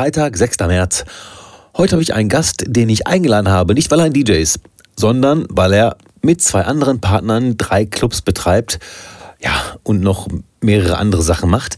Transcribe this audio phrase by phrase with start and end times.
[0.00, 0.60] Freitag, 6.
[0.60, 1.04] März.
[1.76, 4.60] Heute habe ich einen Gast, den ich eingeladen habe, nicht weil er ein DJ ist,
[4.96, 8.78] sondern weil er mit zwei anderen Partnern drei Clubs betreibt,
[9.42, 9.52] ja,
[9.82, 10.26] und noch
[10.62, 11.76] mehrere andere Sachen macht.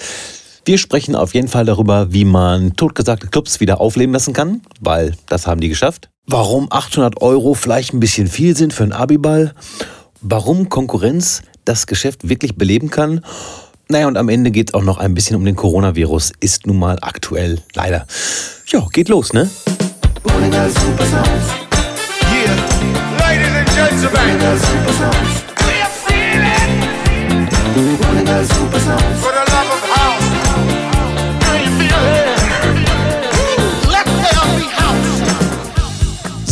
[0.65, 5.17] Wir sprechen auf jeden Fall darüber, wie man totgesagte Clubs wieder aufleben lassen kann, weil
[5.27, 6.09] das haben die geschafft.
[6.25, 9.53] Warum 800 Euro vielleicht ein bisschen viel sind für einen Abiball.
[10.21, 13.23] Warum Konkurrenz das Geschäft wirklich beleben kann.
[13.93, 16.33] Naja, und am Ende geht es auch noch ein bisschen um den Coronavirus.
[16.41, 18.07] Ist nun mal aktuell, leider.
[18.69, 19.51] Ja, geht los, ne?
[20.25, 20.47] Yeah,
[23.19, 24.41] ladies and gentlemen,
[25.59, 26.73] we're feeling
[29.21, 29.52] for the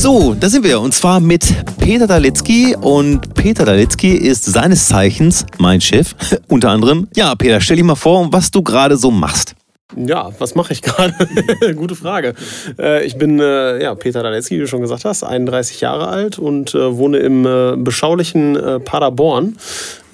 [0.02, 1.44] So, da sind wir und zwar mit
[1.78, 6.14] Peter Dalitzky und Peter Dalitzky ist seines Zeichens mein Chef,
[6.48, 7.06] unter anderem.
[7.14, 9.54] Ja, Peter, stell dich mal vor, was du gerade so machst.
[9.94, 11.12] Ja, was mache ich gerade?
[11.76, 12.32] Gute Frage.
[12.78, 16.38] Äh, ich bin äh, ja, Peter Daletzky, wie du schon gesagt hast, 31 Jahre alt
[16.38, 19.58] und äh, wohne im äh, beschaulichen äh, Paderborn,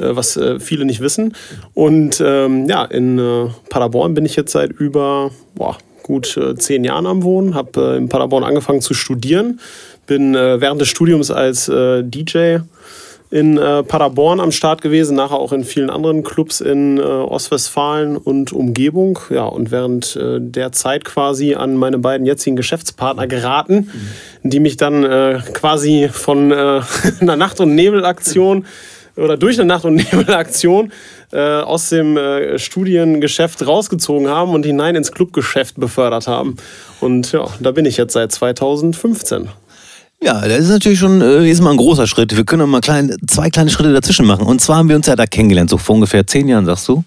[0.00, 1.32] äh, was viele nicht wissen.
[1.74, 7.06] Und ähm, ja, in Paderborn bin ich jetzt seit über boah, gut äh, zehn Jahren
[7.06, 9.60] am Wohnen, habe äh, in Paderborn angefangen zu studieren,
[10.06, 12.58] bin äh, während des Studiums als äh, DJ
[13.28, 18.16] in äh, Paderborn am Start gewesen, nachher auch in vielen anderen Clubs in äh, Ostwestfalen
[18.16, 19.18] und Umgebung.
[19.30, 23.90] Ja, und während äh, der Zeit quasi an meine beiden jetzigen Geschäftspartner geraten,
[24.44, 26.52] die mich dann quasi von
[27.20, 28.64] einer Nacht- und Nebelaktion
[29.16, 30.92] oder durch eine Nacht- und Nebelaktion
[31.32, 36.56] äh, aus dem äh, Studiengeschäft rausgezogen haben und hinein ins Clubgeschäft befördert haben.
[37.00, 39.48] Und ja, da bin ich jetzt seit 2015.
[40.22, 42.36] Ja, das ist natürlich schon äh, jetzt mal ein großer Schritt.
[42.36, 44.46] Wir können mal klein, zwei kleine Schritte dazwischen machen.
[44.46, 47.04] Und zwar haben wir uns ja da kennengelernt, so vor ungefähr zehn Jahren, sagst du?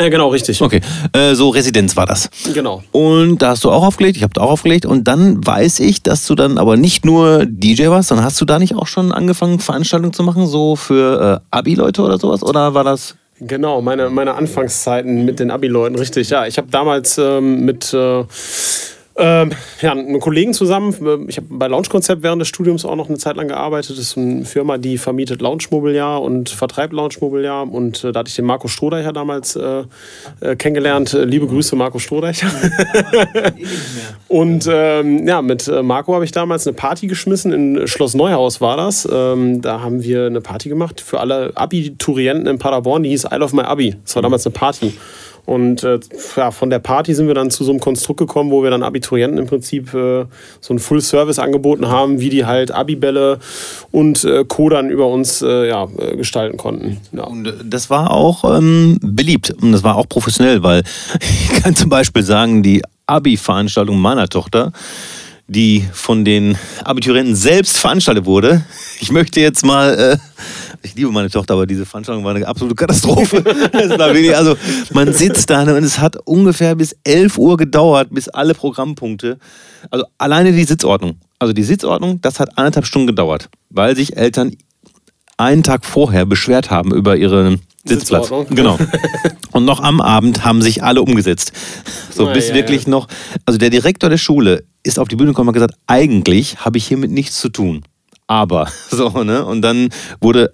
[0.00, 0.62] Äh, genau, richtig.
[0.62, 0.80] Okay,
[1.12, 2.30] äh, so Residenz war das.
[2.54, 2.84] Genau.
[2.92, 4.86] Und da hast du auch aufgelegt, ich habe da auch aufgelegt.
[4.86, 8.44] Und dann weiß ich, dass du dann aber nicht nur DJ warst, sondern hast du
[8.44, 12.44] da nicht auch schon angefangen, Veranstaltungen zu machen, so für äh, Abi-Leute oder sowas?
[12.44, 13.16] Oder war das...
[13.40, 16.30] Genau, meine, meine Anfangszeiten mit den Abi-Leuten, richtig.
[16.30, 18.24] Ja, ich habe damals ähm, mit äh,
[19.18, 19.50] ähm,
[19.82, 23.36] ja, einem Kollegen zusammen, ich habe bei Lounge-Konzept während des Studiums auch noch eine Zeit
[23.36, 23.90] lang gearbeitet.
[23.90, 27.70] Das ist eine Firma, die vermietet Lounge-Mobiliar und vertreibt Lounge-Mobiliar.
[27.70, 29.84] Und äh, da hatte ich den Marco Strohdeicher damals äh,
[30.40, 31.12] äh, kennengelernt.
[31.14, 32.48] Äh, Liebe Grüße, Marco Strohdeicher.
[34.28, 37.52] Und ähm, ja, mit äh, Marco habe ich damals eine Party geschmissen.
[37.52, 39.08] In Schloss Neuhaus war das.
[39.10, 43.02] Ähm, da haben wir eine Party gemagemacht für alle Abiturienten in Paderborn.
[43.02, 43.96] Die hieß I Love My Abi.
[44.04, 44.94] Das war damals eine Party.
[45.48, 45.98] Und äh,
[46.36, 48.82] ja, von der Party sind wir dann zu so einem Konstrukt gekommen, wo wir dann
[48.82, 50.26] Abiturienten im Prinzip äh,
[50.60, 53.38] so ein Full-Service angeboten haben, wie die halt Abibälle
[53.90, 56.98] und äh, dann über uns äh, ja, äh, gestalten konnten.
[57.12, 57.24] Ja.
[57.24, 60.82] Und äh, das war auch ähm, beliebt und das war auch professionell, weil
[61.20, 64.72] ich kann zum Beispiel sagen, die Abi-Veranstaltung meiner Tochter,
[65.46, 68.64] die von den Abiturienten selbst veranstaltet wurde.
[69.00, 70.16] Ich möchte jetzt mal, äh,
[70.82, 73.42] ich liebe meine Tochter, aber diese Veranstaltung war eine absolute Katastrophe.
[74.38, 74.56] Also
[74.92, 79.38] man sitzt da und es hat ungefähr bis 11 Uhr gedauert, bis alle Programmpunkte,
[79.90, 84.52] also alleine die Sitzordnung, also die Sitzordnung, das hat anderthalb Stunden gedauert, weil sich Eltern
[85.36, 88.30] einen Tag vorher beschwert haben über ihren Sitzplatz.
[88.50, 88.78] Genau.
[89.52, 91.52] Und noch am Abend haben sich alle umgesetzt.
[92.10, 92.90] So Na, bis ja, wirklich ja.
[92.90, 93.08] noch.
[93.46, 96.78] Also der Direktor der Schule ist auf die Bühne gekommen und hat gesagt, eigentlich habe
[96.78, 97.82] ich hiermit nichts zu tun.
[98.26, 99.44] Aber so, ne?
[99.44, 99.88] Und dann
[100.20, 100.50] wurde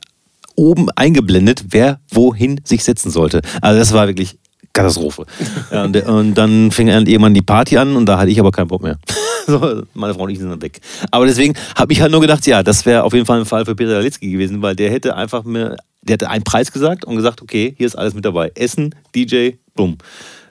[0.56, 3.42] oben eingeblendet, wer wohin sich setzen sollte.
[3.60, 4.38] Also das war wirklich
[4.74, 5.24] Katastrophe.
[5.70, 8.50] Ja, und, und dann fing dann irgendwann die Party an und da hatte ich aber
[8.50, 8.98] keinen Bock mehr.
[9.46, 10.80] So, meine Frau und ich sind dann weg.
[11.10, 13.66] Aber deswegen habe ich halt nur gedacht, ja, das wäre auf jeden Fall ein Fall
[13.66, 17.14] für Peter Dalitzky gewesen, weil der hätte einfach mir, der hätte einen Preis gesagt und
[17.14, 18.52] gesagt, okay, hier ist alles mit dabei.
[18.54, 19.98] Essen, DJ, bumm.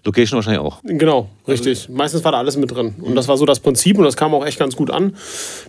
[0.05, 0.81] Location wahrscheinlich auch.
[0.83, 1.87] Genau, richtig.
[1.87, 2.95] Meistens war da alles mit drin.
[3.01, 5.15] Und das war so das Prinzip und das kam auch echt ganz gut an.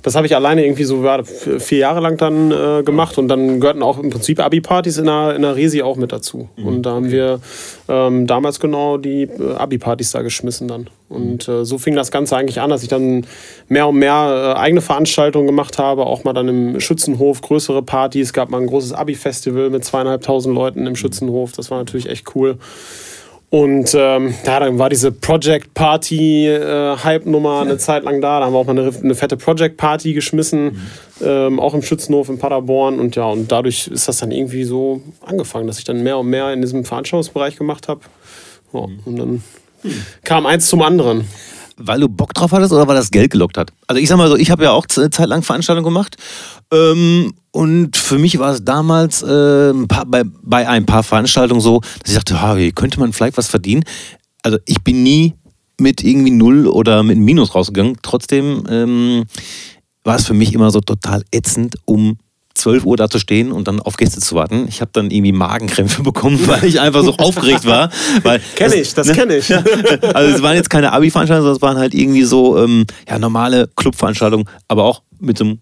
[0.02, 1.06] Das habe ich alleine irgendwie so
[1.58, 5.36] vier Jahre lang dann äh, gemacht und dann gehörten auch im Prinzip Abi-Partys in der,
[5.36, 6.48] in der Resi auch mit dazu.
[6.56, 7.40] Und da haben wir
[7.88, 10.90] ähm, damals genau die äh, Abi-Partys da geschmissen dann.
[11.08, 13.26] Und äh, so fing das Ganze eigentlich an, dass ich dann
[13.68, 18.28] mehr und mehr äh, eigene Veranstaltungen gemacht habe, auch mal dann im Schützenhof größere Partys.
[18.28, 21.52] Es gab mal ein großes Abi-Festival mit zweieinhalbtausend Leuten im Schützenhof.
[21.52, 22.58] Das war natürlich echt cool.
[23.54, 28.40] Und ähm, ja, dann war diese Project Party äh, Hype-Nummer eine Zeit lang da.
[28.40, 30.80] Da haben wir auch mal eine, eine fette Project Party geschmissen,
[31.22, 32.98] ähm, auch im Schützenhof in Paderborn.
[32.98, 36.30] Und ja, und dadurch ist das dann irgendwie so angefangen, dass ich dann mehr und
[36.30, 38.00] mehr in diesem Veranstaltungsbereich gemacht habe.
[38.72, 39.44] Ja, und dann
[40.24, 41.24] kam eins zum anderen.
[41.76, 43.70] Weil du Bock drauf hattest oder weil das Geld gelockt hat?
[43.86, 46.16] Also ich sag mal so, ich habe ja auch eine Zeit lang Veranstaltungen gemacht.
[46.72, 51.60] Ähm, und für mich war es damals äh, ein paar, bei, bei ein paar Veranstaltungen
[51.60, 53.84] so, dass ich dachte, wie könnte man vielleicht was verdienen?
[54.42, 55.34] Also ich bin nie
[55.78, 57.96] mit irgendwie null oder mit einem Minus rausgegangen.
[58.02, 59.24] Trotzdem ähm,
[60.02, 62.18] war es für mich immer so total ätzend, um
[62.56, 64.66] 12 Uhr da zu stehen und dann auf Gäste zu warten.
[64.68, 67.88] Ich habe dann irgendwie Magenkrämpfe bekommen, weil ich einfach so aufgeregt war.
[68.24, 69.48] Weil Kenn ich, das kenn ich.
[70.12, 73.68] Also es waren jetzt keine Abi-Veranstaltungen, sondern es waren halt irgendwie so ähm, ja, normale
[73.76, 75.60] Clubveranstaltungen, aber auch mit so einem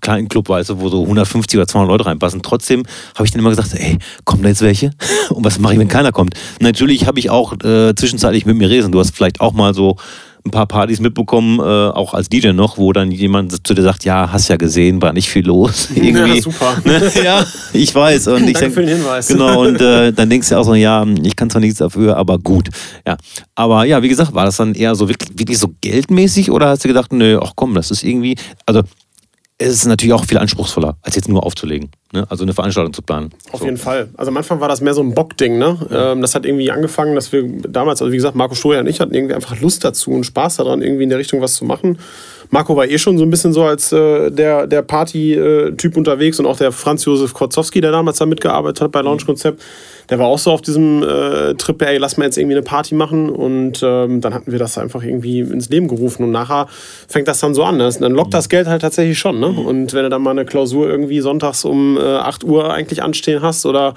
[0.00, 2.42] kleinen Club, weißt du, wo so 150 oder 200 Leute reinpassen.
[2.42, 4.90] Trotzdem habe ich dann immer gesagt, ey, kommen da jetzt welche?
[5.30, 6.34] Und was mache ich, wenn keiner kommt?
[6.60, 8.92] Natürlich habe ich auch äh, zwischenzeitlich mit mir reden.
[8.92, 9.96] Du hast vielleicht auch mal so
[10.44, 14.04] ein paar Partys mitbekommen, äh, auch als DJ noch, wo dann jemand zu dir sagt,
[14.04, 15.90] ja, hast ja gesehen, war nicht viel los.
[15.94, 16.36] Irgendwie.
[16.36, 16.76] Ja, super.
[16.84, 17.12] Ne?
[17.22, 18.28] Ja, ich weiß.
[18.28, 19.28] Und ich Danke denk, für den Hinweis.
[19.28, 22.38] Genau, und äh, dann denkst du auch so, ja, ich kann zwar nichts dafür, aber
[22.38, 22.68] gut.
[23.06, 23.16] Ja.
[23.54, 26.84] Aber ja, wie gesagt, war das dann eher so wirklich, wirklich so geldmäßig oder hast
[26.84, 28.36] du gedacht, nö, ach komm, das ist irgendwie,
[28.66, 28.82] also
[29.60, 31.90] es ist natürlich auch viel anspruchsvoller, als jetzt nur aufzulegen.
[32.12, 32.26] Ne?
[32.30, 33.30] Also eine Veranstaltung zu planen.
[33.52, 34.08] Auf jeden Fall.
[34.16, 35.58] Also am Anfang war das mehr so ein Bockding.
[35.58, 35.78] Ne?
[35.92, 39.00] Ähm, das hat irgendwie angefangen, dass wir damals, also wie gesagt, Marco Stoja und ich
[39.00, 41.98] hatten irgendwie einfach Lust dazu und Spaß daran, irgendwie in der Richtung was zu machen.
[42.48, 46.46] Marco war eh schon so ein bisschen so als äh, der, der Party-Typ unterwegs und
[46.46, 49.62] auch der Franz Josef Kotzowski, der damals da mitgearbeitet hat bei Launch Konzept.
[50.08, 52.94] Der war auch so auf diesem äh, Trip, ey, lass mal jetzt irgendwie eine Party
[52.94, 53.28] machen.
[53.28, 56.24] Und ähm, dann hatten wir das einfach irgendwie ins Leben gerufen.
[56.24, 56.66] Und nachher
[57.08, 57.76] fängt das dann so an.
[57.76, 57.90] Ne?
[58.00, 59.40] Dann lockt das Geld halt tatsächlich schon.
[59.40, 59.48] Ne?
[59.48, 63.42] Und wenn du dann mal eine Klausur irgendwie sonntags um äh, 8 Uhr eigentlich anstehen
[63.42, 63.94] hast oder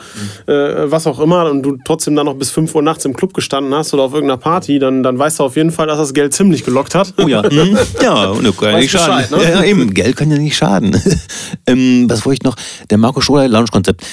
[0.48, 3.34] äh, was auch immer und du trotzdem dann noch bis 5 Uhr nachts im Club
[3.34, 6.14] gestanden hast oder auf irgendeiner Party, dann, dann weißt du auf jeden Fall, dass das
[6.14, 7.14] Geld ziemlich gelockt hat.
[7.18, 7.78] Oh ja, hm?
[8.02, 9.30] ja, und das kann ja nicht schaden.
[9.30, 9.52] Bescheid, ne?
[9.52, 11.00] Ja, eben, Geld kann ja nicht schaden.
[11.68, 12.56] ähm, was wollte ich noch?
[12.90, 14.04] Der Marco Scholer Lounge-Konzept.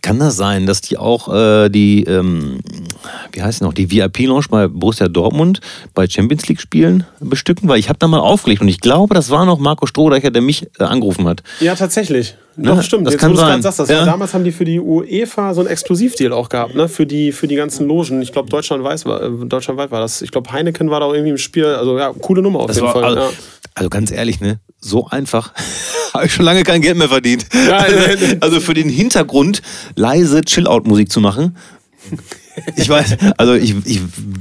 [0.00, 2.60] Kann das sein, dass die auch äh, die, ähm,
[3.32, 5.60] wie heißt noch, die VIP-Lounge bei Borussia Dortmund
[5.92, 7.68] bei Champions League spielen bestücken?
[7.68, 10.40] Weil ich habe da mal aufgelegt und ich glaube, das war noch Marco Strohdeicher, der
[10.42, 11.42] mich äh, angerufen hat.
[11.60, 12.36] Ja, tatsächlich.
[12.56, 12.68] Ne?
[12.68, 13.06] Doch, stimmt.
[13.06, 13.60] Das Jetzt, kann sein.
[13.62, 13.98] sagst, das Ja.
[14.00, 16.88] war, damals haben die für die UEFA so einen Exklusivdeal auch gehabt, ne?
[16.88, 18.20] Für die, für die ganzen Logen.
[18.22, 20.22] Ich glaube, deutschlandweit war, äh, deutschlandweit war das.
[20.22, 21.64] Ich glaube, Heineken war da auch irgendwie im Spiel.
[21.66, 23.04] Also ja, coole Nummer auf Das jeden war, Fall.
[23.04, 23.28] also, ja.
[23.78, 24.60] Also ganz ehrlich, ne?
[24.80, 25.52] So einfach
[26.14, 27.46] habe ich schon lange kein Geld mehr verdient.
[27.52, 29.62] Ja, äh, also für den Hintergrund
[29.96, 31.56] leise Chill-Out-Musik zu machen.
[32.76, 34.00] Ich weiß, also ich, ich,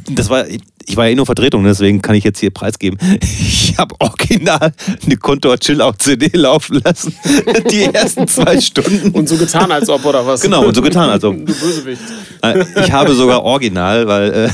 [0.10, 2.98] das war, ich war ja eh nur Vertretung, deswegen kann ich jetzt hier preisgeben.
[3.22, 4.74] Ich habe original
[5.06, 7.14] eine Kontor Chill-Out-CD laufen lassen.
[7.72, 9.12] Die ersten zwei Stunden.
[9.12, 10.42] Und so getan, als ob, oder was?
[10.42, 11.36] Genau, und so getan, als ob.
[11.38, 12.02] Du Bösewicht.
[12.42, 14.50] Äh, Ich habe sogar original, weil, äh,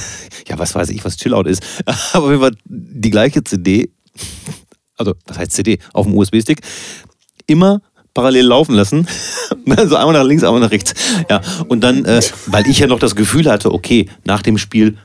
[0.49, 1.63] ja, was weiß ich, was Chillout ist.
[2.11, 3.91] Aber auf jeden Fall die gleiche CD,
[4.97, 6.61] also, was heißt CD, auf dem USB-Stick,
[7.47, 7.81] immer
[8.13, 9.07] parallel laufen lassen.
[9.77, 10.93] Also einmal nach links, einmal nach rechts.
[11.29, 14.97] Ja, und dann, äh, weil ich ja noch das Gefühl hatte, okay, nach dem Spiel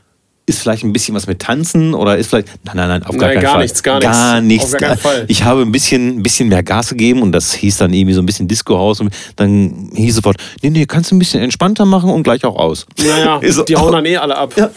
[0.48, 2.48] ist vielleicht ein bisschen was mit Tanzen oder ist vielleicht.
[2.64, 3.62] Nein, nein, nein, auf gar Nein, keinen gar Fall.
[3.62, 4.64] nichts, gar Gar nichts.
[4.64, 4.74] nichts.
[4.74, 5.24] Auf gar keinen Fall.
[5.28, 8.20] Ich habe ein bisschen, ein bisschen mehr Gas gegeben und das hieß dann irgendwie so
[8.22, 9.00] ein bisschen Disco-Haus.
[9.00, 12.56] Und dann hieß sofort, nee, nee, kannst du ein bisschen entspannter machen und gleich auch
[12.56, 12.86] aus.
[12.98, 14.54] Naja, so, die hauen dann eh alle ab.
[14.56, 14.70] Ja,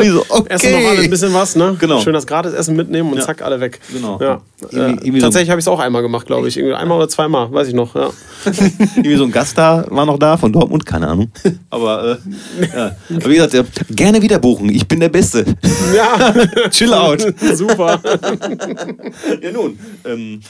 [0.00, 0.46] ich so, okay.
[0.54, 1.76] Essen noch alle ein bisschen was, ne?
[1.78, 2.00] Genau.
[2.00, 3.24] Schön das Gratisessen mitnehmen und Ja.
[3.26, 3.80] zack, alle weg.
[3.92, 4.18] Genau.
[4.20, 4.40] Ja.
[4.72, 6.56] Äh, irgendwie so- tatsächlich habe ich es auch einmal gemacht, glaube ich.
[6.56, 7.94] Irgendwie Einmal oder zweimal, weiß ich noch.
[7.94, 8.10] Ja.
[8.96, 11.30] Irgendwie so ein Gast da war noch da von Dortmund, keine Ahnung.
[11.70, 12.18] Aber,
[12.60, 12.96] äh, ja.
[13.10, 14.68] Aber wie gesagt, ja, gerne wieder buchen.
[14.70, 15.46] Ich bin der Beste.
[15.94, 16.34] ja.
[16.70, 17.22] Chill out.
[17.54, 17.98] Super.
[19.42, 19.78] ja, nun.
[20.04, 20.40] Ähm,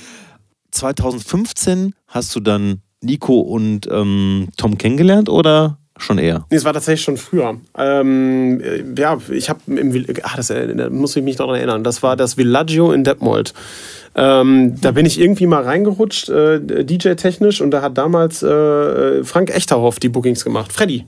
[0.73, 6.47] 2015 hast du dann Nico und ähm, Tom kennengelernt oder schon eher?
[6.51, 7.61] Nee, es war tatsächlich schon früher.
[7.79, 11.85] Ähm, äh, ja, ich habe im ah, das äh, da muss ich mich daran erinnern.
[11.85, 13.55] Das war das Villaggio in Detmold.
[14.17, 19.55] Ähm, da bin ich irgendwie mal reingerutscht, äh, DJ-technisch, und da hat damals äh, Frank
[19.55, 20.73] Echterhoff die Bookings gemacht.
[20.73, 21.05] Freddy.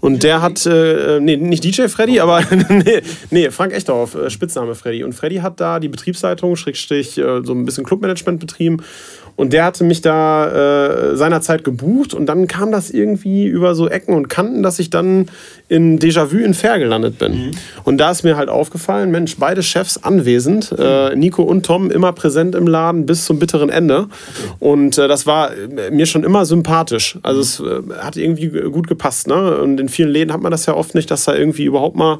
[0.00, 4.74] Und der hat, äh, nee, nicht DJ Freddy, aber nee, nee, Frank Echterhoff, äh, Spitzname
[4.74, 5.02] Freddy.
[5.02, 8.82] Und Freddy hat da die Betriebsleitung, Schrägstrich, äh, so ein bisschen Clubmanagement betrieben.
[9.38, 13.88] Und der hatte mich da äh, seinerzeit gebucht und dann kam das irgendwie über so
[13.88, 15.26] Ecken und Kanten, dass ich dann
[15.68, 17.52] in Déjà-vu in Fair gelandet bin.
[17.84, 22.12] Und da ist mir halt aufgefallen, Mensch, beide Chefs anwesend, äh, Nico und Tom immer
[22.12, 24.08] präsent im Laden bis zum bitteren Ende.
[24.58, 27.16] Und äh, das war äh, mir schon immer sympathisch.
[27.22, 29.28] Also es äh, hat irgendwie gut gepasst.
[29.28, 29.58] Ne?
[29.58, 32.18] Und in vielen Läden hat man das ja oft nicht, dass da irgendwie überhaupt mal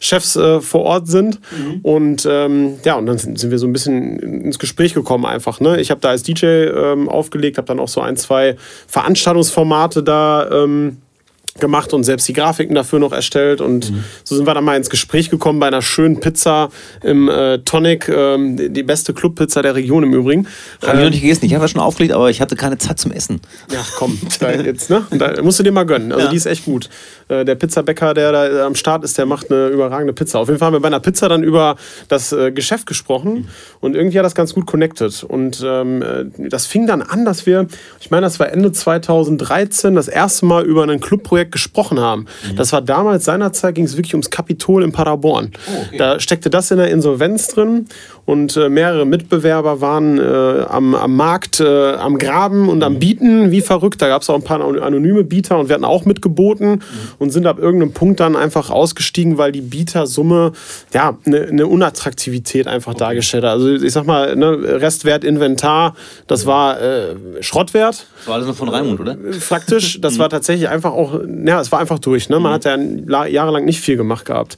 [0.00, 1.40] Chefs äh, vor Ort sind.
[1.82, 5.60] Und ähm, ja, und dann sind, sind wir so ein bisschen ins Gespräch gekommen einfach.
[5.60, 5.80] Ne?
[5.80, 10.48] Ich habe da als DJ ähm, aufgelegt, habe dann auch so ein, zwei Veranstaltungsformate da
[10.50, 10.98] ähm,
[11.60, 13.60] gemacht und selbst die Grafiken dafür noch erstellt.
[13.60, 13.92] Und
[14.24, 16.68] so sind wir dann mal ins Gespräch gekommen bei einer schönen Pizza
[17.02, 20.46] im äh, Tonic, ähm, die, die beste Clubpizza der Region im Übrigen.
[20.84, 21.44] Habe ich noch nicht gegessen.
[21.44, 23.40] Ich habe ja schon aufgelegt, aber ich hatte keine Zeit zum Essen.
[23.72, 25.06] Ja, komm, da jetzt, ne?
[25.12, 26.10] Da musst du dir mal gönnen.
[26.12, 26.30] Also Ja.
[26.30, 26.88] die ist echt gut.
[27.28, 30.40] Äh, Der Pizzabäcker, der da am Start ist, der macht eine überragende Pizza.
[30.40, 31.76] Auf jeden Fall haben wir bei einer Pizza dann über
[32.08, 33.48] das äh, Geschäft gesprochen
[33.80, 35.22] und irgendwie hat das ganz gut connected.
[35.22, 37.66] Und ähm, äh, das fing dann an, dass wir,
[38.00, 42.26] ich meine, das war Ende 2013, das erste Mal über ein Clubprojekt Projekt gesprochen haben.
[42.56, 45.50] Das war damals, seinerzeit ging es wirklich ums Kapitol in Paderborn.
[45.96, 47.86] Da steckte das in der Insolvenz drin
[48.26, 53.50] und äh, mehrere Mitbewerber waren äh, am, am Markt, äh, am Graben und am Bieten,
[53.50, 54.00] wie verrückt.
[54.00, 56.82] Da gab es auch ein paar anonyme Bieter und wir hatten auch mitgeboten
[57.18, 60.52] und sind ab irgendeinem Punkt dann einfach ausgestiegen, weil die Bietersumme
[60.92, 63.50] ja eine eine Unattraktivität einfach dargestellt hat.
[63.50, 65.94] Also ich sag mal, ne, Restwert Inventar,
[66.26, 69.16] das war äh, Schrottwert Das war alles noch von Raimund, oder?
[69.38, 70.00] faktisch.
[70.00, 72.28] Das war tatsächlich einfach auch, ja, es war einfach durch.
[72.28, 72.40] Ne?
[72.40, 72.76] Man hat ja
[73.06, 74.56] la- jahrelang nicht viel gemacht gehabt.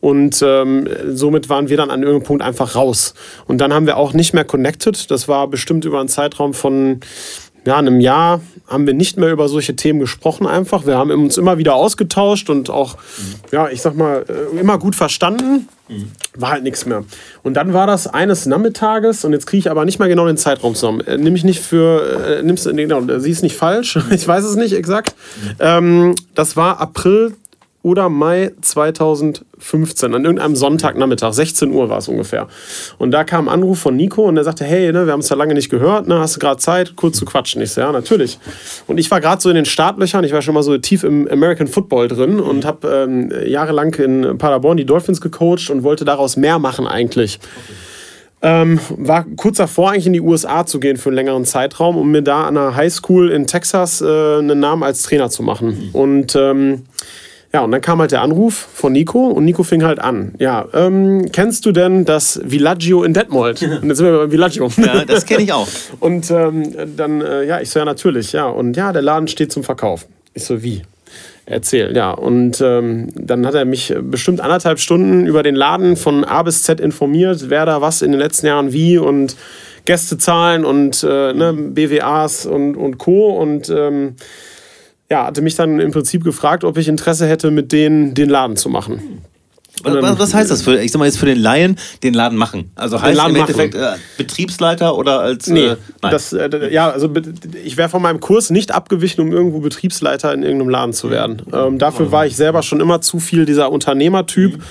[0.00, 3.14] Und ähm, somit waren wir dann an irgendeinem Punkt einfach raus.
[3.46, 5.10] Und dann haben wir auch nicht mehr connected.
[5.10, 7.00] Das war bestimmt über einen Zeitraum von
[7.66, 10.86] ja, einem Jahr haben wir nicht mehr über solche Themen gesprochen einfach.
[10.86, 12.96] Wir haben uns immer wieder ausgetauscht und auch,
[13.52, 15.68] ja, ich sag mal, äh, immer gut verstanden.
[16.34, 17.04] War halt nichts mehr.
[17.42, 20.38] Und dann war das eines Nachmittages, und jetzt kriege ich aber nicht mal genau den
[20.38, 21.00] Zeitraum zusammen.
[21.02, 24.44] Äh, Nimm ich nicht für, äh, nimmst, nee, genau, sie ist nicht falsch, ich weiß
[24.44, 25.14] es nicht exakt.
[25.58, 27.34] Ähm, das war April
[27.84, 32.48] oder Mai 2015, an irgendeinem Sonntagnachmittag, 16 Uhr war es ungefähr.
[32.96, 35.28] Und da kam ein Anruf von Nico und der sagte, hey, ne, wir haben es
[35.28, 37.60] ja lange nicht gehört, ne, hast du gerade Zeit, kurz zu quatschen?
[37.60, 38.38] Ich so, ja, natürlich.
[38.86, 41.28] Und ich war gerade so in den Startlöchern, ich war schon mal so tief im
[41.28, 46.38] American Football drin und habe ähm, jahrelang in Paderborn die Dolphins gecoacht und wollte daraus
[46.38, 47.38] mehr machen eigentlich.
[48.40, 52.10] Ähm, war kurz davor, eigentlich in die USA zu gehen für einen längeren Zeitraum, um
[52.10, 55.90] mir da an einer Highschool in Texas äh, einen Namen als Trainer zu machen.
[55.92, 56.82] Und ähm,
[57.54, 60.34] ja, und dann kam halt der Anruf von Nico und Nico fing halt an.
[60.40, 63.62] Ja, ähm, kennst du denn das Villaggio in Detmold?
[63.82, 64.68] Und jetzt sind wir beim Villaggio.
[64.76, 65.68] Ja, das kenne ich auch.
[66.00, 68.46] Und ähm, dann, äh, ja, ich so, ja, natürlich, ja.
[68.46, 70.08] Und ja, der Laden steht zum Verkauf.
[70.32, 70.82] Ich so, wie?
[71.46, 72.10] Erzähl, ja.
[72.10, 76.64] Und ähm, dann hat er mich bestimmt anderthalb Stunden über den Laden von A bis
[76.64, 79.36] Z informiert, wer da was in den letzten Jahren wie und
[79.84, 83.28] Gästezahlen und äh, ne, BWAs und, und Co.
[83.28, 84.16] Und ähm,
[85.10, 88.56] ja, hatte mich dann im Prinzip gefragt, ob ich Interesse hätte, mit denen den Laden
[88.56, 89.22] zu machen.
[89.82, 92.38] Was, was, was heißt das für, ich sag mal jetzt für den Laien, den Laden
[92.38, 92.70] machen?
[92.76, 93.40] Also heißt Laden im.
[93.40, 95.48] Endeffekt äh, Betriebsleiter oder als.
[95.48, 96.12] Nee, äh, nein.
[96.12, 97.10] das, äh, ja, also
[97.64, 101.42] ich wäre von meinem Kurs nicht abgewichen, um irgendwo Betriebsleiter in irgendeinem Laden zu werden.
[101.52, 104.62] Ähm, dafür war ich selber schon immer zu viel dieser Unternehmertyp.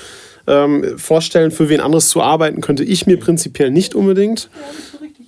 [0.45, 4.49] Ähm, vorstellen, für wen anderes zu arbeiten, könnte ich mir prinzipiell nicht unbedingt.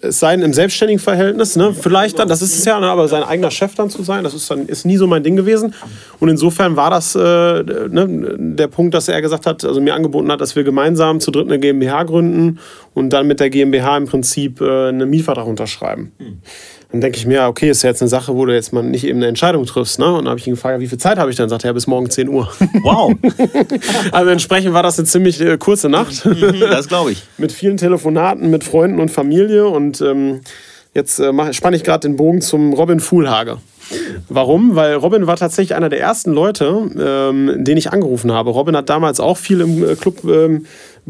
[0.08, 1.74] Es sei denn im selbstständigen Verhältnis, ne?
[1.74, 2.88] vielleicht dann, das ist es ja, ne?
[2.88, 5.36] aber sein eigener Chef dann zu sein, das ist dann ist nie so mein Ding
[5.36, 5.74] gewesen.
[6.20, 10.32] Und insofern war das äh, ne, der Punkt, dass er gesagt hat, also mir angeboten
[10.32, 12.60] hat, dass wir gemeinsam zu dritt eine GmbH gründen
[12.94, 16.12] und dann mit der GmbH im Prinzip äh, einen Mietvertrag unterschreiben.
[16.96, 18.82] Dann denke ich mir, ja, okay, ist ja jetzt eine Sache, wo du jetzt mal
[18.82, 20.00] nicht eben eine Entscheidung triffst.
[20.00, 20.06] Ne?
[20.06, 21.50] Und dann habe ich ihn gefragt, wie viel Zeit habe ich dann?
[21.50, 22.50] Sagt er, ja, bis morgen 10 Uhr.
[22.84, 23.14] wow,
[24.14, 26.26] also entsprechend war das eine ziemlich äh, kurze Nacht.
[26.26, 27.24] Mhm, das glaube ich.
[27.38, 30.40] mit vielen Telefonaten mit Freunden und Familie und ähm,
[30.94, 33.58] jetzt äh, spanne ich gerade den Bogen zum Robin Fuhlhage.
[34.30, 34.76] Warum?
[34.76, 38.52] Weil Robin war tatsächlich einer der ersten Leute, ähm, den ich angerufen habe.
[38.52, 39.96] Robin hat damals auch viel im äh,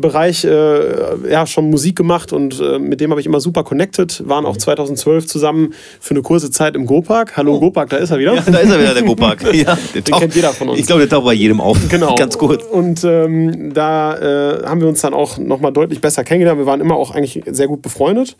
[0.06, 4.28] Clubbereich äh, ja, schon Musik gemacht und äh, mit dem habe ich immer super connected.
[4.28, 7.38] Waren auch 2012 zusammen für eine kurze Zeit im Go-Park.
[7.38, 8.34] Hallo Go-Park, da ist er wieder.
[8.36, 9.42] Ja, da ist er wieder, der Gopak.
[9.56, 10.80] Ja, der taucht- kennt jeder von uns.
[10.80, 11.78] Ich glaube, der taucht bei jedem auf.
[11.90, 12.14] Genau.
[12.18, 12.64] Ganz kurz.
[12.64, 16.60] Und ähm, da äh, haben wir uns dann auch nochmal deutlich besser kennengelernt.
[16.60, 18.36] Wir waren immer auch eigentlich sehr gut befreundet,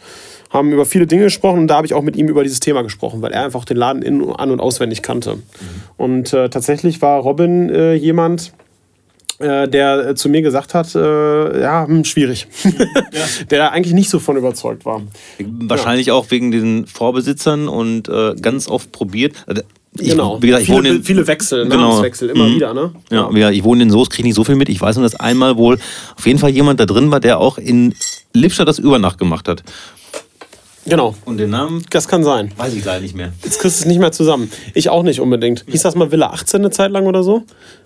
[0.50, 2.82] haben über viele Dinge gesprochen und da habe ich auch mit ihm über dieses Thema
[2.82, 5.38] gesprochen, weil er einfach den Laden in, an- und auswendig kannte.
[5.96, 8.52] Und äh, tatsächlich war Robin äh, jemand,
[9.40, 12.48] der äh, zu mir gesagt hat, äh, ja, hm, schwierig.
[13.50, 15.02] der da eigentlich nicht so von überzeugt war.
[15.40, 19.36] Wahrscheinlich auch wegen den Vorbesitzern und äh, ganz oft probiert.
[19.48, 19.62] Also,
[20.00, 20.42] Ich, genau.
[20.42, 21.78] Wie gesagt, ich viele, wohne in, viele Wechsel, Genau.
[21.90, 22.56] Namenswechsel, immer Mhm.
[22.56, 22.92] wieder, ne?
[23.12, 24.70] Ja, ja, ich wohne in Soest, kriege nicht so viel mit.
[24.70, 25.80] Ich weiß nur, dass einmal wohl
[26.18, 27.94] auf jeden Fall jemand da drin war, der auch in
[28.34, 29.64] Lippstadt das Übernacht gemacht hat.
[30.88, 31.16] Genau.
[31.26, 32.52] Und den Namen Das kann sein.
[32.58, 33.32] weiß ich leider nicht mehr.
[33.44, 34.52] Jetzt kriegst du es nicht mehr zusammen.
[34.76, 35.66] Ich auch nicht unbedingt.
[35.68, 37.44] Hieß das mal Villa 18 eine Zeit lang oder so?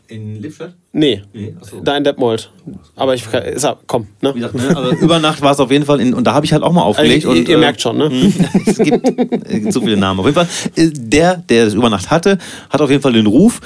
[0.07, 0.73] In Lippstadt?
[0.91, 1.21] Nee.
[1.33, 1.81] Nee, so.
[1.81, 2.51] Da in Detmold.
[2.95, 4.31] Aber ich ist komm, ne?
[4.35, 4.75] Wie gesagt, ne?
[4.75, 6.81] Also Übernacht war es auf jeden Fall in, und da habe ich halt auch mal
[6.81, 7.23] Also, aufgelegt.
[7.23, 8.09] ihr, und, ihr äh, merkt schon, ne?
[8.65, 9.07] es gibt
[9.49, 10.19] äh, zu viele Namen.
[10.19, 12.37] Auf jeden Fall, äh, der, der das Übernacht hatte,
[12.69, 13.61] hat auf jeden Fall den Ruf,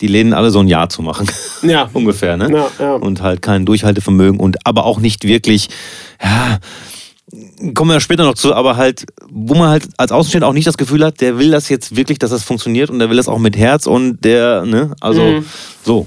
[0.00, 1.28] die Läden alle so ein Jahr zu machen.
[1.62, 1.88] Ja.
[1.94, 2.50] Ungefähr, ne?
[2.52, 2.94] Ja, ja.
[2.96, 5.68] Und halt kein Durchhaltevermögen und aber auch nicht wirklich,
[6.22, 6.58] ja,
[7.74, 10.78] kommen wir später noch zu, aber halt, wo man halt als Außenstehender auch nicht das
[10.78, 13.38] Gefühl hat, der will das jetzt wirklich, dass das funktioniert und der will das auch
[13.38, 15.44] mit Herz und der, ne, also Mhm.
[15.84, 16.06] so.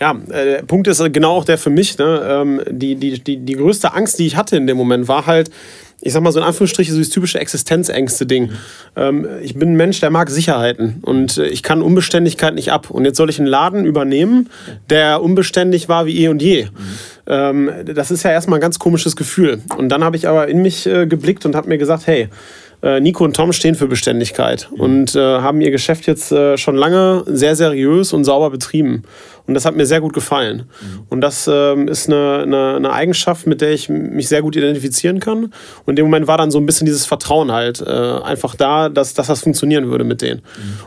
[0.00, 1.96] Ja, äh, der Punkt ist genau auch der für mich.
[1.98, 2.20] Ne?
[2.28, 5.50] Ähm, die, die, die, die größte Angst, die ich hatte in dem Moment, war halt,
[6.02, 8.50] ich sag mal so in Anführungsstrichen, so das typische Existenzängste-Ding.
[8.94, 12.90] Ähm, ich bin ein Mensch, der mag Sicherheiten und äh, ich kann Unbeständigkeit nicht ab.
[12.90, 14.50] Und jetzt soll ich einen Laden übernehmen,
[14.90, 16.66] der unbeständig war wie eh und je.
[17.26, 19.62] Ähm, das ist ja erstmal ein ganz komisches Gefühl.
[19.78, 22.28] Und dann habe ich aber in mich äh, geblickt und habe mir gesagt, hey,
[22.82, 26.76] äh, Nico und Tom stehen für Beständigkeit und äh, haben ihr Geschäft jetzt äh, schon
[26.76, 29.02] lange sehr seriös und sauber betrieben.
[29.46, 30.64] Und das hat mir sehr gut gefallen.
[31.08, 35.20] Und das ähm, ist eine, eine, eine Eigenschaft, mit der ich mich sehr gut identifizieren
[35.20, 35.44] kann.
[35.84, 38.88] Und in dem Moment war dann so ein bisschen dieses Vertrauen halt äh, einfach da,
[38.88, 40.42] dass, dass das funktionieren würde mit denen.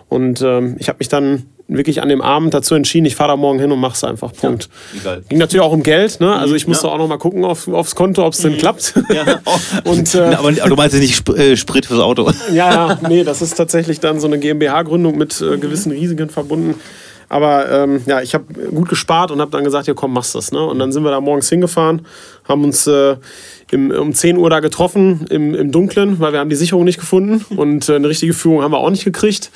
[0.09, 3.35] Und ähm, ich habe mich dann wirklich an dem Abend dazu entschieden, ich fahre da
[3.37, 4.33] morgen hin und mach's einfach.
[4.33, 4.69] Punkt.
[4.99, 5.21] egal.
[5.29, 6.35] Ging natürlich auch um Geld, ne?
[6.35, 6.93] Also ich musste Ja.
[6.93, 8.95] auch noch mal gucken auf, aufs Konto, ob es denn klappt.
[9.13, 9.39] Ja.
[9.85, 12.31] Und äh, aber du meinst ja nicht Sp äh, Sprit fürs Auto.
[12.51, 16.75] ja, ja, nee, das ist tatsächlich dann so eine GmbH-Gründung mit äh, gewissen Risiken verbunden.
[17.29, 20.51] Aber ähm, ja, ich habe gut gespart und habe dann gesagt, ja komm, machst das.
[20.51, 20.63] Ne?
[20.63, 22.05] Und dann sind wir da morgens hingefahren,
[22.43, 23.15] haben uns äh,
[23.71, 26.99] im, um 10 Uhr da getroffen im, im Dunkeln, weil wir haben die Sicherung nicht
[26.99, 29.51] gefunden und äh, eine richtige Führung haben wir auch nicht gekriegt.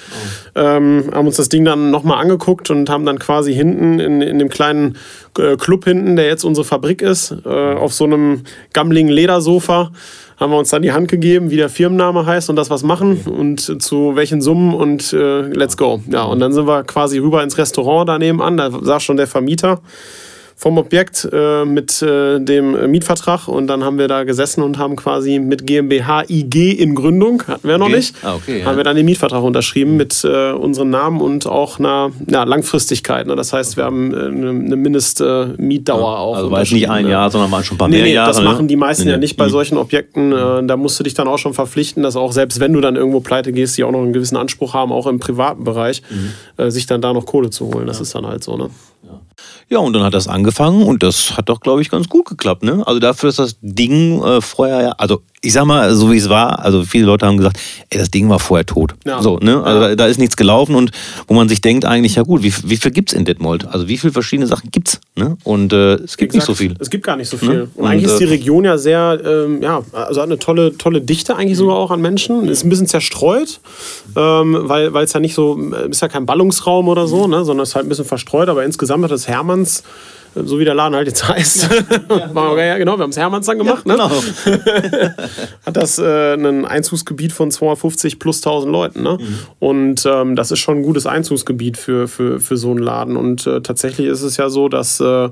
[0.56, 4.40] Ähm, haben uns das Ding dann nochmal angeguckt und haben dann quasi hinten in, in
[4.40, 4.98] dem kleinen
[5.38, 8.44] äh, Club hinten, der jetzt unsere Fabrik ist, äh, auf so einem
[8.74, 9.92] gammeligen Ledersofa,
[10.40, 13.22] haben wir uns dann die Hand gegeben, wie der Firmenname heißt und das was machen
[13.22, 16.02] und zu welchen Summen und äh, let's go.
[16.12, 19.28] Ja, und dann sind wir quasi rüber ins Restaurant daneben an, da saß schon der
[19.28, 19.82] Vermieter
[20.56, 24.96] vom Objekt äh, mit äh, dem Mietvertrag und dann haben wir da gesessen und haben
[24.96, 27.96] quasi mit GmbH IG in Gründung, hatten wir noch Okay.
[27.98, 28.66] nicht, Ah, okay, ja.
[28.66, 33.28] haben wir dann den Mietvertrag unterschrieben mit äh, unseren Namen und auch einer ja, Langfristigkeit.
[33.28, 33.36] Ne?
[33.36, 36.36] Das heißt, wir haben äh, eine, eine Mindestmietdauer auch.
[36.38, 37.12] Also war es nicht ein ne?
[37.12, 38.30] Jahr, sondern waren schon ein paar Nee, mehr nee, Jahre.
[38.30, 38.46] das ne?
[38.46, 39.50] machen die meisten Nee, ja nicht bei Mhm.
[39.52, 40.32] solchen Objekten.
[40.32, 42.96] Äh, da musst du dich dann auch schon verpflichten, dass auch selbst wenn du dann
[42.96, 46.64] irgendwo pleite gehst, die auch noch einen gewissen Anspruch haben, auch im privaten Bereich, Mhm.
[46.64, 47.88] äh, sich dann da noch Kohle zu holen.
[47.88, 48.70] Das ist dann halt so, ne?
[49.74, 52.62] Ja, und dann hat das angefangen und das hat doch, glaube ich, ganz gut geklappt.
[52.62, 52.86] Ne?
[52.86, 56.30] Also dafür ist das Ding äh, vorher ja, also ich sag mal, so wie es
[56.30, 58.94] war, also viele Leute haben gesagt, ey, das Ding war vorher tot.
[59.06, 59.22] Ja.
[59.22, 59.62] So, ne?
[59.62, 60.92] Also da, da ist nichts gelaufen und
[61.28, 63.68] wo man sich denkt eigentlich, ja gut, wie, wie viel gibt's in Detmold?
[63.68, 65.02] Also wie viele verschiedene Sachen gibt's?
[65.16, 65.38] Ne?
[65.44, 66.76] Und äh, es gibt nicht so viel.
[66.80, 67.50] Es gibt gar nicht so viel.
[67.50, 67.68] Ne?
[67.76, 70.78] Und eigentlich Und, ist die äh, Region ja sehr, ähm, ja, also hat eine tolle,
[70.78, 72.48] tolle Dichte eigentlich sogar auch an Menschen.
[72.48, 73.60] Ist ein bisschen zerstreut,
[74.16, 75.58] ähm, weil es ja nicht so,
[75.90, 78.48] ist ja kein Ballungsraum oder so, ne, sondern es ist halt ein bisschen verstreut.
[78.48, 79.28] Aber insgesamt hat das
[79.64, 79.84] Hermanns,
[80.36, 81.70] äh, so wie der Laden halt jetzt heißt,
[82.10, 84.10] ja, ja, genau, wir haben es Hermanns dann gemacht, Genau.
[84.10, 85.16] ne?
[85.66, 89.04] hat das äh, ein Einzugsgebiet von 250 plus 1000 Leuten.
[89.04, 89.18] Ne?
[89.60, 93.16] Und ähm, das ist schon ein gutes Einzugsgebiet für, für, für so einen Laden.
[93.18, 95.30] Und äh, tatsächlich ist es ja so, dass äh,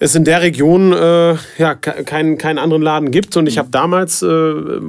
[0.00, 3.36] es in der Region äh, ja, ke- keinen, keinen anderen Laden gibt.
[3.36, 4.26] Und ich habe damals, äh,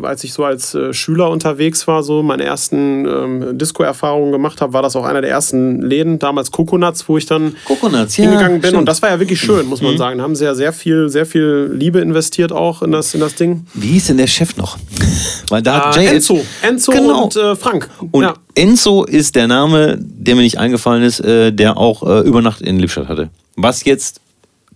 [0.02, 4.74] als ich so als äh, Schüler unterwegs war, so meine ersten ähm, Disco-Erfahrungen gemacht habe,
[4.74, 8.60] war das auch einer der ersten Läden, damals Coconuts, wo ich dann Coconuts, ja, hingegangen
[8.62, 8.70] bin.
[8.70, 8.80] stimmt.
[8.80, 10.18] Und das war ja wirklich schön, muss man sagen.
[10.18, 13.36] Da haben sie ja sehr viel, sehr viel Liebe investiert auch in das, in das
[13.36, 13.68] Ding.
[13.76, 14.78] Wie hieß denn der Chef noch?
[15.50, 16.44] Weil da hat Äh, Jay Enzo.
[16.64, 17.26] Enzo Genau.
[17.26, 17.90] und äh, Frank.
[18.12, 18.34] Und ja.
[18.56, 22.62] Enzo ist der Name, der mir nicht eingefallen ist, äh, der auch äh, über Nacht
[22.62, 23.30] in Lippstadt hatte.
[23.56, 24.20] Was jetzt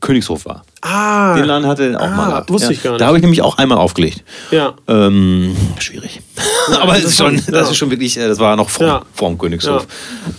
[0.02, 0.64] Königshof war.
[0.82, 2.50] Ah, Den Laden hatte er auch Ah, mal gehabt.
[2.50, 2.72] wusste ja.
[2.72, 3.02] ich gar nicht.
[3.02, 4.24] Da habe ich nämlich auch einmal aufgelegt.
[4.52, 4.74] ja.
[4.88, 6.22] Ähm, schwierig.
[6.82, 7.72] Aber es ist schon, interessant, das ja.
[7.72, 9.02] ist schon wirklich, äh, das war noch vor, Ja.
[9.14, 9.86] vor dem Königshof.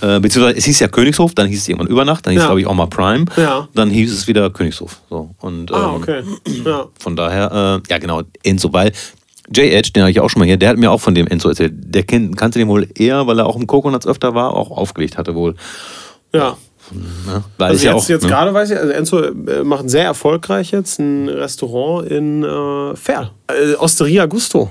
[0.00, 2.44] Äh, beziehungsweise es hieß ja Königshof, dann hieß es irgendwann über Nacht, dann hieß es
[2.44, 2.48] Ja.
[2.48, 3.68] glaube ich auch mal Prime, Ja.
[3.74, 5.00] dann hieß es wieder Königshof.
[5.10, 5.30] So.
[5.40, 6.22] Und, Ah, ähm, okay.
[6.64, 6.86] Ja.
[6.98, 8.92] Von daher, äh, ja genau, Enzo, weil
[9.54, 11.26] Jay Edge, den habe ich auch schon mal hier, der hat mir auch von dem
[11.26, 11.72] Enzo erzählt.
[11.74, 15.18] Der kennt, kannte den wohl eher, weil er auch im Coconuts öfter war, auch aufgelegt
[15.18, 15.54] hatte wohl.
[16.32, 16.56] ja.
[16.92, 17.44] Ne?
[17.58, 18.28] Weil Also ja jetzt, auch, jetzt ne?
[18.28, 23.30] gerade weiß ich, also Enzo äh, macht sehr erfolgreich jetzt ein Restaurant in äh, Ferl.
[23.48, 24.70] Äh, Osteria Gusto.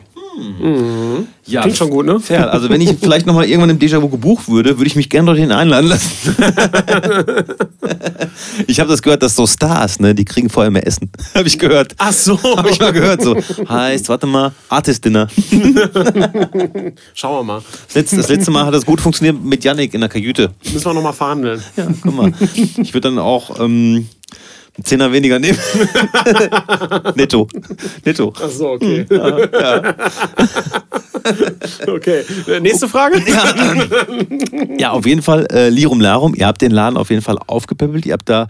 [1.45, 2.19] Ja, Klingt schon gut, ne?
[2.19, 2.52] Fair.
[2.54, 5.52] Also wenn ich vielleicht nochmal irgendwann im Déjà-vu gebucht würde, würde ich mich gerne dorthin
[5.52, 6.36] einladen lassen.
[8.67, 11.12] ich habe das gehört, dass so Stars, ne, die kriegen vorher mehr Essen.
[11.36, 11.95] habe ich gehört.
[11.97, 12.39] Ach so.
[12.56, 13.21] Habe ich mal gehört.
[13.21, 13.36] So
[13.67, 15.28] heißt, warte mal, Artist Dinner.
[17.13, 17.62] Schauen wir mal.
[17.88, 20.52] Das letzte, das letzte Mal hat das gut funktioniert mit Yannick in der Kajüte.
[20.71, 21.62] Müssen wir nochmal verhandeln.
[21.75, 22.34] Ja, guck mal.
[22.54, 24.08] Ich würde dann auch ähm,
[24.83, 25.57] Zehner weniger nehmen.
[27.15, 27.47] Netto.
[28.05, 28.33] Netto.
[28.35, 29.05] Ach so, okay.
[31.87, 32.23] okay.
[32.47, 33.21] Äh, Nächste Frage?
[34.77, 36.35] Ja, auf jeden Fall äh, Lirum Larum.
[36.35, 38.05] Ihr habt den Laden auf jeden Fall aufgepäppelt.
[38.05, 38.47] Ihr habt da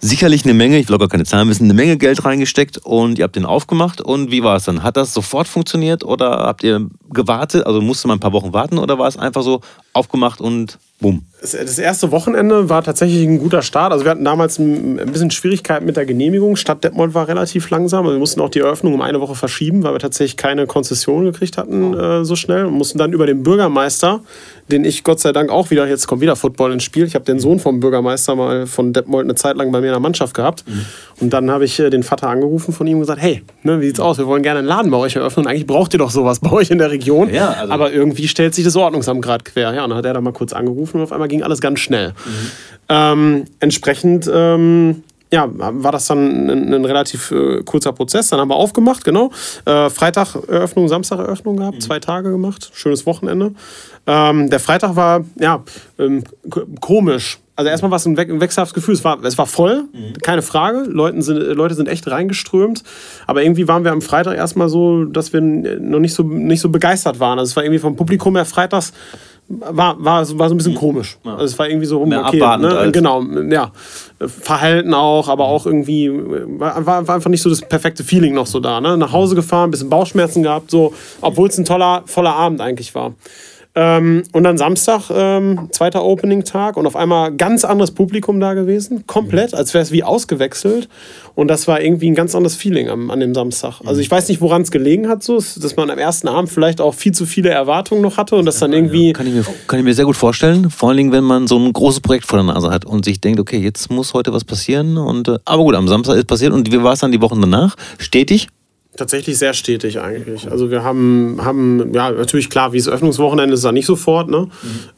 [0.00, 3.18] sicherlich eine Menge, ich will auch gar keine Zahlen wissen, eine Menge Geld reingesteckt und
[3.18, 4.00] ihr habt den aufgemacht.
[4.00, 4.82] Und wie war es dann?
[4.82, 7.66] Hat das sofort funktioniert oder habt ihr gewartet?
[7.66, 9.60] Also musste man ein paar Wochen warten oder war es einfach so,
[9.92, 11.22] aufgemacht und bumm.
[11.40, 13.92] Das- erste Wochenende war tatsächlich ein guter Start.
[13.92, 16.56] Also wir hatten damals ein bisschen Schwierigkeiten mit der Genehmigung.
[16.56, 18.00] Stadt Detmold war relativ langsam.
[18.04, 21.24] Also wir mussten auch die Eröffnung um eine Woche verschieben, weil wir tatsächlich keine Konzession
[21.24, 22.64] gekriegt hatten äh, so schnell.
[22.64, 24.20] Und mussten dann über den Bürgermeister,
[24.72, 27.04] den ich Gott sei Dank auch wieder, jetzt kommt wieder Football ins Spiel.
[27.04, 29.92] Ich habe den Sohn vom Bürgermeister mal von Detmold eine Zeit lang bei mir in
[29.92, 30.64] der Mannschaft gehabt.
[31.20, 33.86] Und dann habe ich äh, den Vater angerufen von ihm und gesagt, hey, ne, wie
[33.86, 34.18] sieht's aus?
[34.18, 35.46] Wir wollen gerne einen Laden bei euch eröffnen.
[35.46, 37.32] Eigentlich braucht ihr doch sowas bei euch in der Region.
[37.32, 39.72] Ja, also- Aber irgendwie stellt sich das Ordnungsamt gerade quer.
[39.72, 41.80] Ja, und dann hat er da mal kurz angerufen und auf einmal ging alles ganz
[41.80, 42.14] schnell.
[42.88, 48.30] Ähm, entsprechend ähm, ja, war das dann ein, ein relativ äh, kurzer Prozess.
[48.30, 49.30] Dann haben wir aufgemacht, genau.
[49.64, 52.70] Äh, Freitag Eröffnung, Samstag Eröffnung gehabt, zwei Tage gemacht.
[52.72, 53.52] Schönes Wochenende.
[54.06, 55.62] Ähm, der Freitag war, ja,
[55.98, 56.24] ähm,
[56.80, 57.38] komisch.
[57.56, 58.94] Also erstmal war es ein, we ein wechselhaftes Gefühl.
[58.94, 59.84] Es war, es war voll,
[60.22, 60.84] keine Frage.
[60.88, 62.84] Leuten sind, Leute sind echt reingeströmt.
[63.26, 66.68] Aber irgendwie waren wir am Freitag erstmal so, dass wir noch nicht so, nicht so
[66.68, 67.38] begeistert waren.
[67.38, 68.92] Also es war irgendwie vom Publikum her freitags
[69.48, 71.16] war, war, so- war so ein bisschen komisch.
[71.24, 72.68] Also es war irgendwie so rum, Mehr okay, ne?
[72.76, 73.72] als- genau, ja.
[74.26, 78.60] Verhalten auch, aber auch irgendwie, war, war einfach nicht so das perfekte Feeling noch so
[78.60, 78.80] da.
[78.80, 78.96] Ne?
[78.98, 83.14] Nach Hause gefahren, bisschen Bauchschmerzen gehabt, so, obwohl es ein toller, voller Abend eigentlich war.
[83.80, 89.06] Ähm, und dann Samstag, ähm, zweiter Opening-Tag und auf einmal ganz anderes Publikum da gewesen.
[89.06, 90.88] Komplett, als wäre es wie ausgewechselt.
[91.36, 93.80] Und das war irgendwie ein ganz anderes Feeling am, an dem Samstag.
[93.86, 96.80] Also ich weiß nicht, woran es gelegen hat, so, dass man am ersten Abend vielleicht
[96.80, 99.12] auch viel zu viele Erwartungen noch hatte und das dann irgendwie.
[99.12, 100.70] Kann ich, mir, kann ich mir sehr gut vorstellen.
[100.70, 103.20] Vor allen Dingen, wenn man so ein großes Projekt vor der Nase hat und sich
[103.20, 104.98] denkt, okay, jetzt muss heute was passieren.
[104.98, 106.52] Und, äh, aber gut, am Samstag ist passiert.
[106.52, 107.76] Und wie war es dann die Wochen danach?
[107.98, 108.48] Stetig?
[108.98, 110.50] Tatsächlich sehr stetig eigentlich.
[110.50, 114.28] Also wir haben, haben ja natürlich klar, wie es Öffnungswochenende ist, da nicht sofort.
[114.28, 114.48] Ne?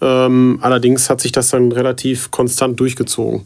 [0.00, 3.44] Ähm, allerdings hat sich das dann relativ konstant durchgezogen.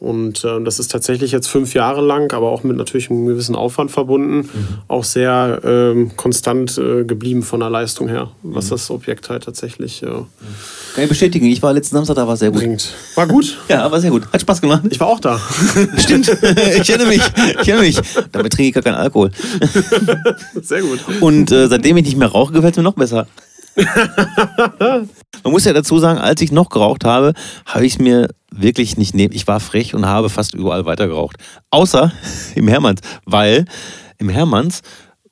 [0.00, 3.56] Und ähm, das ist tatsächlich jetzt fünf Jahre lang, aber auch mit natürlich einem gewissen
[3.56, 4.48] Aufwand verbunden,
[4.86, 10.04] auch sehr ähm, konstant äh, geblieben von der Leistung her, was das Objekt halt tatsächlich
[10.04, 11.46] äh, Kann ich bestätigen.
[11.46, 12.60] Ich war letzten Samstag da, war sehr gut.
[12.60, 12.94] bringt.
[13.16, 13.58] War gut.
[13.68, 14.32] Ja, war sehr gut.
[14.32, 14.82] Hat Spaß gemacht.
[14.88, 15.40] Ich war auch da.
[15.96, 16.28] Stimmt.
[16.80, 17.22] ich erinnere mich.
[17.60, 18.00] Ich erinnere mich.
[18.30, 19.32] Damit trinke ich gar keinen Alkohol.
[20.62, 21.00] Sehr gut.
[21.20, 23.26] Und äh, seitdem ich nicht mehr rauche, gefällt es mir noch besser.
[25.44, 27.32] Man muss ja dazu sagen, als ich noch geraucht habe,
[27.66, 29.34] habe ich es mir wirklich nicht nehmen.
[29.34, 31.36] Ich war frech und habe fast überall weitergeraucht.
[31.70, 32.12] Außer
[32.54, 33.66] im Hermanns, weil
[34.18, 34.82] im Hermanns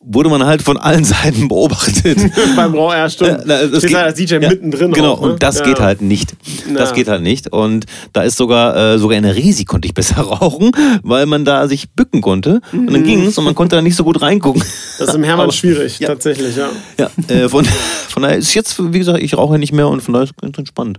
[0.08, 2.16] wurde man halt von allen Seiten beobachtet.
[2.56, 3.40] Beim Brau, ja, stimmt.
[3.44, 4.92] Na, das geht- als DJ ja, mittendrin.
[4.92, 5.32] Genau, auch, ne?
[5.32, 5.64] und das ja.
[5.64, 6.34] geht halt nicht.
[6.74, 6.94] Das Ja.
[6.94, 7.52] geht halt nicht.
[7.52, 10.70] Und da ist sogar, äh, sogar in der Resi konnte ich besser rauchen,
[11.02, 12.60] weil man da sich bücken konnte.
[12.72, 14.62] Und dann ging es und man konnte da nicht so gut reingucken.
[14.98, 16.08] Das ist im Hermann Aber- schwierig, Ja.
[16.08, 16.68] tatsächlich, ja.
[16.98, 20.14] Ja, äh, von, von daher ist jetzt, wie gesagt, ich rauche nicht mehr und von
[20.14, 20.98] daher ist es ganz entspannt.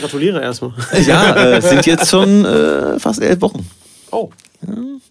[0.00, 0.72] Gratuliere erstmal.
[1.06, 3.68] Ja, äh, es sind jetzt schon äh, fast elf Wochen.
[4.10, 4.30] Oh,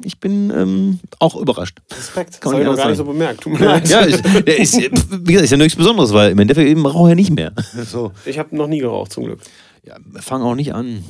[0.03, 1.79] Ich bin ähm, auch überrascht.
[1.91, 2.41] Respekt.
[2.41, 3.41] Kann Das habe ich noch gar nicht so bemerkt.
[3.41, 3.87] Tut mir leid.
[3.87, 7.07] Ja, ist, der ist, wie gesagt, ist ja nichts Besonderes, weil im Endeffekt eben rauche
[7.07, 7.53] ich ja nicht mehr.
[7.89, 8.11] So.
[8.25, 9.39] Ich habe noch nie geraucht, zum Glück.
[9.83, 11.03] Ja, fang auch nicht an.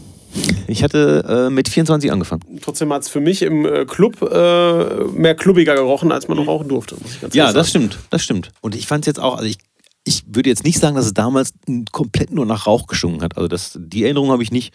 [0.67, 2.41] Ich hatte äh, mit 24 angefangen.
[2.61, 6.47] Trotzdem hat es für mich im äh, Club äh, mehr klubbiger gerochen, als man noch
[6.47, 8.51] rauchen durfte, muss ich ganz Ja, das stimmt, das stimmt.
[8.61, 9.57] Und ich fand es jetzt auch, also ich,
[10.07, 11.53] ich würde jetzt nicht sagen, dass es damals
[11.91, 13.35] komplett nur nach Rauch gestunken hat.
[13.37, 14.73] Also das, die Erinnerung habe ich nicht.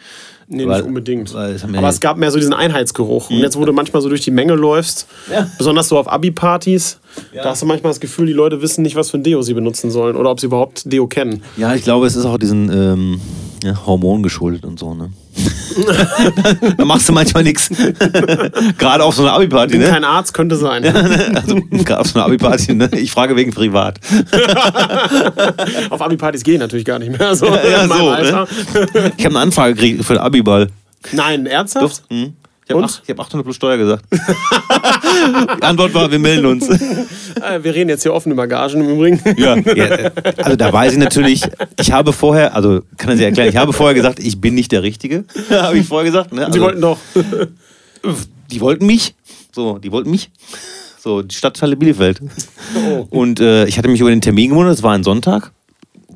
[0.48, 1.32] Nee, Weil- nicht unbedingt.
[1.34, 3.30] weil es ja- Aber es gab mehr so diesen Einheitsgeruch.
[3.30, 5.48] Und jetzt, wo du manchmal so durch die Menge läufst, Ja.
[5.58, 6.98] besonders so auf Abi-Partys,
[7.34, 9.54] da hast du manchmal das Gefühl, die Leute wissen nicht, was für ein Deo sie
[9.54, 11.42] benutzen sollen oder ob sie überhaupt Deo kennen.
[11.56, 13.20] Ja, ich glaube, es ist auch diesen ähm,
[13.62, 15.10] ja, Hormonen geschuldet und so, ne?
[16.76, 17.70] da machst du manchmal nichts.
[18.78, 19.86] Gerade auf so einer Abi-Party, ne?
[19.86, 20.84] Kein Arzt könnte sein.
[21.34, 22.90] Also, gerade auf so einer Abi-Party, ne?
[22.92, 23.98] Ich frage wegen privat.
[25.90, 27.34] auf Abi-Partys gehen natürlich gar nicht mehr.
[27.34, 28.48] So, Ja, meinem so, Alter.
[29.16, 30.68] Ich habe eine Anfrage gekriegt für den Abi-Ball.
[31.12, 32.02] Nein, ernsthaft?
[32.10, 32.34] Hm?
[32.64, 34.04] Ich habe hab 800 plus Steuer gesagt.
[34.12, 36.68] Die Antwort war, wir melden uns.
[36.68, 39.20] Äh, Wir reden jetzt hier offen über Gagen im Übrigen.
[39.36, 41.42] Ja, ja, äh, also da weiß ich natürlich,
[41.78, 44.70] ich habe vorher, also kann er sich erklären, ich habe vorher gesagt, ich bin nicht
[44.72, 45.24] der Richtige.
[45.50, 46.32] habe ich vorher gesagt.
[46.32, 46.40] Ne?
[46.40, 46.98] Sie Also, wollten doch.
[48.50, 49.14] die wollten mich.
[49.54, 50.30] So, die wollten mich.
[50.98, 52.20] So, die Stadthalle Bielefeld.
[52.76, 53.06] Oh.
[53.10, 55.50] Und äh, ich hatte mich über den Termin gewundert, es war ein Sonntag.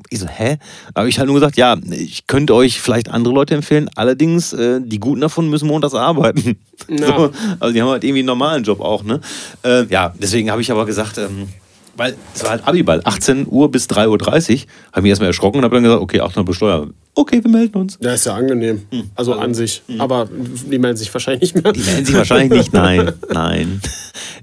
[0.09, 0.57] Ich so, hä?
[0.95, 4.79] Habe ich halt nur gesagt, ja, ich könnte euch vielleicht andere Leute empfehlen, allerdings, äh,
[4.81, 6.57] die Guten davon müssen montags arbeiten.
[6.87, 7.07] Ja.
[7.17, 9.19] So, also die haben halt irgendwie einen normalen Job auch, ne?
[9.63, 11.47] Äh, ja, deswegen habe ich aber gesagt, ähm,
[11.97, 14.59] weil es war halt Abiball, 18 Uhr bis 3.30 Uhr,
[14.91, 16.87] habe mich erstmal erschrocken und habe dann gesagt, okay, 800 Besteuer.
[17.15, 17.97] Okay, wir melden uns.
[17.99, 18.83] Ja, ist ja angenehm.
[19.15, 19.81] Also an sich.
[19.97, 21.73] Aber die melden sich wahrscheinlich nicht mehr.
[21.73, 22.73] Die melden sich wahrscheinlich nicht.
[22.73, 23.81] Nein, nein.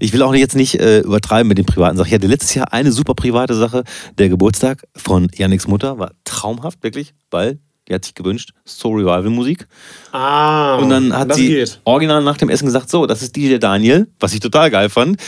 [0.00, 2.08] Ich will auch jetzt nicht äh, übertreiben mit den privaten Sachen.
[2.08, 3.84] Ich hatte letztes Jahr eine super private Sache.
[4.18, 9.30] Der Geburtstag von Yannicks Mutter war traumhaft, wirklich, weil die hat sich gewünscht, Soul Revival
[9.30, 9.66] Musik.
[10.12, 11.80] Ah, Und dann hat sie geht.
[11.84, 15.20] original nach dem Essen gesagt, so, das ist DJ Daniel, was ich total geil fand.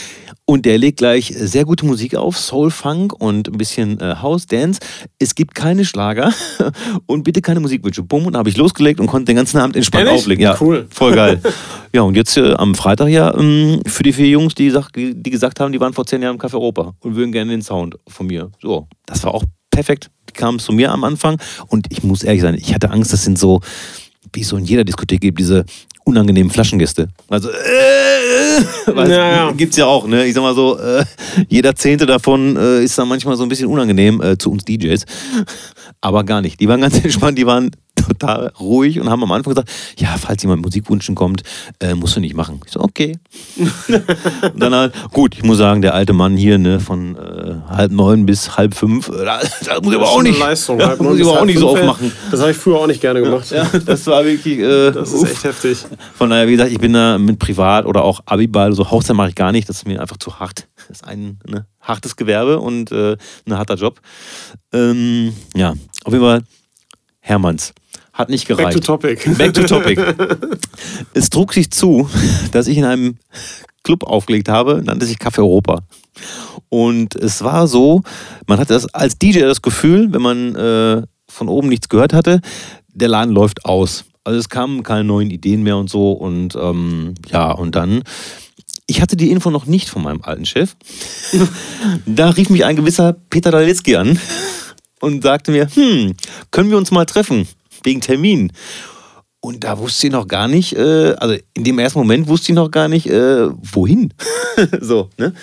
[0.45, 4.45] Und der legt gleich sehr gute Musik auf, Soul Funk und ein bisschen äh, House
[4.47, 4.79] Dance.
[5.19, 6.33] Es gibt keine Schlager
[7.05, 8.01] und bitte keine Musikwünsche.
[8.01, 10.21] Bumm, und habe ich losgelegt und konnte den ganzen Abend entspannt Ehrlich?
[10.21, 10.41] auflegen.
[10.43, 10.87] Ja, Cool.
[10.89, 11.41] voll geil.
[11.93, 15.59] ja, und jetzt äh, am Freitag ja ähm, für die vier Jungs, die die gesagt
[15.59, 18.27] haben, die waren vor zehn Jahren im Café Europa und würden gerne den Sound von
[18.27, 18.49] mir.
[18.61, 20.09] So, das war auch perfekt.
[20.37, 23.37] Kamen zu mir am Anfang und ich muss ehrlich sein, ich hatte Angst, das sind
[23.37, 23.59] so,
[24.33, 25.65] wie es so in jeder Diskothek gibt, diese
[26.05, 27.09] unangenehmen Flaschengäste.
[27.27, 27.51] Also, äh,
[28.91, 29.51] äh, Ja, ja.
[29.51, 30.25] gibt's ja auch, ne?
[30.25, 31.03] Ich sag mal so, äh,
[31.49, 35.03] jeder Zehnte davon äh, ist dann manchmal so ein bisschen unangenehm äh, zu uns DJs.
[35.99, 36.59] Aber gar nicht.
[36.61, 37.71] Die waren ganz entspannt, die waren
[38.05, 41.43] total ruhig und haben am Anfang gesagt, ja, falls jemand Musikwünschen kommt,
[41.79, 42.61] äh, musst du nicht machen.
[42.65, 43.17] Ich so, okay.
[43.87, 47.91] und dann halt, gut, ich muss sagen, der alte Mann hier, ne, von äh, halb
[47.91, 50.79] neun bis halb fünf, äh, da, da muss ich aber auch nicht, Leistung.
[50.79, 52.11] ja, muss ich aber auch nicht so aufmachen.
[52.31, 53.51] Das habe ich früher auch nicht gerne gemacht.
[53.51, 54.59] Ja, das war wirklich.
[54.59, 55.31] Äh, Das ist uff.
[55.31, 55.85] echt heftig.
[56.15, 59.29] Von daher, wie gesagt, ich bin da mit Privat oder auch Abiball, so Hochzeit mache
[59.29, 60.67] ich gar nicht, das ist mir einfach zu hart.
[60.87, 63.99] Das ist ein ne, hartes Gewerbe und äh, ein harter Job.
[64.73, 66.43] Ähm, ja, auf jeden Fall,
[67.19, 67.73] Hermanns.
[68.17, 68.73] Hat nicht gereicht.
[68.73, 69.37] Back to topic.
[69.37, 70.01] Back to topic.
[71.13, 72.09] es trug sich zu,
[72.51, 73.17] dass ich in einem
[73.83, 75.83] Club aufgelegt habe, nannte sich Café Europa.
[76.67, 78.01] Und es war so,
[78.47, 82.41] man hatte das als DJ das Gefühl, wenn man äh, von oben nichts gehört hatte,
[82.87, 84.05] der Laden läuft aus.
[84.23, 86.11] Also es kamen keine neuen Ideen mehr und so.
[86.13, 88.01] Und ähm, ja, und dann,
[88.87, 90.75] ich hatte die Info noch nicht von meinem alten Chef.
[92.07, 94.19] da rief mich ein gewisser Peter Dalitzky an
[95.01, 96.15] und sagte mir, hm,
[96.49, 97.47] können wir uns mal treffen?
[97.87, 98.51] Wegen Termin.
[99.39, 102.55] Und da wusste ich noch gar nicht, äh, also in dem ersten Moment wusste ich
[102.55, 104.13] noch gar nicht, äh, wohin.
[104.81, 105.33] so, ne?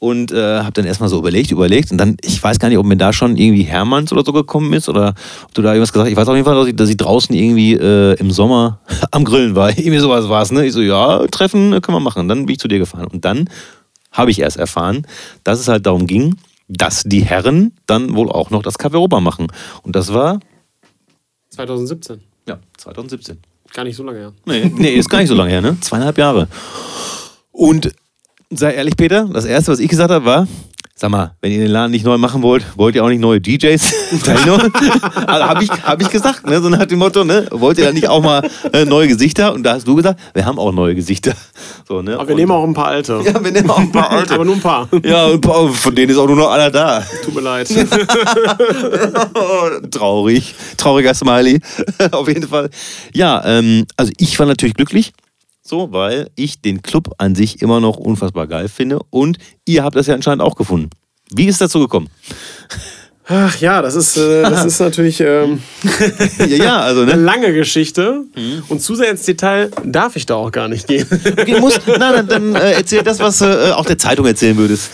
[0.00, 1.92] Und äh, habe dann erstmal so überlegt, überlegt.
[1.92, 4.72] Und dann, ich weiß gar nicht, ob mir da schon irgendwie Hermanns oder so gekommen
[4.72, 6.10] ist oder ob du da irgendwas gesagt hast.
[6.10, 8.80] Ich weiß auf jeden Fall, dass ich, dass ich draußen irgendwie äh, im Sommer
[9.12, 9.70] am Grillen war.
[9.78, 10.66] Irgendwie sowas war es, ne?
[10.66, 12.26] Ich so, ja, Treffen äh, können wir machen.
[12.26, 13.06] Dann bin ich zu dir gefahren.
[13.12, 13.48] Und dann
[14.10, 15.06] habe ich erst erfahren,
[15.44, 16.34] dass es halt darum ging,
[16.66, 19.46] dass die Herren dann wohl auch noch das Café Europa machen.
[19.84, 20.40] Und das war,
[21.52, 22.20] 2017.
[22.48, 23.38] ja, 2017.
[23.72, 24.32] Gar nicht so lange her.
[24.44, 25.78] Nee, nee, ist gar nicht so lange her, ne?
[25.80, 26.48] Zweieinhalb Jahre.
[27.52, 27.92] Und
[28.50, 30.48] sei ehrlich, Peter, das erste, was ich gesagt habe, war,
[30.94, 33.40] sag mal, wenn ihr den Laden nicht neu machen wollt, wollt ihr auch nicht neue
[33.40, 33.92] DJs?
[35.26, 36.60] also habe ich, hab ich gesagt, ne?
[36.60, 37.46] So nach dem Motto, ne?
[37.50, 39.52] Wollt ihr da nicht auch mal äh, neue Gesichter?
[39.52, 41.32] Und da hast du gesagt, wir haben auch neue Gesichter.
[41.88, 42.14] So, ne?
[42.14, 43.20] Aber wir Und- nehmen auch ein paar alte.
[43.24, 44.34] ja, wir nehmen auch ein paar alte.
[44.34, 44.88] Aber nur ein paar.
[45.04, 47.02] Ja, ein paar- von denen ist auch nur noch einer da.
[47.24, 47.68] Tut mir leid.
[49.90, 50.54] Traurig.
[50.76, 51.60] Trauriger Smiley.
[52.12, 52.70] Auf jeden Fall.
[53.12, 55.12] Ja, ähm, also ich war natürlich glücklich.
[55.64, 58.98] So, weil ich den Club an sich immer noch unfassbar geil finde.
[59.10, 60.90] Und ihr habt das ja anscheinend auch gefunden.
[61.30, 62.08] Wie ist dazu gekommen?
[63.28, 65.60] Ach ja, das ist, äh, das ist natürlich ähm,
[66.48, 67.22] ja, also, eine ne?
[67.22, 68.24] lange Geschichte.
[68.34, 68.64] Mhm.
[68.68, 71.06] Und zu sehr ins Detail darf ich da auch gar nicht gehen.
[71.42, 74.90] Okay, muss, nein, dann, äh, erzähl das, was äh, auch der Zeitung erzählen würdest.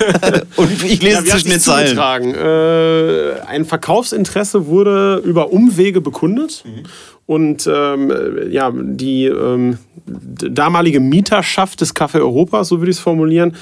[0.56, 2.34] Und ich lese Ja, zwischen den Zeilen.
[2.34, 6.64] Äh, ein Verkaufsinteresse wurde über Umwege bekundet.
[6.64, 6.82] Mhm.
[7.26, 13.02] Und ähm, äh, ja, die ähm, damalige Mieterschaft des Café Europas, so würde ich es
[13.02, 13.56] formulieren,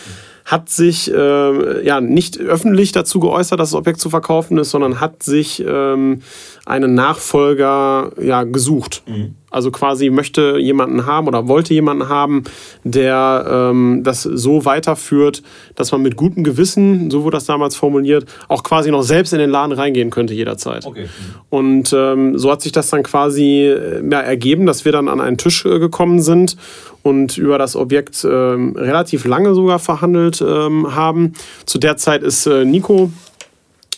[0.44, 5.00] hat sich äh, ja nicht öffentlich dazu geäußert, dass das Objekt zu verkaufen ist, sondern
[5.00, 6.22] hat sich ähm,
[6.66, 9.02] einen Nachfolger ja, gesucht.
[9.50, 12.44] Also quasi möchte jemanden haben oder wollte jemanden haben,
[12.84, 15.42] der ähm, das so weiterführt,
[15.74, 19.40] dass man mit gutem Gewissen, so wurde das damals formuliert, auch quasi noch selbst in
[19.40, 20.86] den Laden reingehen könnte jederzeit.
[20.86, 21.08] Okay.
[21.48, 25.20] Und ähm, so hat sich das dann quasi äh, ja, ergeben, dass wir dann an
[25.20, 26.56] einen Tisch äh, gekommen sind
[27.02, 31.32] und über das Objekt ähm, relativ lange sogar verhandelt ähm, haben.
[31.66, 33.10] Zu der Zeit ist äh, Nico,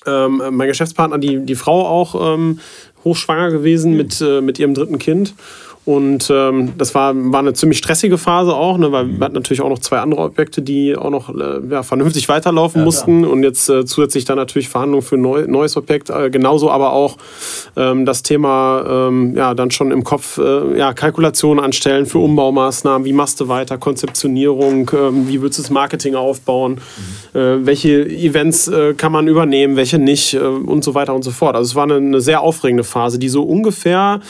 [0.07, 2.59] ähm, mein Geschäftspartner, die, die Frau auch ähm,
[3.05, 5.35] hochschwanger gewesen mit, äh, mit ihrem dritten Kind.
[5.85, 9.63] Und ähm, das war, war eine ziemlich stressige Phase auch, ne, weil wir hatten natürlich
[9.63, 13.25] auch noch zwei andere Objekte, die auch noch äh, ja, vernünftig weiterlaufen mussten.
[13.25, 16.09] Und jetzt äh, zusätzlich dann natürlich Verhandlungen für ein neu, neues Objekt.
[16.09, 17.17] Äh, genauso aber auch
[17.77, 23.05] ähm, das Thema, ähm, ja, dann schon im Kopf, äh, ja, Kalkulationen anstellen für Umbaumaßnahmen.
[23.05, 23.77] Wie machst du weiter?
[23.77, 26.79] Konzeptionierung, ähm, wie willst du das Marketing aufbauen?
[27.35, 31.33] Äh, welche Events äh, kann man übernehmen, welche nicht äh, und so weiter und so
[31.33, 31.57] fort.
[31.57, 34.21] Also es war eine, eine sehr aufregende Phase, die so ungefähr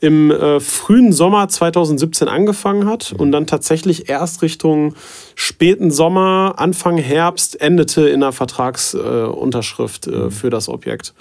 [0.00, 0.60] im äh,
[0.98, 4.94] frühen Sommer 2017 angefangen hat und dann tatsächlich erst Richtung
[5.36, 11.14] späten Sommer, Anfang Herbst endete in einer Vertragsunterschrift äh, äh, für das Objekt.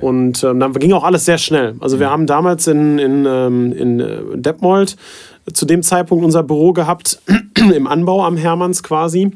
[0.00, 1.76] Und ähm, dann ging auch alles sehr schnell.
[1.78, 4.96] Also wir haben damals in, in, ähm, in äh, Detmold
[5.52, 7.20] zu dem Zeitpunkt unser Büro gehabt,
[7.56, 9.30] im Anbau am Hermanns quasi.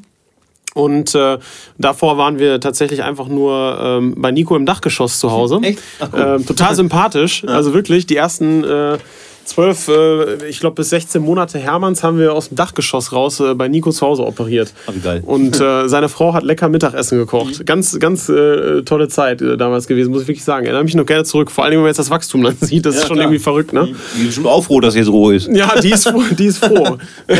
[0.74, 1.38] Und äh,
[1.78, 5.61] davor waren wir tatsächlich einfach nur ähm, bei Nico im Dachgeschoss zu Hause.
[5.62, 5.78] Echt?
[6.12, 7.44] Ähm, total sympathisch.
[7.46, 8.98] Also wirklich, die ersten äh,
[9.44, 13.54] zwölf, äh, ich glaube bis 16 Monate Hermanns haben wir aus dem Dachgeschoss raus äh,
[13.54, 14.72] bei Nico zu Hause operiert.
[14.92, 15.22] Wie geil.
[15.24, 17.64] Und äh, seine Frau hat lecker Mittagessen gekocht.
[17.66, 20.66] Ganz, ganz äh, tolle Zeit äh, damals gewesen, muss ich wirklich sagen.
[20.66, 21.50] Erinnere mich noch gerne zurück.
[21.50, 23.26] Vor allem, wenn man jetzt das Wachstum dann sieht, das ist schon klar.
[23.26, 23.87] irgendwie verrückt, ne?
[24.16, 25.48] Die ist bestimmt auch froh, dass jetzt Ruhe ist.
[25.48, 26.96] Ja, die ist, froh- die ist froh.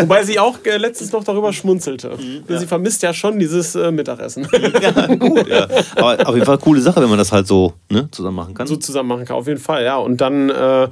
[0.00, 2.12] Wobei sie auch äh, letztens noch darüber schmunzelte.
[2.48, 4.46] Sie vermisst ja schon dieses Mittagessen.
[4.82, 5.48] Ja, gut.
[5.48, 5.66] Ja.
[5.96, 8.66] Aber auf jeden Fall coole Sache, wenn man das halt so ne, zusammen machen kann.
[8.66, 9.96] so zusammen machen kann, auf jeden Fall, ja.
[9.96, 10.88] Und dann äh,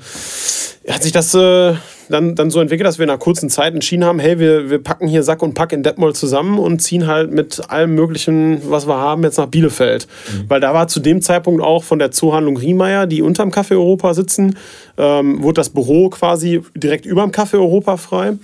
[0.88, 1.75] hat sich das äh,
[2.09, 4.83] dann, dann so entwickelt, dass wir in einer kurzen Zeit entschieden haben, hey, wir, wir
[4.83, 8.87] packen hier Sack und Pack in Detmold zusammen und ziehen halt mit allem möglichen, was
[8.87, 10.07] wir haben, jetzt nach Bielefeld.
[10.49, 14.14] Weil da war zu dem Zeitpunkt auch von der Zoohandlung Riemeyer, die unterm Café Europa
[14.14, 14.57] sitzen,
[14.97, 18.35] ähm, wurde das Büro quasi direkt überm Café Europa frei.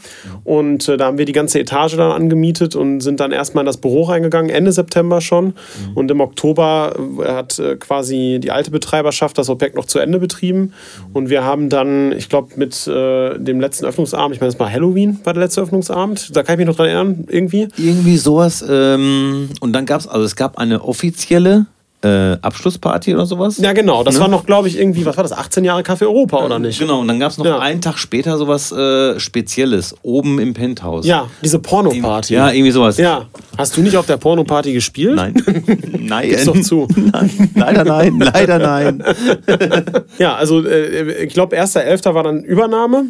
[0.44, 3.66] Und äh, da haben wir die ganze Etage dann angemietet und sind dann erstmal in
[3.66, 5.54] das Büro reingegangen, Ende September schon.
[5.94, 10.18] Und im Oktober äh, hat äh, quasi die alte Betreiberschaft das Objekt noch zu Ende
[10.18, 10.72] betrieben.
[11.12, 14.72] Und wir haben dann, ich glaube, mit äh, dem letzten Öffnungsabend, ich meine, das war
[14.72, 17.68] Halloween, war der letzte Öffnungsabend, da kann ich mich noch dran erinnern, irgendwie.
[17.76, 18.64] Irgendwie sowas.
[18.66, 21.66] Ähm, und dann gab es, also es gab eine offizielle
[22.02, 23.58] äh, Abschlussparty oder sowas.
[23.58, 24.02] Ja, genau.
[24.04, 24.20] Das Ne?
[24.22, 26.78] war noch, glaube ich, irgendwie, was war das, 18 Jahre Café Europa, oder nicht?
[26.78, 27.58] Genau, und dann gab es noch Ja.
[27.58, 31.04] einen Tag später sowas äh, Spezielles, oben im Penthouse.
[31.06, 32.32] Ja, diese Porno-Party.
[32.34, 32.96] Ja, irgendwie sowas.
[32.96, 33.26] Ja.
[33.58, 35.16] Hast du nicht auf der Porno-Party gespielt?
[35.16, 35.34] Nein.
[35.98, 36.28] Nein.
[36.30, 36.88] Gib's doch zu.
[36.96, 37.50] Nein.
[37.54, 39.02] Leider nein, leider nein.
[40.18, 42.14] Ja, also äh, ich glaube, 1.11.
[42.14, 43.04] war dann Übernahme.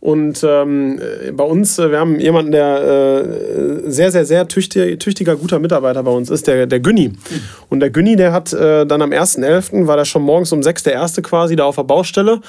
[0.00, 3.24] Und ähm, äh, bei uns, äh, wir haben jemanden, der
[3.86, 7.12] äh, sehr, sehr, sehr tüchtig, tüchtiger, guter Mitarbeiter bei uns ist, der, der Günni.
[7.70, 9.86] Und der Günni, der hat äh, dann am 1.11.
[9.86, 12.40] war der schon morgens um 6 der erste quasi da auf der Baustelle.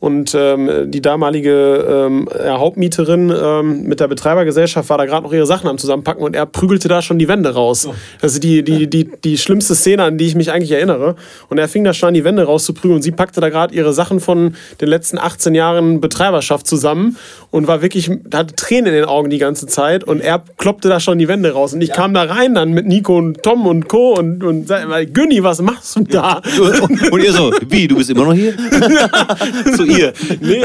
[0.00, 5.32] Und ähm, die damalige ähm, ja, Hauptmieterin ähm, mit der Betreibergesellschaft war da gerade noch
[5.32, 7.86] ihre Sachen am Zusammenpacken und er prügelte da schon die Wände raus.
[8.22, 11.16] Das ist die, die, die, die schlimmste Szene, an die ich mich eigentlich erinnere.
[11.50, 13.92] Und er fing da schon an, die Wände rauszuprügeln und sie packte da gerade ihre
[13.92, 17.18] Sachen von den letzten 18 Jahren Betreiberschaft zusammen
[17.50, 20.98] und war wirklich, hatte Tränen in den Augen die ganze Zeit und er kloppte da
[20.98, 21.74] schon die Wände raus.
[21.74, 24.14] Und ich kam da rein dann mit Nico und Tom und Co.
[24.14, 26.40] und, und sagte, Günni, was machst du da?
[26.58, 28.54] Und, und ihr so, wie, du bist immer noch hier?
[29.76, 30.12] Zu ihr.
[30.40, 30.64] Nee,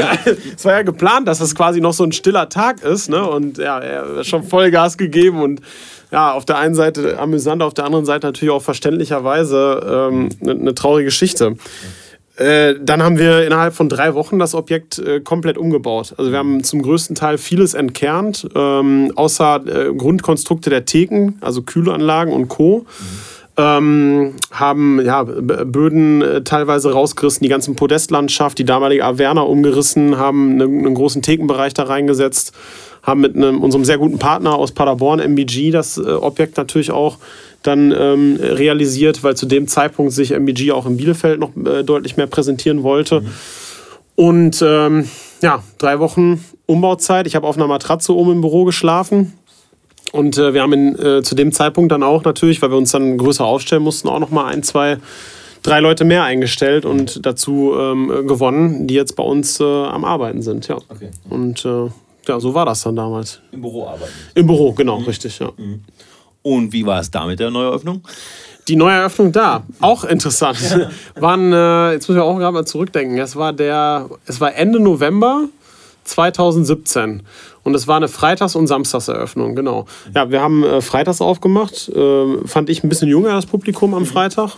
[0.56, 3.28] es war ja geplant, dass das quasi noch so ein stiller Tag ist, ne?
[3.28, 5.60] Und ja, er hat schon Vollgas gegeben und
[6.12, 10.54] ja, auf der einen Seite amüsant, auf der anderen Seite natürlich auch verständlicherweise ähm, eine
[10.54, 11.56] ne traurige Geschichte.
[12.36, 16.14] Äh, dann haben wir innerhalb von drei Wochen das Objekt äh, komplett umgebaut.
[16.18, 21.62] Also wir haben zum größten Teil vieles entkernt, ähm, außer äh, Grundkonstrukte der Theken, also
[21.62, 22.84] Kühlanlagen und Co.
[23.58, 30.60] Ähm, haben ja, Böden äh, teilweise rausgerissen, die ganzen Podestlandschaft, die damalige Averna umgerissen, haben
[30.60, 32.52] einen, einen großen Thekenbereich da reingesetzt,
[33.02, 37.16] haben mit einem, unserem sehr guten Partner aus Paderborn, MBG, das äh, Objekt natürlich auch
[37.62, 42.16] dann ähm, realisiert, weil zu dem Zeitpunkt sich MBG auch in Bielefeld noch äh, deutlich
[42.16, 43.24] mehr präsentieren wollte.
[44.16, 45.08] Und ähm,
[45.42, 47.26] ja, drei Wochen Umbauzeit.
[47.26, 49.32] Ich habe auf einer Matratze oben im Büro geschlafen.
[50.12, 52.92] Und äh, wir haben in, äh, zu dem Zeitpunkt dann auch natürlich, weil wir uns
[52.92, 54.98] dann größer aufstellen mussten, auch noch mal ein, zwei,
[55.62, 60.42] drei Leute mehr eingestellt und dazu ähm, gewonnen, die jetzt bei uns äh, am Arbeiten
[60.42, 60.68] sind.
[60.68, 60.76] Ja.
[60.88, 61.10] Okay.
[61.28, 61.90] Und äh,
[62.28, 63.40] ja, so war das dann damals.
[63.52, 64.12] Im Büro arbeiten.
[64.34, 65.50] Im Büro, genau, richtig, ja.
[66.42, 68.02] Und wie war es da mit der Neueröffnung?
[68.68, 70.58] Die Neueröffnung da, auch interessant.
[71.14, 73.18] Waren, äh, jetzt müssen wir auch gerade mal zurückdenken.
[73.18, 75.48] Es war der, es war Ende November
[76.04, 77.22] 2017.
[77.66, 79.86] Und es war eine Freitags- und Samstagseröffnung, genau.
[80.14, 81.88] Ja, wir haben äh, freitags aufgemacht.
[81.88, 84.52] Äh, fand ich ein bisschen jünger, das Publikum am Freitag.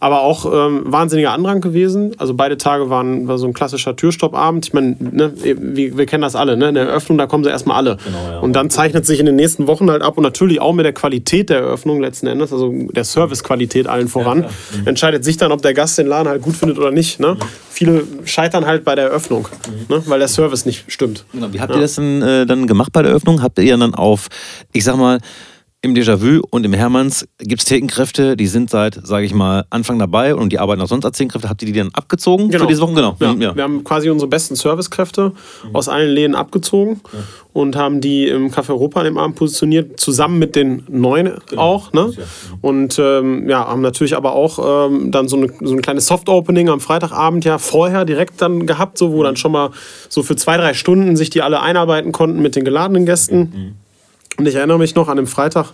[0.00, 2.12] Aber auch ähm, wahnsinniger Andrang gewesen.
[2.16, 4.66] Also beide Tage waren war so ein klassischer Türstoppabend.
[4.66, 6.56] Ich meine, ne, wir, wir kennen das alle.
[6.56, 6.70] Ne?
[6.70, 7.98] In der Eröffnung, da kommen sie erstmal alle.
[8.30, 8.38] ja.
[8.40, 10.94] Und dann zeichnet sich in den nächsten Wochen halt ab und natürlich auch mit der
[10.94, 14.46] Qualität der Eröffnung letzten Endes, also der Servicequalität allen voran,
[14.86, 17.20] entscheidet sich dann, ob der Gast den Laden halt gut findet oder nicht.
[17.20, 17.36] Ne?
[17.74, 19.48] Viele scheitern halt bei der Eröffnung,
[19.88, 20.00] ne?
[20.06, 21.24] weil der Service nicht stimmt.
[21.32, 23.42] Genau, wie habt ihr das denn äh, dann gemacht bei der Öffnung?
[23.42, 24.28] Habt ihr dann auf,
[24.72, 25.18] ich sag mal,
[25.84, 29.98] im Déjà-vu und im Hermanns gibt es Thekenkräfte, die sind seit, sage ich mal, Anfang
[29.98, 31.48] dabei und die arbeiten auch sonst als Thekenkräfte.
[31.48, 32.94] Habt ihr die dann abgezogen für diese Wochen?
[32.94, 33.16] Genau.
[33.20, 33.54] Ja, Mhm, ja.
[33.54, 35.32] Wir haben quasi unsere besten Servicekräfte
[35.72, 37.00] aus allen Läden abgezogen
[37.52, 41.62] und haben die im Café Europa an dem Abend positioniert, zusammen mit den neuen Genau.
[41.62, 41.92] auch.
[41.92, 42.12] Ne?
[42.62, 46.68] Und ähm, ja, haben natürlich aber auch ähm, dann so, eine, so ein kleines Soft-Opening
[46.70, 49.24] am Freitagabend ja vorher direkt dann gehabt, so, wo Mhm.
[49.24, 49.70] dann schon mal
[50.08, 53.38] so für zwei, drei Stunden sich die alle einarbeiten konnten mit den geladenen Gästen.
[53.38, 53.83] Mhm.
[54.36, 55.72] Und ich erinnere mich noch an dem Freitag,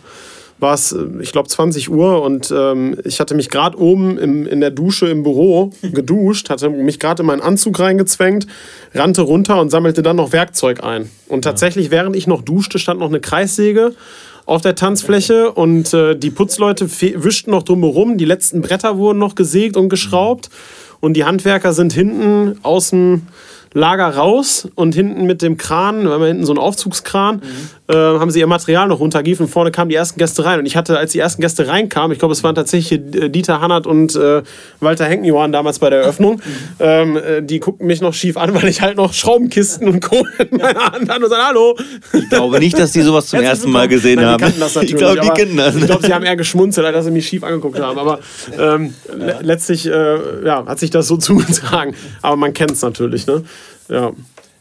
[0.60, 4.46] war es, äh, ich glaube, 20 Uhr und ähm, ich hatte mich gerade oben im,
[4.46, 8.46] in der Dusche im Büro geduscht, hatte mich gerade in meinen Anzug reingezwängt,
[8.94, 11.10] rannte runter und sammelte dann noch Werkzeug ein.
[11.28, 13.94] Und tatsächlich, während ich noch duschte, stand noch eine Kreissäge
[14.46, 18.18] auf der Tanzfläche und äh, die Putzleute wischten noch drumherum.
[18.18, 20.50] Die letzten Bretter wurden noch gesägt und geschraubt
[21.00, 23.22] und die Handwerker sind hinten aus dem
[23.72, 27.40] Lager raus und hinten mit dem Kran, wir haben ja hinten so einen Aufzugskran,
[27.88, 30.58] äh, haben sie ihr Material noch runtergegeben und vorne kamen die ersten Gäste rein.
[30.58, 33.60] Und ich hatte, als die ersten Gäste reinkamen, ich glaube, es waren tatsächlich äh, Dieter
[33.60, 34.42] Hannert und äh,
[34.80, 36.42] Walter Henkenjohann damals bei der Eröffnung,
[36.80, 40.24] ähm, äh, die guckten mich noch schief an, weil ich halt noch Schraubenkisten und Kohle
[40.50, 41.76] in meiner Hand hatte und sagten, hallo.
[42.12, 44.54] Ich glaube nicht, dass die sowas zum ersten Mal gesehen Nein, haben.
[44.82, 45.74] Ich glaube, die kennen das.
[45.76, 47.98] Ich glaube, sie haben eher geschmunzelt, als dass sie mich schief angeguckt haben.
[47.98, 48.20] Aber
[48.58, 51.94] ähm, le letztlich äh, ja, hat sich das so zugetragen.
[52.22, 53.26] Aber man kennt es natürlich.
[53.26, 53.42] Ne?
[53.90, 54.12] Ja.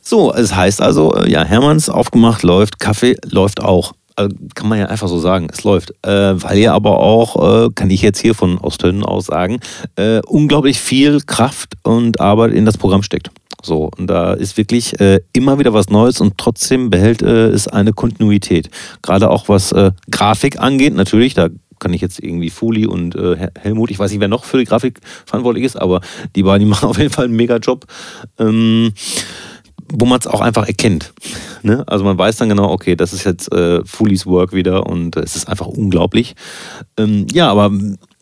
[0.02, 3.94] So, es heißt also, äh, ja, Hermanns aufgemacht, läuft, Kaffee läuft auch.
[4.16, 5.92] Also, kann man ja einfach so sagen, es läuft.
[6.04, 9.60] Äh, weil ihr aber auch, äh, kann ich jetzt hier von Ostönen aus sagen,
[9.96, 13.30] äh, unglaublich viel Kraft und Arbeit in das Programm steckt.
[13.62, 17.68] So, und da ist wirklich äh, immer wieder was Neues und trotzdem behält äh, es
[17.68, 18.70] eine Kontinuität.
[19.02, 19.76] Gerade auch was
[20.10, 21.50] Grafik angeht, natürlich, da
[21.80, 24.58] kann ich jetzt irgendwie Fuli und äh, Hel- Helmut, ich weiß nicht, wer noch für
[24.58, 26.02] die Grafik verantwortlich ist, aber
[26.36, 27.86] die beiden, die machen auf jeden Fall einen Mega-Job.
[28.38, 28.94] Ähm,
[29.92, 31.14] wo man es auch einfach erkennt.
[31.64, 31.84] Ne?
[31.88, 35.22] Also man weiß dann genau, okay, das ist jetzt äh, Fulis Work wieder und äh,
[35.22, 36.36] es ist einfach unglaublich.
[36.96, 37.72] Ähm, ja, aber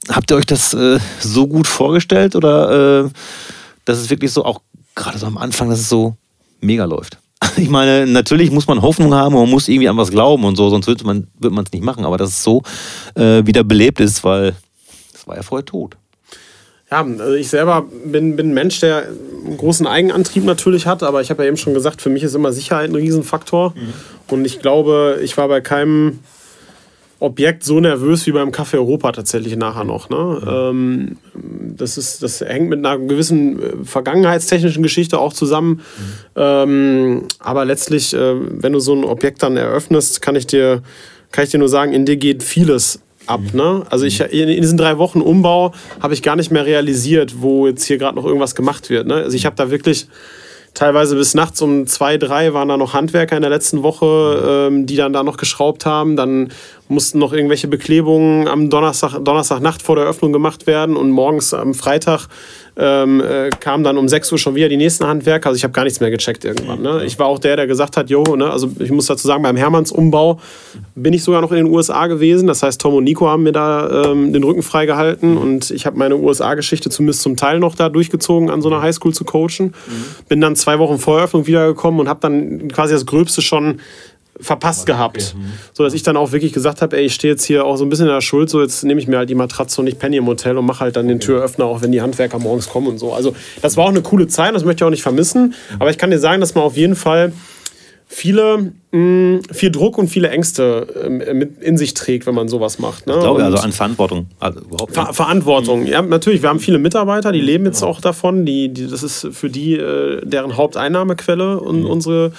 [0.10, 3.10] habt ihr euch das äh, so gut vorgestellt oder äh,
[3.84, 4.62] dass es wirklich so auch
[4.95, 6.16] gerade so am Anfang, dass es so
[6.62, 7.18] mega läuft?
[7.58, 10.70] Ich meine, natürlich muss man Hoffnung haben, man muss irgendwie an was glauben und so,
[10.70, 12.06] sonst würde man es nicht machen.
[12.06, 12.62] Aber dass es so
[13.16, 14.56] äh, wieder belebt ist, weil
[15.14, 15.98] es war ja vorher tot.
[16.90, 19.08] Ja, also ich selber bin, bin ein Mensch, der
[19.46, 22.34] einen großen Eigenantrieb natürlich hat, aber ich habe ja eben schon gesagt, für mich ist
[22.34, 23.74] immer Sicherheit ein Riesenfaktor.
[24.30, 26.20] Und ich glaube, ich war bei keinem
[27.20, 30.09] Objekt so nervös wie beim Café Europa tatsächlich nachher noch.
[30.09, 30.41] Ne?
[30.47, 35.82] Ähm, das, ist, das hängt mit einer gewissen äh, vergangenheitstechnischen Geschichte auch zusammen.
[36.36, 40.84] Ähm, aber letztlich, äh, wenn du so ein Objekt dann eröffnest, kann ich dir,
[41.32, 43.41] kann ich dir nur sagen, in dir geht vieles ab.
[43.53, 43.84] Ne?
[43.89, 47.68] Also ich, in in diesen drei Wochen Umbau habe ich gar nicht mehr realisiert, wo
[47.68, 49.07] jetzt hier gerade noch irgendwas gemacht wird.
[49.07, 49.15] Ne?
[49.15, 50.07] Also ich habe da wirklich
[50.78, 54.86] teilweise bis nachts um zwei, drei waren da noch Handwerker in der letzten Woche, ähm,
[54.86, 56.15] die dann da noch geschraubt haben.
[56.15, 56.49] Dann
[56.88, 61.74] mussten noch irgendwelche Beklebungen am Donnerstag, Donnerstagnacht vor der Öffnung gemacht werden und morgens am
[61.74, 62.28] Freitag
[62.80, 65.50] ähm, äh, kamen dann um 6 Uhr schon wieder die nächsten Handwerker.
[65.50, 66.82] Also ich habe gar nichts mehr gecheckt irgendwann.
[66.82, 67.04] Ne?
[67.06, 68.50] Ich war auch der, der gesagt hat, jo, ne?
[68.50, 70.40] also ich muss dazu sagen, beim Hermanns Umbau
[70.94, 72.48] bin ich sogar noch in den USA gewesen.
[72.48, 75.98] Das heißt, Tom und Nico haben mir da ähm, den Rücken freigehalten und ich habe
[75.98, 79.74] meine USA-Geschichte zumindest zum Teil noch da durchgezogen, an so einer Highschool zu coachen.
[80.30, 83.80] Bin dann zwei Wochen vor Eröffnung wiedergekommen und habe dann quasi das Gröbste schon
[84.40, 85.36] verpasst gehabt.
[85.74, 87.86] So dass ich dann auch wirklich gesagt habe, ey, ich stehe jetzt hier auch so
[87.86, 89.98] ein bisschen in der Schuld, so jetzt nehme ich mir halt die Matratze und ich
[89.98, 92.88] penne im Hotel und mache halt dann den Türöffner, auch wenn die Handwerker morgens kommen
[92.88, 93.14] und so.
[93.14, 95.54] Also das war auch eine coole Zeit, das möchte ich auch nicht vermissen.
[95.80, 97.32] Aber ich kann dir sagen, dass man auf jeden Fall
[98.10, 102.80] viele, mh, viel Druck und viele Ängste ähm, mit in sich trägt, wenn man sowas
[102.80, 103.06] macht.
[103.06, 103.14] Ne?
[103.16, 104.28] Ich glaube, Und- also an Verantwortung.
[104.40, 105.14] Also überhaupt Ver.
[105.14, 105.86] Verantwortung.
[105.86, 106.42] Ja, natürlich.
[106.42, 108.46] Wir haben viele Mitarbeiter, die leben jetzt auch davon.
[108.46, 112.32] Die, die, das ist für die äh, deren Haupteinnahmequelle und unsere,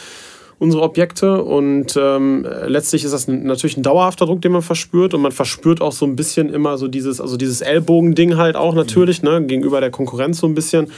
[0.59, 1.43] unsere Objekte.
[1.43, 5.15] Und ähm, letztlich ist das natürlich ein dauerhafter Druck, den man verspürt.
[5.15, 8.75] Und man verspürt auch so ein bisschen immer so dieses, also dieses Ellbogending halt auch
[8.75, 10.89] natürlich, ne, gegenüber der Konkurrenz so ein bisschen.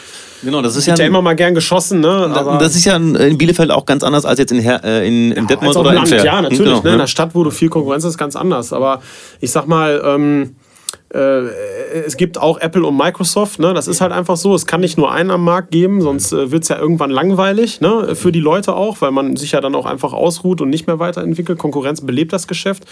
[0.42, 2.08] Genau, das ist ja ja, immer mal gern geschossen, ne?
[2.08, 5.32] Aber das ist ja in Bielefeld auch ganz anders als jetzt in, Her äh, in,
[5.32, 6.64] in Detmold als auf oder in Land, ja, natürlich.
[6.64, 6.88] Genau, ne?
[6.88, 6.96] In ja.
[6.98, 8.72] der Stadt, wo du viel Konkurrenz hast, ganz anders.
[8.72, 9.02] Aber
[9.40, 10.59] ich sag mal, ähm, äh,
[11.12, 13.58] es gibt auch Apple und Microsoft.
[13.58, 13.74] Ne?
[13.74, 14.54] Das ist halt einfach so.
[14.54, 17.80] Es kann nicht nur einen am Markt geben, sonst äh, wird es ja irgendwann langweilig.
[17.80, 18.14] Ne?
[18.14, 21.00] Für die Leute auch, weil man sich ja dann auch einfach ausruht und nicht mehr
[21.00, 21.58] weiterentwickelt.
[21.58, 22.84] Konkurrenz belebt das Geschäft.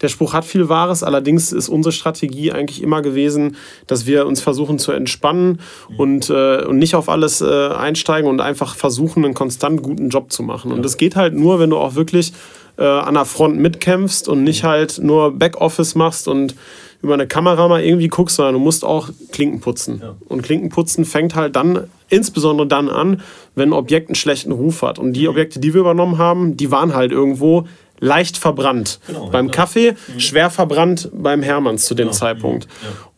[0.00, 1.02] Der Spruch hat viel Wahres.
[1.02, 3.56] Allerdings ist unsere Strategie eigentlich immer gewesen,
[3.86, 5.60] dass wir uns versuchen zu entspannen
[5.98, 10.32] und, äh, und nicht auf alles äh, einsteigen und einfach versuchen, einen konstant guten Job
[10.32, 10.72] zu machen.
[10.72, 12.32] Und das geht halt nur, wenn du auch wirklich
[12.78, 16.54] äh, an der Front mitkämpfst und nicht halt nur Backoffice machst und
[17.00, 20.00] über eine Kamera mal irgendwie guckst, sondern du musst auch Klinken putzen.
[20.28, 23.22] Und Klinken putzen fängt halt dann, insbesondere dann an,
[23.54, 24.98] wenn ein Objekt einen schlechten Ruf hat.
[24.98, 27.66] Und die Objekte, die wir übernommen haben, die waren halt irgendwo
[28.00, 29.00] leicht verbrannt.
[29.32, 32.68] beim Kaffee, schwer verbrannt beim Hermanns zu dem Zeitpunkt.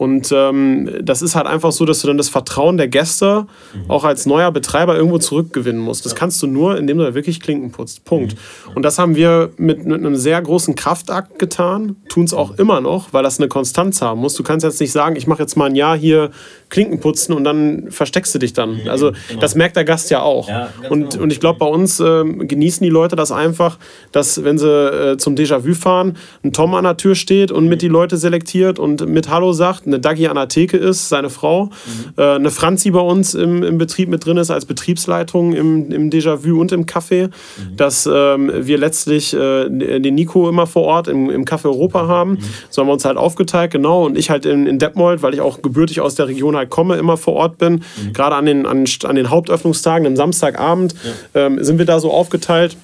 [0.00, 3.46] Und ähm, das ist halt einfach so, dass du dann das Vertrauen der Gäste
[3.86, 6.06] auch als neuer Betreiber irgendwo zurückgewinnen musst.
[6.06, 8.06] Das kannst du nur, indem du da wirklich Klinken putzt.
[8.06, 8.34] Punkt.
[8.74, 12.80] Und das haben wir mit, mit einem sehr großen Kraftakt getan, tun es auch immer
[12.80, 14.32] noch, weil das eine Konstanz haben muss.
[14.32, 16.30] Du kannst jetzt nicht sagen, ich mache jetzt mal ein Jahr hier
[16.70, 18.80] Klinken putzen und dann versteckst du dich dann.
[18.88, 20.48] Also das merkt der Gast ja auch.
[20.48, 21.24] Ja, und, genau.
[21.24, 23.76] und ich glaube, bei uns ähm, genießen die Leute das einfach,
[24.12, 27.82] dass wenn sie äh, zum Déjà-vu fahren, ein Tom an der Tür steht und mit
[27.82, 31.70] die Leute selektiert und mit Hallo sagt, eine Dagi an der Theke ist, seine Frau,
[32.16, 36.10] äh, eine Franzi bei uns im, im Betrieb mit drin ist als Betriebsleitung im, im
[36.10, 37.30] Déjà-vu und im Café,
[37.76, 42.38] dass ähm, wir letztlich äh, den Nico immer vor Ort im, im Café Europa haben.
[42.70, 45.40] So haben wir uns halt aufgeteilt, genau, und ich halt in, in Detmold, weil ich
[45.40, 47.82] auch gebürtig aus der Region halt komme, immer vor Ort bin.
[48.12, 50.94] Gerade an den, an, an den Hauptöffnungstagen, am Samstagabend,
[51.34, 52.76] ähm, sind wir da so aufgeteilt.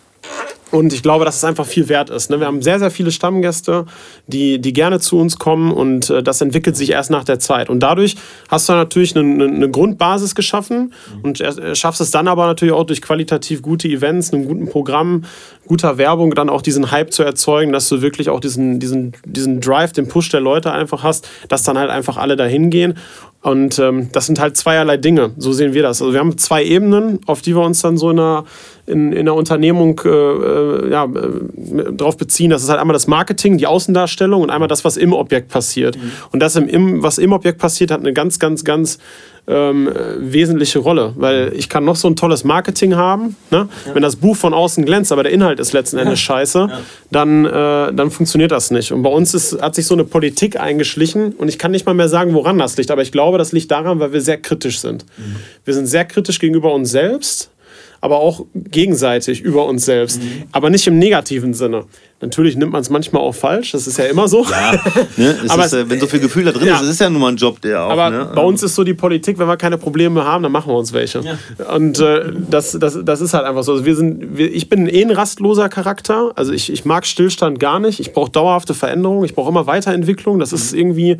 [0.72, 2.28] Und ich glaube, dass es einfach viel wert ist.
[2.28, 2.40] Ne?
[2.40, 3.86] Wir haben sehr, sehr viele Stammgäste,
[4.26, 7.70] die, die gerne zu uns kommen und äh, das entwickelt sich erst nach der Zeit.
[7.70, 8.16] Und dadurch
[8.48, 10.92] hast du natürlich eine, eine Grundbasis geschaffen
[11.22, 15.24] und äh, schaffst es dann aber natürlich auch durch qualitativ gute Events, einem guten Programm,
[15.68, 19.60] guter Werbung dann auch diesen Hype zu erzeugen, dass du wirklich auch diesen, diesen, diesen
[19.60, 22.98] Drive, den Push der Leute einfach hast, dass dann halt einfach alle dahin gehen.
[23.42, 25.30] Und ähm, das sind halt zweierlei Dinge.
[25.36, 26.02] So sehen wir das.
[26.02, 28.44] Also wir haben zwei Ebenen, auf die wir uns dann so in einer,
[28.86, 32.50] in, in einer Unternehmung äh, äh, ja, äh, drauf beziehen.
[32.50, 35.96] Das ist halt einmal das Marketing, die Außendarstellung und einmal das, was im Objekt passiert.
[36.32, 38.98] Und das, im, was im Objekt passiert, hat eine ganz, ganz, ganz
[39.48, 39.88] ähm,
[40.18, 43.68] wesentliche Rolle, weil ich kann noch so ein tolles Marketing haben, ne?
[43.92, 46.68] wenn das Buch von außen glänzt, aber der Inhalt ist letzten Endes scheiße,
[47.10, 47.50] dann, äh,
[47.92, 48.92] dann funktioniert das nicht.
[48.92, 51.94] Und bei uns ist, hat sich so eine Politik eingeschlichen und ich kann nicht mal
[51.94, 54.80] mehr sagen, woran das liegt, aber ich glaube, das liegt daran, weil wir sehr kritisch
[54.80, 55.04] sind.
[55.64, 57.50] Wir sind sehr kritisch gegenüber uns selbst,
[58.00, 60.20] aber auch gegenseitig über uns selbst,
[60.52, 61.84] aber nicht im negativen Sinne.
[62.20, 64.46] Natürlich nimmt man es manchmal auch falsch, das ist ja immer so.
[65.16, 65.34] Ne?
[65.44, 66.76] Es Aber ist, äh, wenn so viel Gefühl da drin ja.
[66.76, 67.90] ist, es ist ja nun mal ein Job, der auch.
[67.90, 68.30] Aber ne?
[68.34, 70.92] bei uns ist so die Politik, wenn wir keine Probleme haben, dann machen wir uns
[70.92, 71.22] welche.
[71.74, 73.72] Und äh, das, das, das ist halt einfach so.
[73.72, 76.32] Also wir sind, wir, ich bin eh ein rastloser Charakter.
[76.34, 78.00] Also ich, ich mag Stillstand gar nicht.
[78.00, 79.24] Ich brauche dauerhafte Veränderung.
[79.24, 80.38] Ich brauche immer Weiterentwicklung.
[80.38, 81.18] Das ist irgendwie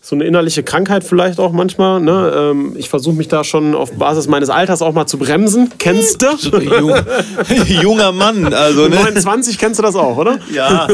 [0.00, 2.00] so eine innerliche Krankheit vielleicht auch manchmal.
[2.00, 2.32] Ne?
[2.34, 5.70] Ähm, ich versuche mich da schon auf Basis meines Alters auch mal zu bremsen.
[5.78, 6.58] Kennst du?
[6.58, 6.92] Jung,
[7.82, 8.96] junger Mann, also ne?
[8.96, 10.38] 29 kennst du das auch, oder?
[10.54, 10.88] Ja,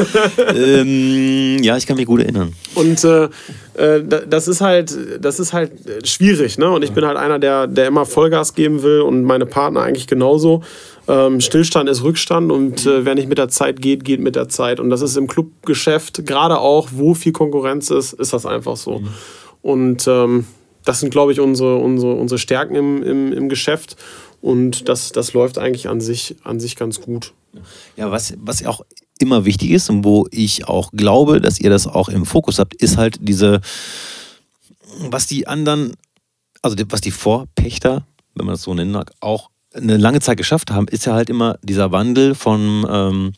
[0.54, 2.52] ähm, ja, ich kann mich gut erinnern.
[2.74, 3.24] Und äh,
[3.74, 5.72] äh, da- das ist halt, das ist halt
[6.04, 6.70] schwierig, ne?
[6.70, 10.06] Und ich bin halt einer, der, der immer Vollgas geben will und meine Partner eigentlich
[10.06, 10.62] genauso.
[11.06, 14.48] Ähm, Stillstand ist Rückstand und äh, wer nicht mit der Zeit geht, geht mit der
[14.48, 14.80] Zeit.
[14.80, 19.02] Und das ist im Clubgeschäft, gerade auch, wo viel Konkurrenz ist, ist das einfach so.
[19.60, 20.46] Und ähm,
[20.84, 23.96] das sind, glaube ich, unsere, unsere, unsere Stärken im, im, im Geschäft.
[24.40, 27.32] Und das, das läuft eigentlich an sich, an sich ganz gut.
[27.96, 28.82] Ja, was, was auch
[29.18, 32.74] immer wichtig ist und wo ich auch glaube, dass ihr das auch im Fokus habt,
[32.74, 33.60] ist halt diese,
[35.08, 35.94] was die anderen,
[36.62, 40.70] also was die Vorpächter, wenn man das so nennen mag, auch eine lange Zeit geschafft
[40.70, 43.32] haben, ist ja halt immer dieser Wandel von, ähm,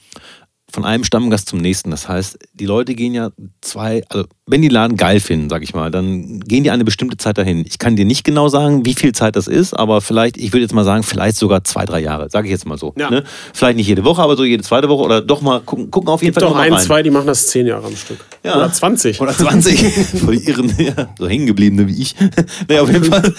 [0.76, 1.90] von einem Stammgast zum nächsten.
[1.90, 3.30] Das heißt, die Leute gehen ja
[3.62, 7.16] zwei, also wenn die Laden geil finden, sag ich mal, dann gehen die eine bestimmte
[7.16, 7.64] Zeit dahin.
[7.66, 10.60] Ich kann dir nicht genau sagen, wie viel Zeit das ist, aber vielleicht, ich würde
[10.60, 12.92] jetzt mal sagen, vielleicht sogar zwei, drei Jahre, sage ich jetzt mal so.
[12.98, 13.08] Ja.
[13.08, 13.24] Ne?
[13.54, 16.22] Vielleicht nicht jede Woche, aber so jede zweite Woche oder doch mal gucken, gucken auf
[16.22, 16.82] jeden Gibt Fall mal ein, rein.
[16.82, 18.18] zwei, die machen das zehn Jahre am Stück.
[18.44, 18.56] Ja.
[18.56, 19.18] Oder 20.
[19.18, 19.80] Oder 20.
[20.20, 22.14] Voll irren, ja, so hängengebliebene wie ich.
[22.68, 23.22] naja, auf jeden Fall.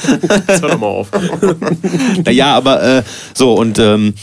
[0.48, 1.12] Jetzt hör doch mal auf.
[2.26, 3.04] naja, aber äh,
[3.36, 4.16] so und, ähm,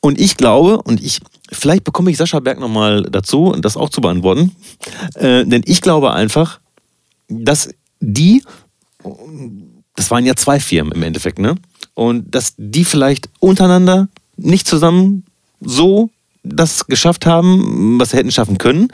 [0.00, 1.18] und ich glaube, und ich,
[1.50, 4.52] vielleicht bekomme ich Sascha Berg nochmal dazu, das auch zu beantworten.
[5.14, 6.60] Äh, denn ich glaube einfach,
[7.28, 7.70] dass
[8.00, 8.42] die,
[9.94, 11.56] das waren ja zwei Firmen im Endeffekt, ne?
[11.94, 15.24] Und dass die vielleicht untereinander nicht zusammen
[15.60, 16.10] so
[16.42, 18.88] das geschafft haben, was sie hätten schaffen können,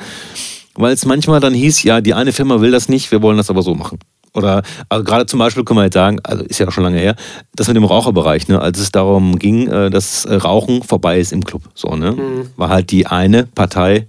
[0.74, 3.50] weil es manchmal dann hieß, ja, die eine Firma will das nicht, wir wollen das
[3.50, 3.98] aber so machen.
[4.35, 6.99] Oder also gerade zum Beispiel können wir jetzt sagen, also ist ja auch schon lange
[6.99, 7.16] her,
[7.55, 11.33] das mit dem Raucherbereich, ne, als es darum ging, äh, dass äh, Rauchen vorbei ist
[11.33, 11.62] im Club.
[11.74, 12.16] So, ne?
[12.57, 14.07] War halt die eine Partei,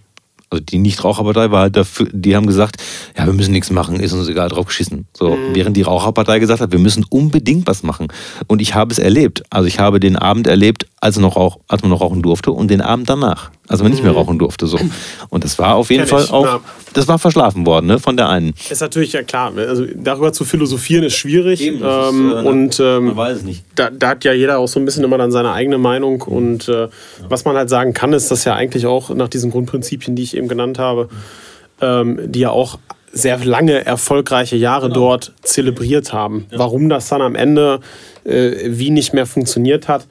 [0.54, 2.78] also die Nichtraucherpartei war halt dafür, die haben gesagt,
[3.18, 5.08] ja, wir müssen nichts machen, ist uns egal, drauf geschissen.
[5.12, 8.08] So, während die Raucherpartei gesagt hat, wir müssen unbedingt was machen.
[8.46, 9.44] Und ich habe es erlebt.
[9.50, 12.70] Also ich habe den Abend erlebt, als, noch rauch, als man noch rauchen durfte und
[12.70, 14.68] den Abend danach, als man nicht mehr rauchen durfte.
[14.68, 14.78] So.
[15.30, 16.60] Und das war auf jeden Fall auch, ja.
[16.94, 18.54] das war verschlafen worden, ne, von der einen.
[18.70, 19.54] Ist natürlich ja klar.
[19.56, 21.62] Also darüber zu philosophieren ist schwierig.
[21.62, 23.64] Eben, das ist, ähm, äh, und ähm, weiß es nicht.
[23.76, 26.22] da, da hat ja jeder auch so ein bisschen immer dann seine eigene Meinung.
[26.22, 26.90] Und äh,
[27.30, 30.36] was man halt sagen kann, ist, dass ja eigentlich auch nach diesen Grundprinzipien, die ich
[30.36, 31.08] eben genannt habe,
[31.80, 32.80] ähm, die ja auch
[33.14, 36.48] sehr lange erfolgreiche Jahre dort zelebriert haben.
[36.52, 37.80] Warum das dann am Ende
[38.26, 40.08] äh, wie nicht mehr funktioniert hat,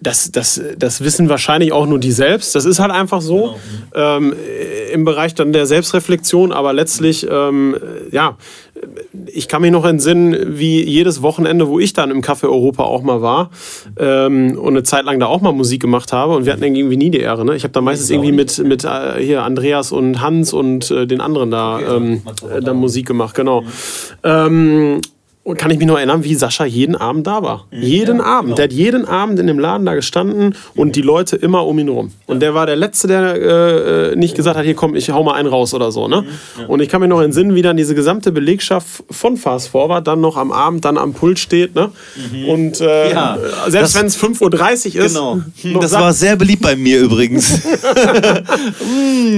[0.00, 2.54] das, das, das wissen wahrscheinlich auch nur die selbst.
[2.54, 3.56] Das ist halt einfach so
[3.94, 4.34] ähm,
[4.92, 7.76] im Bereich dann der Selbstreflexion, aber letztlich, ähm,
[8.10, 8.36] ja,
[9.26, 13.02] ich kann mich noch entsinnen, wie jedes Wochenende, wo ich dann im Café Europa auch
[13.02, 13.50] mal war
[13.98, 16.96] ähm, und eine Zeit lang da auch mal Musik gemacht habe und wir hatten irgendwie
[16.96, 17.44] nie die Ehre.
[17.44, 17.56] Ne?
[17.56, 21.20] Ich habe da meistens irgendwie mit, mit äh, hier Andreas und Hans und äh, den
[21.20, 22.22] anderen da, ähm,
[22.54, 23.64] äh, da Musik gemacht, genau.
[24.22, 25.17] Ähm, und
[25.56, 27.66] kann ich mich noch erinnern, wie Sascha jeden Abend da war.
[27.70, 28.58] jeden Abend.
[28.58, 31.88] Der hat jeden Abend in dem Laden da gestanden und die Leute immer um ihn
[31.88, 32.10] rum.
[32.26, 35.22] Und der war der Letzte, der äh, äh, nicht gesagt hat, hier komm, ich hau
[35.22, 36.08] mal einen raus oder so.
[36.08, 36.24] Ne?
[36.68, 40.20] Und ich kann mich noch entsinnen, wie dann diese gesamte Belegschaft von Fast Forward dann
[40.20, 41.74] noch am Abend dann am Pult steht.
[41.74, 41.90] Ne?
[42.48, 43.38] Und äh, Ja,
[43.68, 45.40] selbst wenn es 5.30 Uhr ist, Genau.
[45.80, 47.60] Das sagt- war sehr beliebt bei mir übrigens.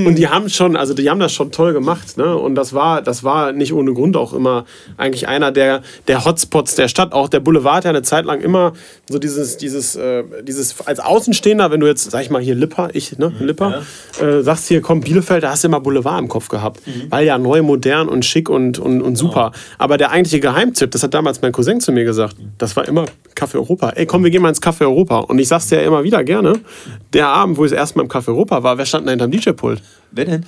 [0.06, 2.36] Und die haben schon, also die haben das schon toll gemacht, ne?
[2.36, 4.64] Und das war, das war nicht ohne Grund auch immer
[4.96, 7.12] eigentlich einer der, der Hotspots der Stadt.
[7.12, 8.72] Auch der Boulevard ja eine Zeit lang immer
[9.08, 12.90] so dieses, dieses, äh, dieses als Außenstehender, wenn du jetzt, sag ich mal hier Lipper,
[12.92, 13.82] ich, ne, Lipper,
[14.20, 16.80] äh, sagst hier, komm, Bielefeld, da hast du immer Boulevard im Kopf gehabt.
[17.08, 19.52] Weil ja neu, modern und schick und, und, und super.
[19.78, 23.06] Aber der eigentliche Geheimtipp, das hat damals mein Cousin zu mir gesagt, das war immer
[23.34, 23.90] Café Europa.
[23.90, 25.18] Ey, komm, wir gehen mal ins Café Europa.
[25.20, 26.60] Und ich sag's dir ja immer wieder gerne,
[27.12, 29.30] der Abend, wo ich das erste Mal im Café Europa war, wer stand denn hinterm
[29.30, 29.80] DJ-Pult?
[30.12, 30.46] Wer denn?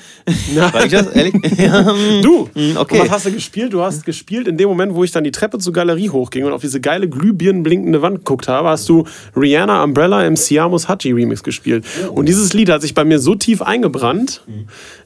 [0.54, 0.72] Ja.
[0.74, 1.06] War ich das?
[1.08, 1.34] Ehrlich?
[1.56, 1.82] Ja,
[2.22, 2.48] Du!
[2.54, 3.00] mm, okay.
[3.00, 3.72] Und was hast du gespielt?
[3.72, 6.52] Du hast gespielt in dem Moment, wo ich dann die Treppe zur Galerie hochging und
[6.52, 11.42] auf diese geile glühbirnenblinkende Wand geguckt habe, hast du Rihanna Umbrella im Siamus Haji Remix
[11.42, 11.84] gespielt.
[12.14, 14.42] Und dieses Lied hat sich bei mir so tief eingebrannt,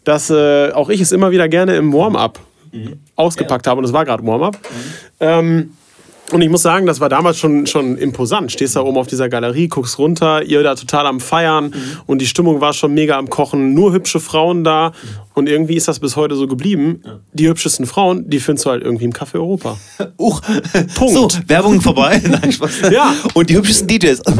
[0.04, 2.38] dass äh, auch ich es immer wieder gerne im Warm-up
[3.14, 3.78] ausgepackt habe.
[3.78, 4.58] Und es war gerade Warm-up.
[5.20, 5.70] Ähm,
[6.32, 8.50] und ich muss sagen, das war damals schon, schon imposant.
[8.50, 11.72] Stehst da oben auf dieser Galerie, guckst runter, ihr da total am Feiern
[12.06, 13.74] und die Stimmung war schon mega am Kochen.
[13.74, 14.92] Nur hübsche Frauen da
[15.36, 17.02] und irgendwie ist das bis heute so geblieben.
[17.34, 19.76] Die hübschesten Frauen, die findest du halt irgendwie im Café Europa.
[20.16, 20.40] Uch.
[20.94, 21.12] Punkt.
[21.12, 22.22] So, Werbung vorbei.
[22.26, 22.90] Nein, Spaß.
[22.90, 23.14] Ja.
[23.34, 24.22] Und die hübschesten DJs.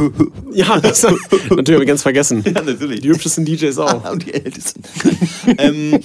[0.55, 2.43] Ja, das natürlich habe ich ganz vergessen.
[2.47, 3.03] Ja, natürlich.
[3.03, 4.11] Die hübschesten DJs auch.
[4.11, 4.83] Und die Ältesten.
[5.59, 6.01] ähm,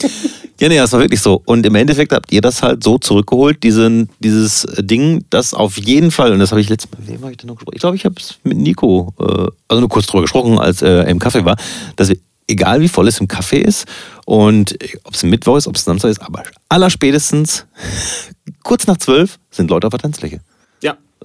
[0.59, 1.41] ja, nee, das war wirklich so.
[1.45, 6.11] Und im Endeffekt habt ihr das halt so zurückgeholt, diesen, dieses Ding, das auf jeden
[6.11, 7.75] Fall, und das habe ich letztes Mal, mit wem habe ich denn noch gesprochen?
[7.75, 11.07] Ich glaube, ich habe es mit Nico, äh, also nur kurz drüber gesprochen, als er
[11.07, 11.55] im Kaffee war,
[11.95, 12.17] dass wir,
[12.47, 13.85] egal wie voll es im Kaffee ist
[14.25, 17.65] und ob es Mittwoch ist, ob es Samstag ist, aber allerspätestens
[18.63, 20.41] kurz nach zwölf sind Leute auf der Tanzfläche.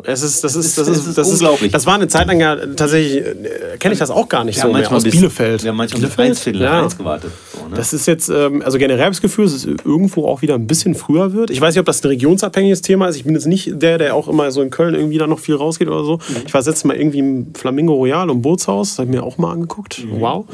[0.05, 0.13] Ja.
[0.13, 1.73] Es ist, das ist, das ist, das ist unglaublich.
[1.73, 4.71] Das war eine Zeit lang ja tatsächlich, äh, kenne ich das auch gar nicht so
[4.73, 5.63] mehr aus bis- Bielefeld.
[5.63, 6.29] Wir haben manchmal bis Bielefeld?
[6.31, 6.83] eins, Viertel Ja.
[6.83, 7.31] eins gewartet.
[7.55, 7.75] So, ne?
[7.77, 10.95] Das ist jetzt, ähm, also generell das Gefühl, dass es irgendwo auch wieder ein bisschen
[10.95, 11.51] früher wird.
[11.51, 13.17] Ich weiß nicht, ob das ein regionsabhängiges Thema ist.
[13.17, 15.55] Ich bin jetzt nicht der, der auch immer so in Köln irgendwie da noch viel
[15.55, 16.19] rausgeht oder so.
[16.47, 18.91] Ich war letztes Mal irgendwie im Flamingo Royal und Bootshaus.
[18.91, 20.03] Das habe ich mir auch mal angeguckt.
[20.11, 20.45] Wow.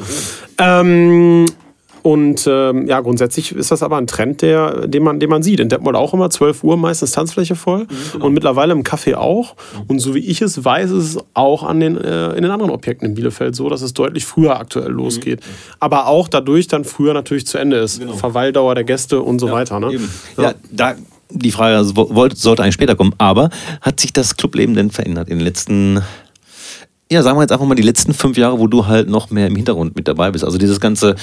[0.57, 1.45] Ähm,
[2.03, 5.61] und ähm, ja, grundsätzlich ist das aber ein Trend, der, den, man, den man sieht.
[5.61, 7.87] In Detmold auch immer 12 Uhr meistens Tanzfläche voll
[8.19, 9.55] und mittlerweile im Café auch.
[9.87, 12.71] Und so wie ich es weiß, ist es auch an den, äh, in den anderen
[12.71, 15.39] Objekten in Bielefeld so, dass es deutlich früher aktuell losgeht.
[15.79, 18.03] Aber auch dadurch dann früher natürlich zu Ende ist.
[18.03, 19.79] Verweildauer der Gäste und so weiter.
[19.79, 19.93] Ne?
[19.93, 20.09] Eben.
[20.37, 20.95] Ja, da
[21.29, 21.93] die Frage also,
[22.35, 23.49] sollte eigentlich später kommen, aber
[23.81, 26.01] hat sich das Clubleben denn verändert in den letzten,
[27.09, 29.47] ja, sagen wir jetzt einfach mal die letzten fünf Jahre, wo du halt noch mehr
[29.47, 30.43] im Hintergrund mit dabei bist?
[30.43, 31.15] Also dieses ganze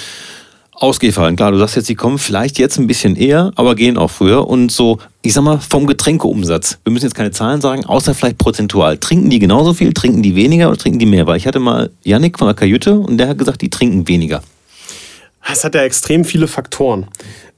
[0.81, 1.37] Ausgehverhalten.
[1.37, 4.49] Klar, du sagst jetzt, die kommen vielleicht jetzt ein bisschen eher, aber gehen auch früher.
[4.49, 6.79] Und so, ich sag mal, vom Getränkeumsatz.
[6.85, 8.97] Wir müssen jetzt keine Zahlen sagen, außer vielleicht prozentual.
[8.97, 11.27] Trinken die genauso viel, trinken die weniger oder trinken die mehr?
[11.27, 14.43] Weil ich hatte mal Yannick von der Kajüte und der hat gesagt, die trinken weniger.
[15.51, 17.07] Es hat ja extrem viele Faktoren.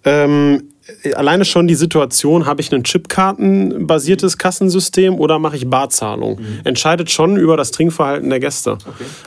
[0.05, 0.65] Ähm,
[1.15, 6.39] alleine schon die Situation, habe ich ein Chipkartenbasiertes Kassensystem oder mache ich Barzahlung?
[6.65, 8.79] Entscheidet schon über das Trinkverhalten der Gäste.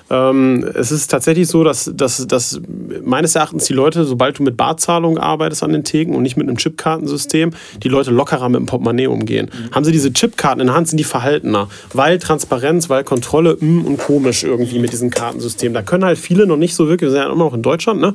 [0.09, 2.59] Ähm, es ist tatsächlich so, dass, dass, dass
[3.03, 6.47] meines Erachtens die Leute, sobald du mit Barzahlung arbeitest an den Theken und nicht mit
[6.47, 7.51] einem Chipkartensystem,
[7.83, 9.49] die Leute lockerer mit dem Portemonnaie umgehen.
[9.71, 11.69] Haben sie diese Chipkarten in der Hand, sind die verhaltener.
[11.93, 15.73] Weil Transparenz, weil Kontrolle mm, und komisch irgendwie mit diesem Kartensystem.
[15.73, 18.01] Da können halt viele noch nicht so wirklich, wir sind ja immer noch in Deutschland,
[18.01, 18.13] ne?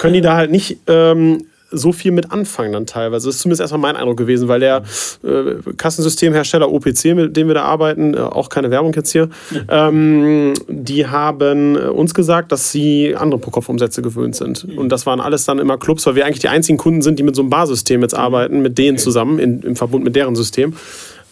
[0.00, 3.28] können die da halt nicht ähm, so viel mit anfangen dann teilweise.
[3.28, 4.82] Das ist zumindest erstmal mein Eindruck gewesen, weil der
[5.22, 9.28] äh, Kassensystemhersteller OPC, mit dem wir da arbeiten, äh, auch keine Werbung jetzt hier,
[9.68, 14.66] ähm, die haben äh, uns gesagt, dass sie andere Pro-Kopf-Umsätze gewöhnt sind.
[14.76, 17.22] Und das waren alles dann immer Clubs, weil wir eigentlich die einzigen Kunden sind, die
[17.22, 20.74] mit so einem Barsystem jetzt arbeiten, mit denen zusammen, in, im Verbund mit deren System.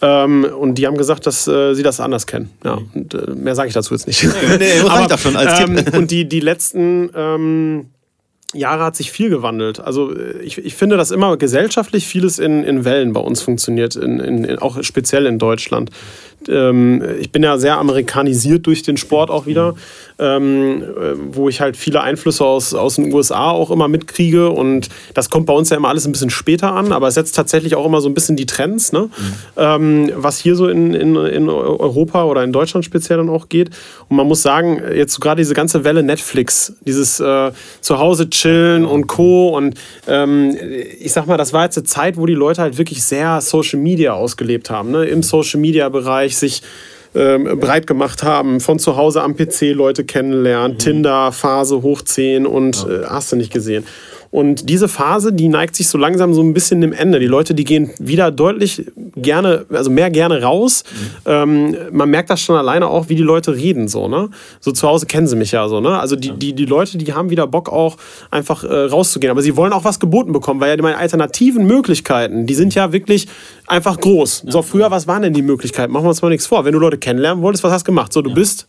[0.01, 2.49] Ähm, und die haben gesagt, dass äh, sie das anders kennen.
[2.63, 4.23] Ja, und, äh, mehr sage ich dazu jetzt nicht.
[4.59, 5.83] nee, reicht doch schon als ähm.
[5.93, 7.87] Und die, die letzten ähm,
[8.53, 9.79] Jahre hat sich viel gewandelt.
[9.79, 13.95] Also äh, ich, ich finde, dass immer gesellschaftlich vieles in, in Wellen bei uns funktioniert,
[13.95, 15.91] in, in, auch speziell in Deutschland.
[16.47, 19.75] Ähm, ich bin ja sehr amerikanisiert durch den Sport auch wieder,
[20.19, 24.89] ähm, äh, wo ich halt viele Einflüsse aus, aus den USA auch immer mitkriege und
[25.13, 27.75] das kommt bei uns ja immer alles ein bisschen später an, aber es setzt tatsächlich
[27.75, 29.09] auch immer so ein bisschen die Trends, ne?
[29.57, 33.69] ähm, was hier so in, in, in Europa oder in Deutschland speziell dann auch geht.
[34.07, 38.85] Und man muss sagen, jetzt so gerade diese ganze Welle Netflix, dieses äh, Zuhause chillen
[38.85, 39.55] und Co.
[39.55, 39.75] Und
[40.07, 40.55] ähm,
[40.99, 43.79] ich sag mal, das war jetzt eine Zeit, wo die Leute halt wirklich sehr Social
[43.79, 45.05] Media ausgelebt haben, ne?
[45.05, 46.61] im Social Media Bereich sich
[47.15, 53.05] ähm, breit gemacht haben, von zu Hause am PC Leute kennenlernen, Tinder-Phase hochziehen und äh,
[53.05, 53.85] hast du nicht gesehen.
[54.31, 57.19] Und diese Phase, die neigt sich so langsam so ein bisschen dem Ende.
[57.19, 60.83] Die Leute, die gehen wieder deutlich gerne, also mehr gerne raus.
[61.25, 63.87] Ähm, man merkt das schon alleine auch, wie die Leute reden.
[63.87, 64.29] So, ne?
[64.59, 65.81] so zu Hause kennen sie mich ja so.
[65.81, 65.99] Ne?
[65.99, 67.97] Also die, die, die Leute, die haben wieder Bock auch
[68.29, 69.31] einfach äh, rauszugehen.
[69.31, 72.91] Aber sie wollen auch was geboten bekommen, weil ja meine alternativen Möglichkeiten, die sind ja
[72.93, 73.27] wirklich
[73.65, 74.43] einfach groß.
[74.47, 75.91] So, früher, was waren denn die Möglichkeiten?
[75.91, 76.65] Machen wir uns mal nichts vor.
[76.65, 78.13] Wenn du Leute kennenlernen wolltest, was hast du gemacht?
[78.13, 78.67] So, du bist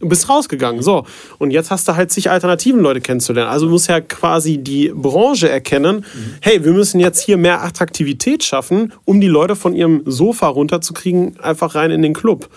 [0.00, 1.04] Du bist rausgegangen, so.
[1.38, 3.50] Und jetzt hast du halt sich alternativen Leute kennenzulernen.
[3.50, 6.04] Also du musst ja quasi die Branche erkennen,
[6.40, 11.40] hey, wir müssen jetzt hier mehr Attraktivität schaffen, um die Leute von ihrem Sofa runterzukriegen,
[11.40, 12.48] einfach rein in den Club.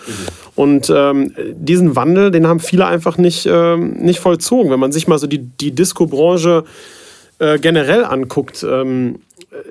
[0.54, 4.70] Und ähm, diesen Wandel, den haben viele einfach nicht, ähm, nicht vollzogen.
[4.70, 6.64] Wenn man sich mal so die, die Disco-Branche
[7.38, 9.20] äh, generell anguckt, ähm,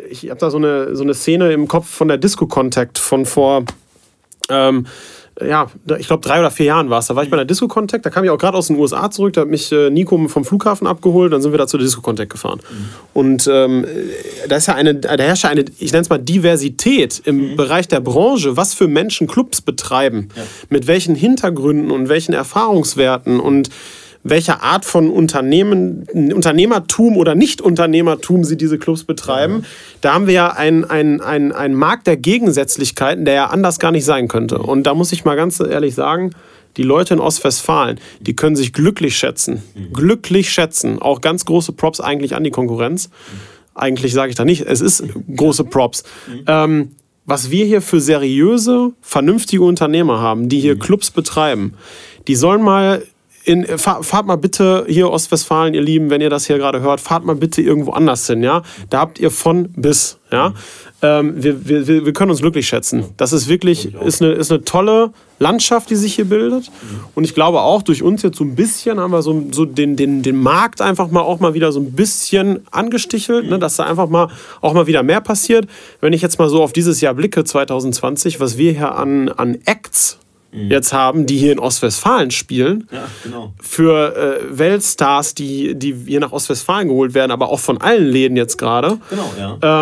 [0.10, 3.26] ich habe da so eine, so eine Szene im Kopf von der Disco Contact von
[3.26, 3.66] vor
[4.50, 4.86] ähm,
[5.42, 5.68] ja,
[6.00, 7.08] ich glaube, drei oder vier Jahren war es.
[7.08, 9.12] Da war ich bei einer Disco Contact, da kam ich auch gerade aus den USA
[9.12, 12.02] zurück, da hat mich äh, Nico vom Flughafen abgeholt, dann sind wir da zur Disco
[12.02, 12.62] Contact gefahren.
[13.14, 13.86] Und ähm,
[14.48, 17.88] da ist ja eine, da herrscht ja eine, ich nenne es mal Diversität im Bereich
[17.90, 20.30] der Branche, was für Menschen Clubs betreiben,
[20.70, 23.70] mit welchen Hintergründen und welchen Erfahrungswerten und
[24.26, 26.04] welcher Art von Unternehmen,
[26.34, 29.66] Unternehmertum oder Nicht-Unternehmertum sie diese Clubs betreiben.
[30.02, 34.04] Da haben wir ja einen ein, ein Markt der Gegensätzlichkeiten, der ja anders gar nicht
[34.04, 34.58] sein könnte.
[34.58, 36.32] Und da muss ich mal ganz ehrlich sagen,
[36.76, 39.62] die Leute in Ostwestfalen, die können sich glücklich schätzen.
[39.94, 41.00] Glücklich schätzen.
[41.00, 43.12] Auch ganz große Props eigentlich an die Konkurrenz.
[43.76, 45.04] Eigentlich sage ich da nicht, es ist
[45.36, 46.04] große Props.
[46.48, 46.96] Ähm,
[47.26, 51.76] was wir hier für seriöse, vernünftige Unternehmer haben, die hier Clubs betreiben,
[52.28, 53.04] die sollen mal
[53.46, 57.00] in, fahr, fahrt mal bitte hier Ostwestfalen, ihr Lieben, wenn ihr das hier gerade hört,
[57.00, 58.64] fahrt mal bitte irgendwo anders hin, ja.
[58.90, 60.54] Da habt ihr von bis, ja.
[61.02, 63.06] Ähm, wir, wir, wir können uns glücklich schätzen.
[63.18, 66.72] Das ist wirklich, ist eine, ist eine tolle Landschaft, die sich hier bildet.
[67.14, 69.96] Und ich glaube auch, durch uns jetzt so ein bisschen haben wir so, so den,
[69.96, 73.84] den, den Markt einfach mal auch mal wieder so ein bisschen angestichelt, ne, dass da
[73.84, 74.30] einfach mal
[74.62, 75.68] auch mal wieder mehr passiert.
[76.02, 79.60] Wenn ich jetzt mal so auf dieses Jahr blicke, 2020, was wir hier an, an
[79.66, 80.18] Acts
[80.70, 83.54] jetzt haben, die hier in Ostwestfalen spielen, Ja, genau.
[83.60, 88.38] für äh, Weltstars, die, die hier nach Ostwestfalen geholt werden, aber auch von allen Läden
[88.38, 88.98] jetzt gerade.
[89.10, 89.82] Genau, ja.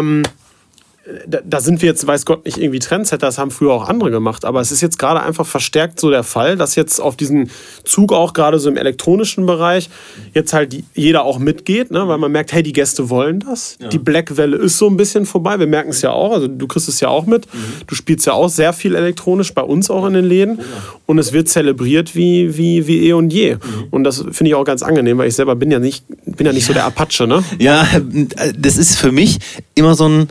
[1.27, 4.09] Da, da sind wir jetzt, weiß Gott, nicht irgendwie Trendsetter, das haben früher auch andere
[4.09, 7.51] gemacht, aber es ist jetzt gerade einfach verstärkt so der Fall, dass jetzt auf diesen
[7.83, 9.89] Zug auch gerade so im elektronischen Bereich
[10.33, 12.07] jetzt halt die, jeder auch mitgeht, ne?
[12.07, 13.77] weil man merkt, hey, die Gäste wollen das.
[13.91, 16.87] Die Black-Welle ist so ein bisschen vorbei, wir merken es ja auch, also du kriegst
[16.87, 17.47] es ja auch mit.
[17.85, 20.61] Du spielst ja auch sehr viel elektronisch, bei uns auch in den Läden
[21.05, 23.57] und es wird zelebriert wie, wie, wie eh und je.
[23.91, 26.53] Und das finde ich auch ganz angenehm, weil ich selber bin ja nicht, bin ja
[26.53, 27.43] nicht so der Apache, ne?
[27.59, 29.39] Ja, äh, das ist für mich
[29.75, 30.27] immer so ein,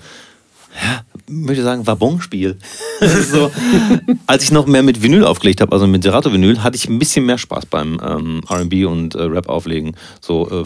[0.74, 2.58] ja, möchte sagen, Wabonspiel.
[3.30, 3.50] so,
[4.26, 7.26] als ich noch mehr mit Vinyl aufgelegt habe, also mit Serato-Vinyl, hatte ich ein bisschen
[7.26, 9.96] mehr Spaß beim ähm, RB und äh, Rap auflegen.
[10.20, 10.64] So, äh,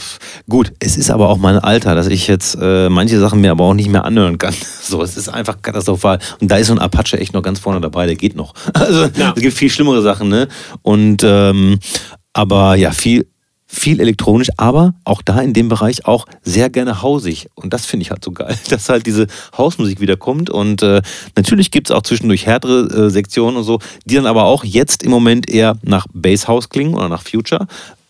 [0.48, 3.64] gut, es ist aber auch mein Alter, dass ich jetzt äh, manche Sachen mir aber
[3.64, 4.54] auch nicht mehr anhören kann.
[4.86, 6.20] So, es ist einfach katastrophal.
[6.40, 8.54] Und da ist so ein Apache echt noch ganz vorne dabei, der geht noch.
[8.74, 9.32] Also, Ja.
[9.34, 10.46] es gibt viel schlimmere Sachen, ne?
[10.82, 11.80] Und, ähm,
[12.32, 13.26] aber ja, viel,
[13.66, 17.48] viel elektronisch, aber auch da in dem Bereich auch sehr gerne hausig.
[17.54, 20.50] Und das finde ich halt so geil, dass halt diese Hausmusik wieder kommt.
[20.50, 21.02] Und äh,
[21.34, 25.02] natürlich gibt es auch zwischendurch härtere äh, Sektionen und so, die dann aber auch jetzt
[25.02, 27.66] im Moment eher nach Basshouse klingen oder nach Future,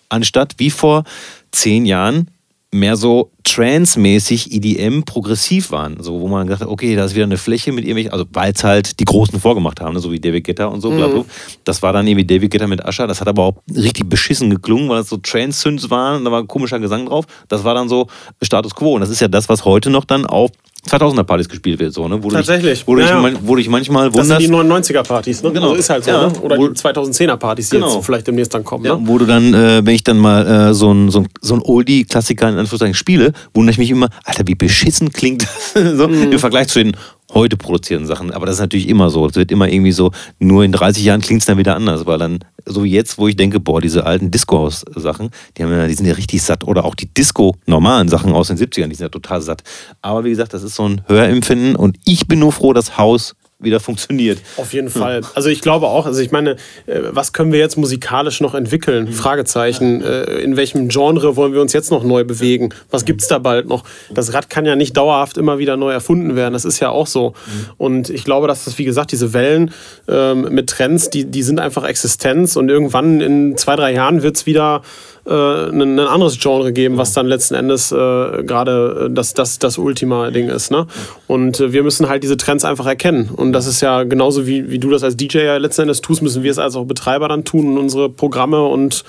[0.08, 1.04] anstatt wie vor
[1.52, 2.28] zehn Jahren
[2.72, 6.02] mehr so trance-mäßig EDM progressiv waren.
[6.02, 8.52] So, wo man gesagt hat, okay, da ist wieder eine Fläche mit irgendwelchen, also weil
[8.52, 11.24] es halt die Großen vorgemacht haben, ne, so wie David Guetta und so, bla, bla.
[11.64, 13.06] Das war dann irgendwie David Guetta mit Ascher.
[13.06, 16.40] Das hat aber auch richtig beschissen geklungen, weil das so Trance-Synths waren und da war
[16.40, 17.26] ein komischer Gesang drauf.
[17.48, 18.08] Das war dann so
[18.42, 18.94] Status Quo.
[18.94, 20.50] Und das ist ja das, was heute noch dann auf
[20.88, 21.92] 2000er-Partys gespielt wird.
[21.92, 22.22] So, ne?
[22.22, 22.78] wo du Tatsächlich.
[22.80, 23.20] Dich, wo, du Ja, dich, ja.
[23.22, 24.42] man- wo du dich manchmal Das sind wunderst.
[24.42, 25.52] die 99er-Partys, ne?
[25.52, 25.66] Genau.
[25.70, 26.26] Also ist halt so, Ja.
[26.28, 26.32] ne?
[26.40, 27.94] Oder Wo- die 2010er-Partys, die Genau.
[27.96, 29.02] jetzt vielleicht demnächst dann kommen, Ja, ne?
[29.04, 31.62] wo du dann, äh, wenn ich dann mal äh, so ein, so ein, so ein
[31.62, 35.42] Oldie-Klassiker in Anführungszeichen spiele, wundere ich mich immer, Alter, wie beschissen klingt
[35.74, 36.32] das so, Mhm.
[36.32, 36.96] im Vergleich zu den
[37.32, 38.32] heute produzierten Sachen.
[38.32, 39.26] Aber das ist natürlich immer so.
[39.26, 42.18] Es wird immer irgendwie so, nur in 30 Jahren klingt es dann wieder anders, weil
[42.18, 46.14] dann, so wie jetzt, wo ich denke, boah, diese alten Disco-House-Sachen, die, die sind ja
[46.14, 46.64] richtig satt.
[46.64, 49.62] Oder auch die Disco-normalen Sachen aus den 70ern, die sind ja total satt.
[50.02, 53.34] Aber wie gesagt, das ist so ein Hörempfinden und ich bin nur froh, dass Haus
[53.58, 54.38] wieder funktioniert.
[54.58, 55.22] Auf jeden Fall.
[55.34, 56.52] Also ich glaube auch, also ich meine,
[56.86, 59.10] äh, was können wir jetzt musikalisch noch entwickeln?
[59.10, 60.02] Fragezeichen.
[60.02, 62.68] Äh, In welchem Genre wollen wir uns jetzt noch neu bewegen?
[62.90, 63.84] Was gibt es da bald noch?
[64.10, 66.52] Das Rad kann ja nicht dauerhaft immer wieder neu erfunden werden.
[66.52, 67.32] Das ist ja auch so.
[67.78, 69.70] Und ich glaube, dass das, wie gesagt, diese Wellen
[70.06, 74.36] ähm, mit Trends, die, die sind einfach Existenz und irgendwann in zwei, drei Jahren wird
[74.36, 74.82] es wieder
[75.26, 79.58] äh, ein, ein anderes Genre geben, was dann letzten Endes äh, gerade äh, das, das,
[79.58, 80.70] das Ultima-Ding ist.
[80.70, 80.86] Ne?
[81.26, 83.30] Und äh, wir müssen halt diese Trends einfach erkennen.
[83.34, 86.22] Und das ist ja genauso wie, wie du das als DJ ja letzten Endes tust,
[86.22, 89.04] müssen wir es als auch Betreiber dann tun und unsere Programme und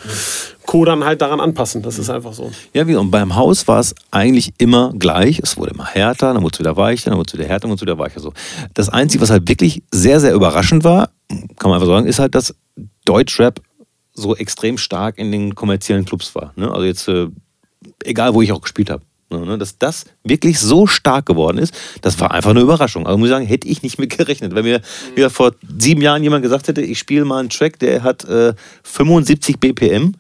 [0.65, 0.85] Co.
[0.85, 1.81] dann halt daran anpassen.
[1.81, 2.51] Das ist einfach so.
[2.73, 5.39] Ja, wie, und beim Haus war es eigentlich immer gleich.
[5.39, 7.71] Es wurde immer härter, dann wurde es wieder weicher, dann wurde es wieder härter, dann
[7.71, 8.19] wurde es wieder weicher.
[8.19, 8.33] So.
[8.73, 12.35] Das Einzige, was halt wirklich sehr, sehr überraschend war, kann man einfach sagen, ist halt,
[12.35, 12.53] dass
[13.05, 13.61] Deutschrap
[14.17, 16.51] so extrem stark in den kommerziellen Clubs war.
[16.55, 16.69] Ne?
[16.71, 17.27] Also jetzt, äh,
[18.03, 19.03] egal wo ich auch gespielt habe.
[19.29, 19.57] Ne?
[19.57, 23.05] Dass das wirklich so stark geworden ist, das war einfach eine Überraschung.
[23.05, 24.55] Also muss ich sagen, hätte ich nicht mit gerechnet.
[24.55, 24.81] Wenn mir
[25.15, 28.53] wieder vor sieben Jahren jemand gesagt hätte, ich spiele mal einen Track, der hat äh,
[28.83, 30.15] 75 BPM.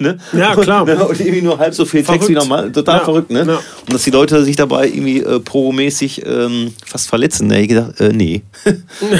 [0.00, 0.16] Ne?
[0.32, 0.82] Ja, klar.
[0.82, 2.28] Und, und irgendwie nur halb so viel Text Verrückt.
[2.28, 2.70] wie normal.
[2.70, 3.44] Total Ja, verrückt, ne?
[3.46, 3.56] ja.
[3.56, 7.48] Und dass die Leute sich dabei irgendwie äh, pro-mäßig ähm, fast verletzen.
[7.48, 7.62] Ne?
[7.62, 8.42] Ich gedacht, äh, nee.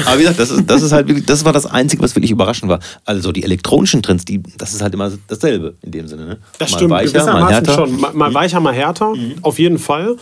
[0.06, 2.30] Aber wie gesagt, das, ist, das ist halt wirklich, das war das Einzige, was wirklich
[2.30, 2.78] überraschend war.
[3.04, 6.26] Also die elektronischen Trends, die, das ist halt immer dasselbe in dem Sinne.
[6.26, 6.38] Ne?
[6.58, 7.74] Das mal stimmt, weicher, mal härter.
[7.74, 8.00] schon.
[8.00, 10.16] Mal, mal weicher, mal härter, auf jeden Fall.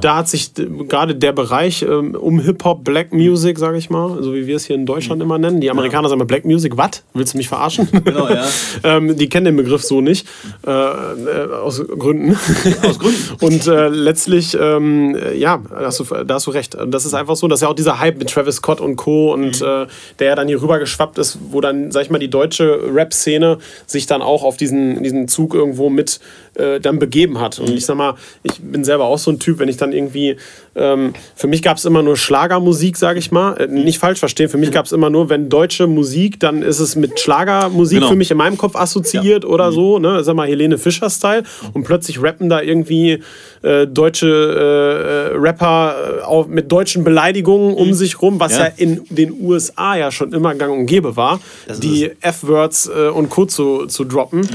[0.00, 4.22] Da hat sich äh, gerade der Bereich ähm, um Hip-Hop, Black Music, sage ich mal,
[4.22, 5.60] so wie wir es hier in Deutschland immer nennen.
[5.60, 7.02] Die Amerikaner sagen mal Black Music, was?
[7.14, 7.88] Willst du mich verarschen?
[8.04, 8.44] Genau, ja.
[8.84, 10.26] ähm, die kennen den Begriff so nicht,
[10.66, 12.32] äh, äh, aus Gründen.
[12.82, 13.36] Aus Gründen.
[13.40, 16.76] Und äh, letztlich, ähm, äh, ja, da hast, du, da hast du recht.
[16.86, 19.32] Das ist einfach so, dass ja auch dieser Hype mit Travis Scott und Co.
[19.32, 19.66] und Mhm.
[19.66, 19.86] äh,
[20.18, 23.58] der ja dann hier rüber geschwappt ist, wo dann, sag ich mal, die deutsche Rap-Szene
[23.86, 26.20] sich dann auch auf diesen, diesen Zug irgendwo mit
[26.54, 27.58] äh, dann begeben hat.
[27.58, 27.66] Mhm.
[27.66, 30.36] Und ich sag mal, ich bin selber auch so ein Typ, wenn ich dann irgendwie,
[30.74, 33.54] ähm, für mich gab es immer nur Schlagermusik, sage ich mal.
[33.54, 36.78] Äh, nicht falsch verstehen, für mich gab es immer nur, wenn deutsche Musik, dann ist
[36.80, 38.08] es mit Schlagermusik Genau.
[38.10, 40.22] für mich in meinem Kopf assoziiert oder so, ne?
[40.24, 41.42] Sag mal Helene Fischer-Style.
[41.72, 43.22] Und plötzlich rappen da irgendwie
[43.62, 48.66] äh, deutsche äh, äh, Rapper auch mit deutschen Beleidigungen um sich rum, was ja.
[48.66, 48.72] Ja.
[48.76, 51.40] in den USA ja schon immer gang und gäbe war,
[51.82, 53.46] die F-Words und Co.
[53.46, 54.46] zu, zu droppen.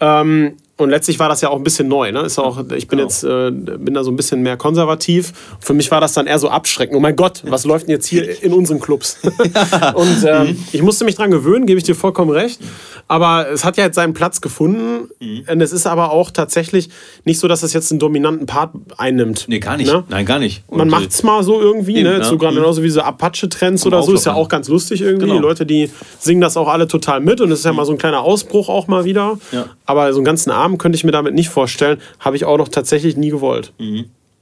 [0.00, 2.12] Ähm, und letztlich war das ja auch ein bisschen neu.
[2.12, 2.20] Ne?
[2.20, 5.32] Ist auch, ich bin jetzt äh, bin da so ein bisschen mehr konservativ.
[5.60, 6.96] Für mich war das dann eher so abschreckend.
[6.96, 9.18] Oh mein Gott, was läuft denn jetzt hier in unseren Clubs?
[9.94, 12.60] und ähm, ich musste mich dran gewöhnen, gebe ich dir vollkommen recht.
[13.08, 15.08] Aber es hat ja jetzt seinen Platz gefunden.
[15.20, 16.90] Und es ist aber auch tatsächlich
[17.24, 19.46] nicht so, dass es jetzt einen dominanten Part einnimmt.
[19.48, 19.92] Nee, gar nicht.
[19.92, 20.04] Ne?
[20.08, 20.62] Nein, gar nicht.
[20.70, 22.18] Man Und, äh, macht es mal so irgendwie, Eben, ne?
[22.18, 22.24] ja.
[22.24, 22.60] So gerade Mhm.
[22.60, 25.26] genauso wie so Apache-Trends oder so, ist ja auch ganz lustig irgendwie.
[25.26, 25.36] Genau.
[25.38, 27.92] Die Leute, die singen das auch alle total mit und es ist ja mal so
[27.92, 29.38] ein kleiner Ausbruch auch mal wieder.
[29.50, 29.66] Ja.
[29.86, 32.00] Aber so einen ganzen Abend könnte ich mir damit nicht vorstellen.
[32.18, 33.72] Habe ich auch noch tatsächlich nie gewollt.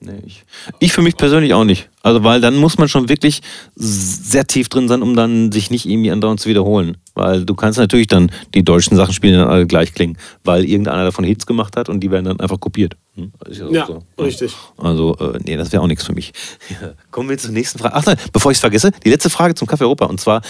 [0.00, 0.44] Nee, ich,
[0.78, 1.88] ich für mich persönlich auch nicht.
[2.02, 3.42] Also, weil dann muss man schon wirklich
[3.74, 6.96] sehr tief drin sein, um dann sich nicht irgendwie andauernd zu wiederholen.
[7.14, 10.64] Weil du kannst natürlich dann die deutschen Sachen spielen, die dann alle gleich klingen, weil
[10.64, 12.96] irgendeiner davon Hits gemacht hat und die werden dann einfach kopiert.
[13.16, 13.32] Hm?
[13.72, 14.04] Ja, so.
[14.20, 14.54] richtig.
[14.76, 16.32] Also, äh, nee, das wäre auch nichts für mich.
[16.80, 16.92] Ja.
[17.10, 17.96] Kommen wir zur nächsten Frage.
[17.96, 20.04] Ach nein, bevor ich es vergesse, die letzte Frage zum Café Europa.
[20.06, 20.42] Und zwar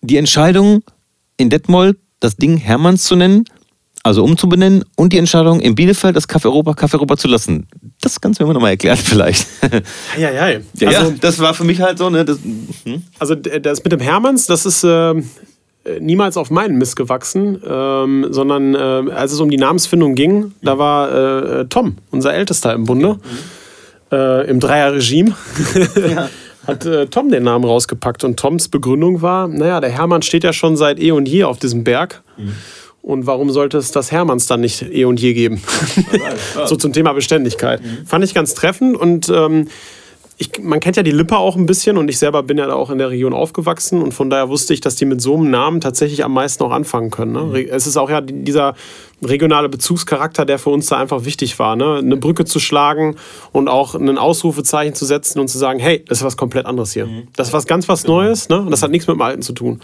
[0.00, 0.82] die Entscheidung
[1.36, 3.44] in Detmold, das Ding Hermanns zu nennen,
[4.08, 7.66] also umzubenennen, und die Entscheidung in Bielefeld das Café Europa Café Europa zu lassen.
[8.00, 9.46] Das kannst du mir nochmal erklären, vielleicht.
[10.18, 10.58] Ja, ja, ja.
[10.74, 12.24] Ja, also, ja, das war für mich halt so, ne?
[12.24, 12.38] Das,
[12.84, 13.02] hm?
[13.18, 15.14] also d- das mit dem Hermanns, das ist äh,
[16.00, 20.78] niemals auf meinen Mist gewachsen, ähm, sondern äh, als es um die Namensfindung ging, da
[20.78, 23.18] war äh, Tom, unser Ältester im Bunde,
[24.12, 25.34] äh, im Dreierregime.
[26.66, 30.52] Hat äh, Tom den Namen rausgepackt und Toms Begründung war, naja, der Hermann steht ja
[30.52, 32.22] schon seit eh und je auf diesem Berg.
[33.08, 35.62] Und warum sollte es das Hermanns dann nicht eh und je geben?
[36.66, 37.80] so zum Thema Beständigkeit.
[38.04, 39.68] Fand ich ganz treffend und ähm,
[40.36, 42.90] ich, man kennt ja die Lippe auch ein bisschen und ich selber bin ja auch
[42.90, 45.80] in der Region aufgewachsen und von daher wusste ich, dass die mit so einem Namen
[45.80, 47.32] tatsächlich am meisten auch anfangen können.
[47.32, 47.52] Ne?
[47.54, 48.74] Re- Es ist auch ja die- dieser
[49.24, 51.76] regionale Bezugscharakter, der für uns da einfach wichtig war.
[51.76, 51.96] Ne?
[51.96, 53.16] Eine Brücke zu schlagen
[53.52, 56.92] und auch ein Ausrufezeichen zu setzen und zu sagen, hey, das ist was komplett anderes
[56.92, 57.08] hier.
[57.36, 58.60] Das ist was ganz was Neues ne?
[58.60, 59.80] und das hat nichts mit dem Alten zu tun.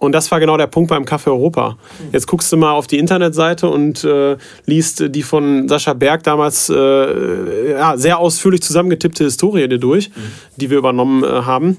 [0.00, 1.76] Und das war genau der Punkt beim Café Europa.
[2.10, 6.70] Jetzt guckst du mal auf die Internetseite und äh, liest die von Sascha Berg damals
[6.70, 10.10] äh, ja, sehr ausführlich zusammengetippte Historie dir durch,
[10.56, 11.76] die wir übernommen äh, haben.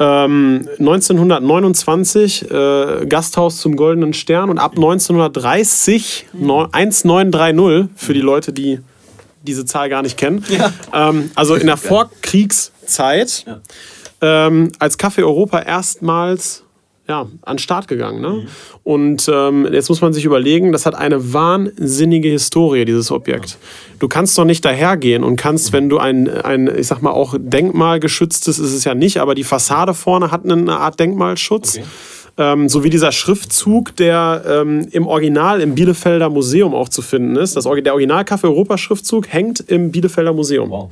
[0.00, 8.52] Ähm, 1929 äh, Gasthaus zum Goldenen Stern und ab 1930 neu- 1930 für die Leute,
[8.52, 8.80] die
[9.42, 10.44] diese Zahl gar nicht kennen.
[10.92, 13.46] Ähm, also in der Vorkriegszeit
[14.20, 16.64] ähm, als Café Europa erstmals
[17.10, 18.20] ja, an den Start gegangen.
[18.20, 18.46] Ne?
[18.84, 23.58] Und ähm, jetzt muss man sich überlegen, das hat eine wahnsinnige Historie, dieses Objekt.
[23.98, 27.34] Du kannst doch nicht dahergehen und kannst, wenn du ein, ein ich sag mal, auch
[27.36, 31.80] denkmalgeschütztes ist es ja nicht, aber die Fassade vorne hat eine Art Denkmalschutz.
[32.38, 37.34] Ähm, so wie dieser Schriftzug, der ähm, im Original im Bielefelder Museum auch zu finden
[37.34, 37.56] ist.
[37.56, 40.88] Das, der Original-Café Europa-Schriftzug hängt im Bielefelder Museum.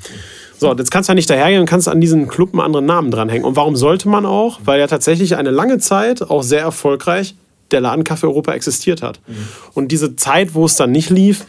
[0.59, 3.11] So, jetzt kannst du ja nicht dahergehen und kannst an diesen Club einen anderen Namen
[3.11, 3.44] dranhängen.
[3.44, 4.61] Und warum sollte man auch?
[4.64, 7.34] Weil ja tatsächlich eine lange Zeit auch sehr erfolgreich
[7.70, 9.20] der Laden Café Europa existiert hat.
[9.74, 11.44] Und diese Zeit, wo es dann nicht lief,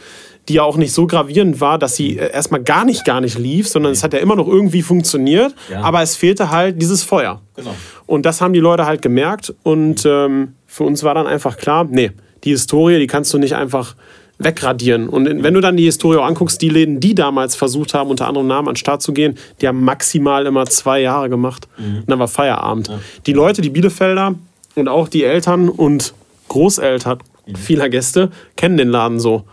[0.48, 3.38] die ja auch nicht so gravierend war, dass sie äh, erstmal gar nicht, gar nicht
[3.38, 5.82] lief, sondern es hat ja immer noch irgendwie funktioniert, Ja.
[5.82, 7.40] aber es fehlte halt dieses Feuer.
[7.56, 7.74] Genau.
[8.06, 11.86] Und das haben die Leute halt gemerkt und ähm, für uns war dann einfach klar,
[11.88, 12.10] nee,
[12.44, 13.94] die Historie, die kannst du nicht einfach
[14.40, 15.08] wegradieren.
[15.08, 18.26] Und wenn du dann die Historie auch anguckst, die Läden, die damals versucht haben, unter
[18.26, 21.68] anderem Namen an den Start zu gehen, die haben maximal immer zwei Jahre gemacht.
[21.78, 22.90] Und dann war Feierabend.
[23.26, 24.34] Die Leute, die Bielefelder
[24.74, 26.14] und auch die Eltern und
[26.48, 27.18] Großeltern
[27.56, 29.44] vieler Gäste kennen den Laden so.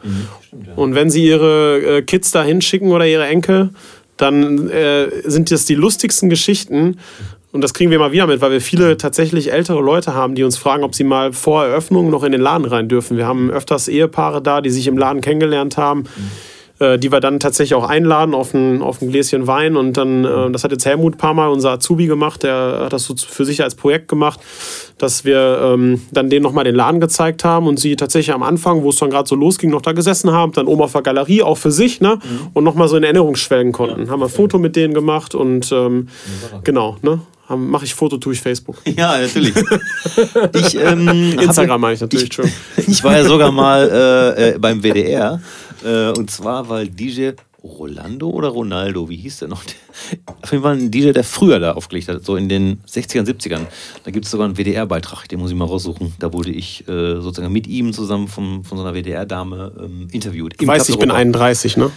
[0.75, 3.71] Und wenn sie ihre äh, Kids da hinschicken oder ihre Enkel,
[4.17, 6.97] dann äh, sind das die lustigsten Geschichten.
[7.51, 10.43] Und das kriegen wir mal wieder mit, weil wir viele tatsächlich ältere Leute haben, die
[10.43, 13.17] uns fragen, ob sie mal vor Eröffnung noch in den Laden rein dürfen.
[13.17, 16.03] Wir haben öfters Ehepaare da, die sich im Laden kennengelernt haben,
[16.79, 19.75] äh, die wir dann tatsächlich auch einladen auf ein, auf ein Gläschen Wein.
[19.75, 22.43] Und dann, äh, das hat jetzt Helmut ein paar Mal, unser Azubi, gemacht.
[22.43, 24.39] Der hat das so für sich als Projekt gemacht,
[24.97, 28.83] dass wir ähm, dann denen nochmal den Laden gezeigt haben und sie tatsächlich am Anfang,
[28.83, 31.41] wo es dann gerade so losging, noch da gesessen haben, dann oben auf der Galerie,
[31.41, 32.19] auch für sich, ne?
[32.53, 34.09] Und nochmal so in Erinnerung schwelgen konnten.
[34.09, 36.07] Haben wir ein Foto mit denen gemacht und ähm,
[36.63, 37.21] genau, ne?
[37.55, 38.75] Mache ich Foto, tue ich Facebook.
[38.97, 39.53] Ja, natürlich.
[40.53, 42.29] Ich, ähm, Instagram meine ich natürlich,
[42.75, 43.89] Ich, ich war ja sogar mal
[44.37, 45.39] äh, äh, beim WDR.
[45.83, 47.31] Äh, und zwar, weil DJ
[47.63, 49.63] Rolando oder Ronaldo, wie hieß der noch?
[50.41, 53.65] Auf jeden Fall ein DJ, der früher da aufgelegt hat, so in den 60ern, 70ern.
[54.03, 56.13] Da gibt es sogar einen WDR-Beitrag, den muss ich mal raussuchen.
[56.19, 60.55] Da wurde ich äh, sozusagen mit ihm zusammen von, von so einer WDR-Dame ähm, interviewt.
[60.59, 61.91] Du weißt, ich bin 31, ne?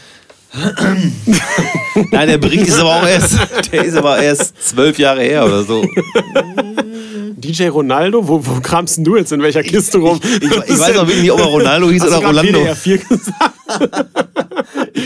[2.10, 3.38] Nein, der Bericht ist aber auch erst,
[3.72, 5.84] der ist aber erst zwölf Jahre her oder so.
[7.36, 8.26] DJ Ronaldo?
[8.26, 10.20] Wo, wo kramst denn du jetzt in welcher Kiste rum?
[10.22, 12.60] Ich, ich weiß auch wirklich nicht, ob er Ronaldo hieß Hast du oder Rolando.
[12.60, 13.54] WDR 4 gesagt?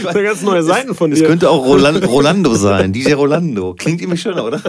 [0.05, 1.26] Das sind ganz neue Seiten von Es dir.
[1.26, 3.74] könnte auch Roland, Rolando sein, DJ Rolando.
[3.74, 4.61] Klingt irgendwie schöner, oder?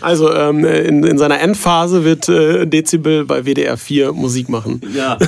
[0.00, 4.80] Also ähm, in, in seiner Endphase wird äh, Dezibel bei WDR 4 Musik machen.
[4.94, 5.18] Ja.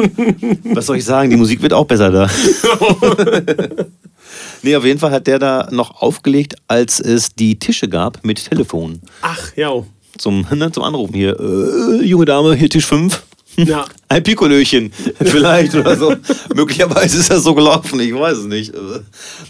[0.64, 1.30] Was soll ich sagen?
[1.30, 2.30] Die Musik wird auch besser da.
[4.62, 8.48] nee, auf jeden Fall hat der da noch aufgelegt, als es die Tische gab mit
[8.48, 9.00] Telefon.
[9.22, 9.70] Ach, ja.
[10.18, 11.38] Zum, ne, zum Anrufen hier.
[11.38, 13.22] Äh, junge Dame, hier Tisch 5.
[13.58, 13.86] Ja.
[14.10, 16.14] Ein Pikolöchen, vielleicht oder so.
[16.54, 18.74] Möglicherweise ist das so gelaufen, ich weiß es nicht.
[18.74, 19.00] Äh,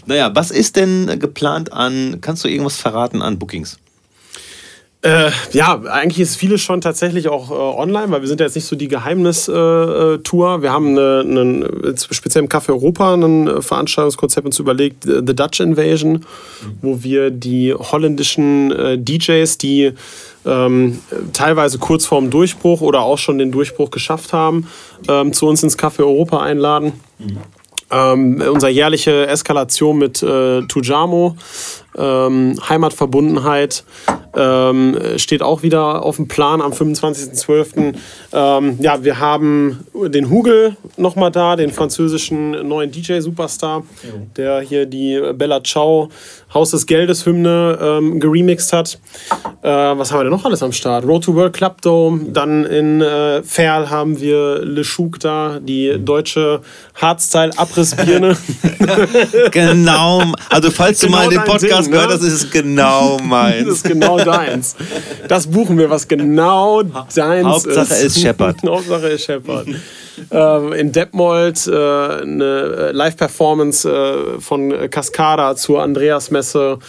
[0.05, 3.77] Naja, was ist denn geplant an, kannst du irgendwas verraten an Bookings?
[5.03, 8.55] Äh, ja, eigentlich ist vieles schon tatsächlich auch äh, online, weil wir sind ja jetzt
[8.55, 10.13] nicht so die Geheimnis-Tour.
[10.15, 10.61] Äh, Tour.
[10.63, 15.35] wir haben eine, jetzt speziell im Café Europa ein äh, Veranstaltungskonzept uns überlegt, äh, The
[15.35, 16.25] Dutch Invasion,
[16.81, 19.93] wo wir die holländischen äh, DJs, die
[20.47, 20.99] ähm,
[21.31, 24.67] teilweise kurz vorm Durchbruch oder auch schon den Durchbruch geschafft haben,
[25.07, 26.93] ähm, zu uns ins Café Europa einladen.
[27.89, 31.37] Ähm, unsere jährliche Eskalation mit äh, Tujamo,
[31.97, 33.83] ähm, Heimatverbundenheit,
[34.35, 37.95] ähm, steht auch wieder auf dem Plan am 25.12.
[38.33, 43.83] Ähm, ja, wir haben den Hugel nochmal da, den französischen neuen DJ-Superstar,
[44.35, 46.09] der hier die Bella Ciao
[46.53, 48.99] Haus des Geldes Hymne ähm, geremixed hat.
[49.61, 51.05] Äh, was haben wir denn noch alles am Start?
[51.05, 55.97] Road to World Club Dome, dann in äh, Ferl haben wir Le Chouk da, die
[55.99, 56.61] deutsche
[56.95, 58.37] Hardstyle-Abrissbirne.
[59.51, 62.15] Genau, also falls du Genau mal den dein Podcast Ding, gehört ne?
[62.15, 63.67] hast, ist es genau Das meins.
[63.67, 64.75] ist genau deins.
[65.27, 68.17] Das buchen wir, was genau deins Hauptsache ist.
[68.17, 68.57] ist Shepard.
[68.65, 69.67] Hauptsache ist Shepard.
[70.31, 76.79] ähm, in Detmold äh, eine Live-Performance äh, von Cascada zur Andreas-Messe.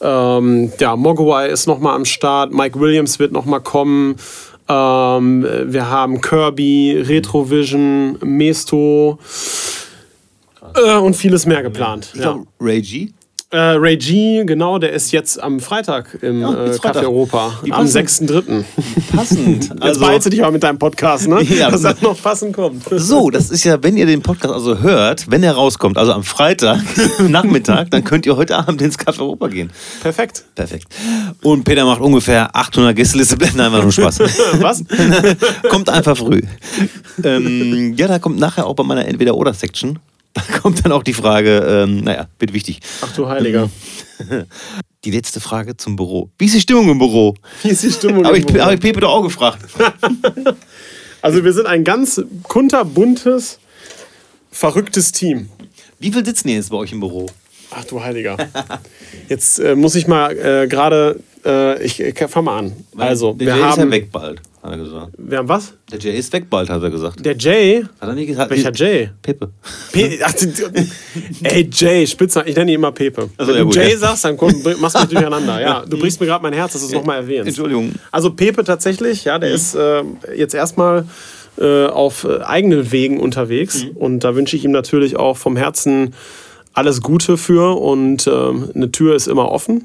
[0.00, 2.52] Ähm, ja, Mogwai ist nochmal am Start.
[2.52, 4.16] Mike Williams wird nochmal kommen.
[4.68, 9.18] Ähm, wir haben Kirby, Retrovision, Mesto
[10.74, 12.10] äh, und vieles mehr geplant.
[12.14, 12.32] Ich Ja.
[12.58, 13.10] glaube, G.
[13.50, 16.96] Äh, Ray G, genau, der ist jetzt am Freitag im Ja, äh, Freitag.
[16.98, 17.58] Café Europa.
[17.62, 18.30] Wie Am passend.
[18.30, 18.64] 6.3.
[19.16, 19.64] Passend.
[19.70, 21.42] Jetzt Also, beeilst du dich auch mit deinem Podcast, ne?
[21.58, 21.70] Ja.
[21.70, 22.82] Dass das noch passend kommt.
[22.90, 26.24] so, das ist ja, wenn ihr den Podcast also hört, wenn er rauskommt, also am
[26.24, 26.82] Freitag,
[27.26, 29.70] Nachmittag, dann könnt ihr heute Abend ins Café Europa gehen.
[30.02, 30.44] Perfekt.
[30.54, 30.94] Perfekt.
[31.42, 33.38] Und Peter macht ungefähr 800 Gästeliste.
[33.56, 34.18] Nein, war nur Spaß.
[34.60, 34.84] Was?
[35.70, 36.42] kommt einfach früh.
[37.24, 39.98] Ähm, ja, da kommt nachher auch bei meiner Entweder-Oder-Section,
[40.34, 42.80] da kommt dann auch die Frage, ähm, naja, wird wichtig.
[43.02, 43.70] Ach du Heiliger.
[45.04, 46.28] Die letzte Frage zum Büro.
[46.38, 47.34] Wie ist die Stimmung im Büro?
[47.62, 48.24] Wie ist die Stimmung?
[48.26, 48.64] Habe im ich, Büro?
[48.64, 49.64] hab ich Pepe doch auch gefragt.
[51.22, 53.60] Also wir sind ein ganz kunterbuntes,
[54.50, 55.50] verrücktes Team.
[56.00, 57.26] Wie viel sitzen jetzt bei euch im Büro?
[57.70, 58.36] Ach du Heiliger.
[59.28, 62.72] Jetzt äh, muss ich mal äh, gerade, äh, ich äh, fang mal an.
[62.96, 65.12] Also, der wir Jay ist ja haben, weg bald, hat er gesagt.
[65.16, 65.72] wir haben was?
[65.90, 67.24] Der Jay ist weg bald, hat er gesagt.
[67.24, 67.84] Der Jay?
[68.00, 68.50] Hat er nicht gesagt?
[68.50, 69.10] Welcher Jay?
[69.22, 69.50] Pepe.
[69.92, 70.34] Pe Ach,
[71.42, 72.48] ey, Jay, Spitzname.
[72.48, 73.30] Ich nenne ihn immer Pepe.
[73.36, 73.98] Ach so, Wenn ja du gut, Jay ja.
[73.98, 75.60] sagst, dann komm, machst du mich durcheinander.
[75.60, 77.48] Ja, du brichst mir gerade mein Herz, dass du es nochmal erwähnst.
[77.48, 77.92] Entschuldigung.
[78.12, 80.02] Also Pepe tatsächlich, ja, der ist äh,
[80.36, 81.06] jetzt erstmal
[81.58, 83.86] äh, auf äh, eigenen Wegen unterwegs.
[83.94, 86.14] Und da wünsche ich ihm natürlich auch vom Herzen
[86.72, 89.84] alles Gute für und ähm, eine Tür ist immer offen.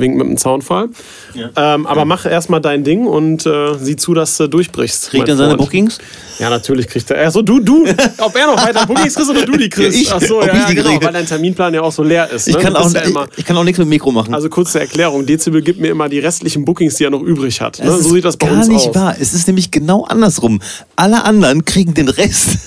[0.00, 0.88] Wink mit dem Zaunfall.
[1.34, 5.10] Ähm, aber mach erstmal dein Ding und äh, sieh zu, dass du durchbrichst.
[5.10, 5.56] Kriegt er seine.
[5.56, 5.98] Bookings?
[6.38, 7.26] Ja, natürlich kriegt er.
[7.26, 7.84] Achso, du, du.
[8.18, 9.96] Ob er noch weiter Bookings kriegst oder du die kriegst.
[9.96, 10.12] Ja, ich.
[10.12, 11.04] Achso, ja, ich ja die genau, kriege.
[11.04, 12.48] weil dein Terminplan ja auch so leer ist.
[12.48, 12.62] Ich ne?
[12.62, 14.34] kann, Du auch, ja ich, immer, ich kann auch nichts mit dem Mikro machen.
[14.34, 15.26] also kurze Erklärung.
[15.26, 17.78] Dezibel gibt mir immer die restlichen Bookings, die er noch übrig hat.
[17.78, 17.90] Ne?
[17.90, 18.94] So sieht das bei gar uns nicht aus.
[18.94, 19.16] wahr.
[19.20, 20.60] Es ist nämlich genau andersrum.
[20.96, 22.58] Alle anderen kriegen den Rest.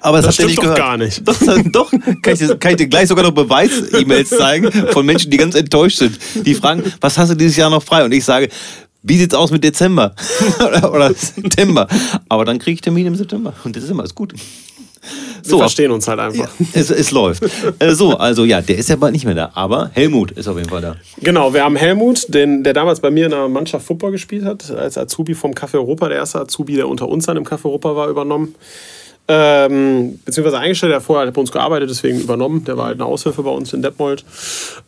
[0.00, 0.78] Aber das, Das habt ihr stimmt nicht doch gehört.
[0.78, 1.22] gar nicht.
[1.26, 1.36] Doch,
[1.72, 1.90] doch
[2.22, 5.54] kann, ich dir, kann ich dir gleich sogar noch Beweis-E-Mails zeigen von Menschen, die ganz
[5.54, 6.18] enttäuscht sind.
[6.44, 8.04] Die fragen, was hast du dieses Jahr noch frei?
[8.04, 8.48] Und ich sage,
[9.02, 10.14] wie sieht's aus mit Dezember
[10.92, 11.86] oder, September?
[12.28, 13.52] Aber dann kriege ich Termin im September.
[13.64, 14.34] Und Dezember ist gut.
[15.44, 16.48] Wir verstehen uns halt einfach.
[16.72, 17.44] Es, es läuft.
[17.78, 19.52] Äh, so, also ja, der ist ja bald nicht mehr da.
[19.54, 20.96] Aber Helmut ist auf jeden Fall da.
[21.20, 24.68] Genau, wir haben Helmut, den, der damals bei mir in der Mannschaft Football gespielt hat,
[24.72, 27.94] als Azubi vom Café Europa, der erste Azubi, der unter uns dann im Café Europa
[27.94, 28.56] war, übernommen.
[29.28, 32.64] Ähm, beziehungsweise eingestellt, der hat vorher bei uns gearbeitet, deswegen übernommen.
[32.64, 34.24] Der war halt eine Aushilfe bei uns in Detmold.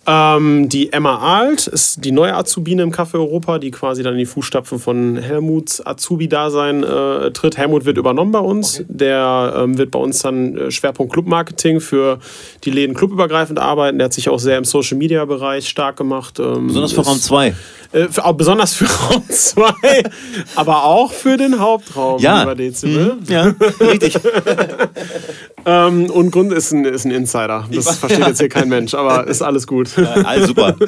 [0.07, 4.21] Ähm, die Emma Alt ist die neue Azubine im Café Europa, die quasi dann in
[4.21, 7.57] die Fußstapfen von Helmuts Azubi-Dasein äh, tritt.
[7.57, 8.85] Helmut wird übernommen bei uns.
[8.89, 12.21] Der ähm, wird bei uns dann äh, Schwerpunkt Clubmarketing für
[12.63, 13.99] die Läden clubübergreifend arbeiten.
[13.99, 16.39] Der hat sich auch sehr im Social-Media-Bereich stark gemacht.
[16.39, 17.55] Ähm, Besonders für ist- Raum 2.
[17.93, 19.73] äh, für, besonders für Raum 2,
[20.55, 22.41] aber auch für den Hauptraum, Ja.
[22.41, 23.17] lieber Dezibel.
[23.29, 24.17] Ja, richtig.
[25.67, 27.67] Ähm, und Grund ist ein, ist ein Insider.
[27.71, 29.91] Das weiß- versteht jetzt hier kein Mensch, aber ist alles gut.
[30.25, 30.75] Alles super.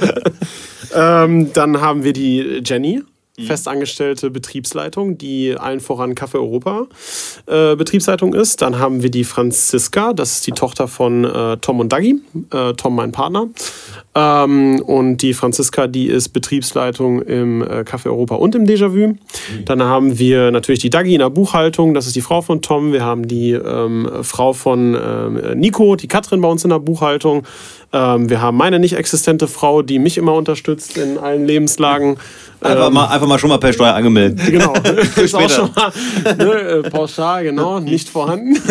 [0.92, 3.02] Ähm, dann haben wir die Jenny.
[3.46, 6.86] Festangestellte Betriebsleitung, die allen voran Café Europa
[7.46, 8.62] äh, Betriebsleitung ist.
[8.62, 12.20] Dann haben wir die Franziska, das ist die Tochter von äh, Tom und Dagi.
[12.52, 13.48] Äh, Tom, mein Partner.
[14.14, 19.16] Ähm, und die Franziska, die ist Betriebsleitung im äh, Café Europa und im Déjà-vu.
[19.64, 22.92] Dann haben wir natürlich die Dagi in der Buchhaltung, das ist die Frau von Tom.
[22.92, 27.44] Wir haben die ähm, Frau von ähm, Nico, die Katrin bei uns in der Buchhaltung.
[27.92, 32.18] Ähm, wir haben meine nicht existente Frau, die mich immer unterstützt in allen Lebenslagen.
[32.60, 34.38] Einfach, mal, einfach mal schon mal per Steuer angemeldet.
[34.46, 34.74] Genau,
[35.16, 35.92] ist auch schon mal
[36.36, 38.60] ne, äh, pauschal, genau, nicht vorhanden.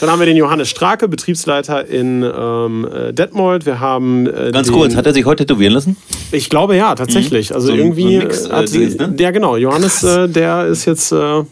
[0.00, 3.64] Dann haben wir den Johannes Strake, Betriebsleiter in ähm, äh, Detmold.
[3.64, 5.96] Wir haben äh, Ganz den, kurz, hat er sich heute tätowieren lassen?
[6.30, 7.54] Ich glaube ja, tatsächlich.
[7.54, 9.14] Also So irgendwie so Mix, äh, hat Dings, ne?
[9.18, 9.56] ja genau.
[9.56, 11.42] Johannes, äh, der ist jetzt, äh,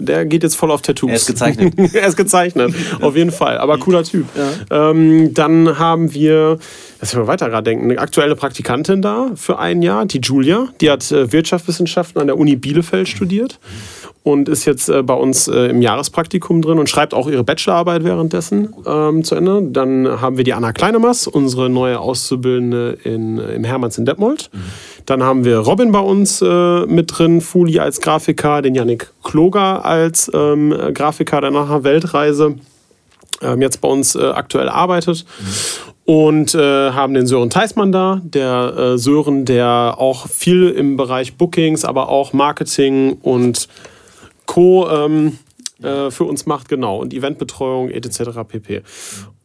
[0.00, 1.10] der geht jetzt voll auf Tattoos.
[1.10, 1.74] Er ist gezeichnet.
[1.94, 3.58] er ist gezeichnet, auf jeden Fall.
[3.58, 4.26] Aber cooler Typ.
[4.70, 6.58] Ähm, dann haben wir,
[7.00, 10.68] lass mich mal weiter gerade denken, eine aktuelle Praktikantin da für ein Jahr, die Julia.
[10.80, 13.58] Die hat äh, Wirtschaftswissenschaften an der Uni Bielefeld studiert
[14.22, 18.04] und ist jetzt äh, bei uns äh, im Jahrespraktikum drin und schreibt auch ihre Bachelorarbeit
[18.04, 19.62] währenddessen ähm, zu Ende.
[19.62, 24.50] Dann haben wir die Anna Kleinemast, unsere neue Auszubildende in, im Hermanns in Detmold.
[25.06, 29.84] Dann haben wir Robin bei uns äh, mit drin, Fuli als Grafiker, den Yannick Kloger
[29.84, 32.56] als ähm, Grafiker der nachher Weltreise
[33.42, 35.24] ähm, jetzt bei uns äh, aktuell arbeitet.
[36.04, 38.20] Und äh, haben den Sören Theismann da.
[38.24, 43.68] Der äh, Sören, der auch viel im Bereich Bookings, aber auch Marketing und
[44.46, 44.88] Co.
[44.90, 45.38] Ähm,
[45.82, 46.98] äh, für uns macht, genau.
[46.98, 48.40] Und Eventbetreuung etc.
[48.46, 48.82] pp.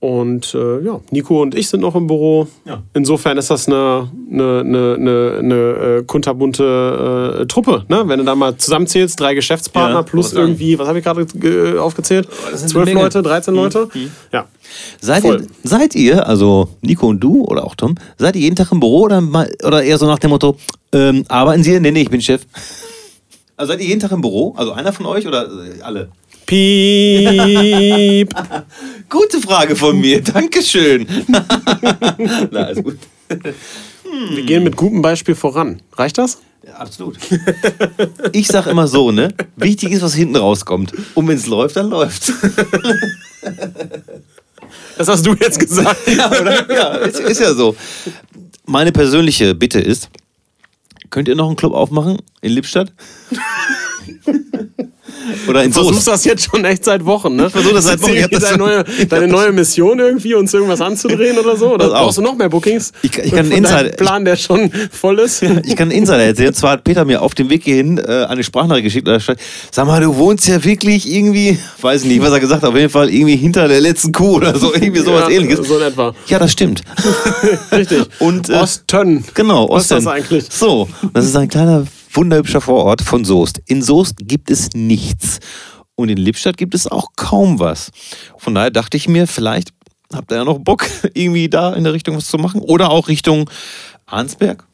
[0.05, 2.47] Und äh, ja, Nico und ich sind noch im Büro.
[2.63, 2.83] Ja.
[2.93, 7.85] Insofern ist das eine, eine, eine, eine, eine äh, kunterbunte äh, Truppe.
[7.87, 8.03] Ne?
[8.05, 11.79] Wenn du da mal zusammenzählst, drei Geschäftspartner Ja, plus irgendwie, was habe ich gerade äh,
[11.79, 12.27] aufgezählt?
[12.53, 12.93] sind Zwölf.
[12.93, 13.89] Leute, 13 Leute?
[14.31, 14.45] Ja.
[15.01, 15.41] Seid Voll.
[15.41, 18.79] ihr, seid ihr, also Nico und du oder auch Tom, seid ihr jeden Tag im
[18.79, 20.55] Büro oder, mal, oder eher so nach dem Motto,
[20.93, 21.79] ähm, arbeiten Sie?
[21.79, 22.45] Nee, nee, ich bin Chef.
[23.57, 24.53] Also seid ihr jeden Tag im Büro?
[24.55, 26.09] Also einer von euch oder äh, alle?
[26.45, 28.33] Piep.
[29.09, 31.07] Gute Frage von mir, Dankeschön.
[31.27, 32.97] Na, alles gut.
[34.33, 35.81] Wir gehen mit gutem Beispiel voran.
[35.93, 36.39] Reicht das?
[36.65, 37.17] Ja, absolut.
[38.31, 39.33] Ich sag immer so, ne?
[39.55, 40.93] Wichtig ist, was hinten rauskommt.
[41.13, 42.31] Und wenn es läuft, dann läuft's.
[44.97, 46.07] Das hast du jetzt gesagt.
[46.07, 46.73] Ja, oder?
[46.73, 47.75] Ja, ist, ist ja so.
[48.65, 50.09] Meine persönliche Bitte ist,
[51.09, 52.91] könnt ihr noch einen Club aufmachen in Lippstadt?
[55.47, 56.07] Oder in Du versuchst Soest?
[56.07, 57.47] das jetzt schon echt seit Wochen, ne?
[57.47, 58.13] Ich versuch das seit Wochen.
[58.13, 61.73] Ich das deine, neue, deine neue Mission irgendwie, uns irgendwas anzudrehen oder so?
[61.73, 62.91] Oder brauchst du noch mehr Bookings?
[63.01, 65.41] Ich- ich kann einen Insider- Plan, der schon voll ist.
[65.41, 66.53] Ich kann einen Insider erzählen.
[66.53, 69.07] Zwar hat Peter mir auf dem Weg hierhin äh, eine Sprachnachricht geschickt.
[69.07, 69.39] Da stand,
[69.71, 72.89] Sag mal, du wohnst ja wirklich irgendwie, weiß nicht, was er gesagt hat, auf jeden
[72.89, 75.67] Fall irgendwie hinter der letzten Kuh oder so, irgendwie sowas Ja, ähnliches.
[75.67, 76.13] So in etwa.
[76.27, 76.81] Ja, das stimmt.
[77.71, 78.05] Richtig.
[78.19, 79.23] Und, äh, Ostön.
[79.33, 80.09] Genau, Was ist das Osten.
[80.09, 80.45] eigentlich?
[80.49, 81.85] So, das ist ein kleiner,
[82.15, 83.61] wunderhübscher Vorort von Soest.
[83.65, 85.39] In Soest gibt es nichts.
[85.95, 87.91] Und in Lippstadt gibt es auch kaum was.
[88.37, 89.69] Von daher dachte ich mir, vielleicht
[90.13, 92.61] habt ihr ja noch Bock, irgendwie da in der Richtung was zu machen.
[92.61, 93.49] Oder auch Richtung
[94.05, 94.65] Arnsberg.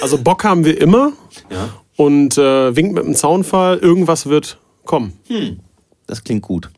[0.00, 1.12] Also Bock haben wir immer.
[1.50, 1.68] Ja.
[1.96, 5.12] Und äh, winkt mit dem Zaunfall, irgendwas wird kommen.
[6.06, 6.70] Das klingt gut.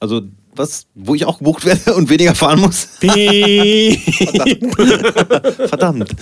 [0.00, 0.22] Also,
[0.60, 2.88] was, wo ich auch gebucht werde und weniger fahren muss.
[5.68, 6.14] Verdammt.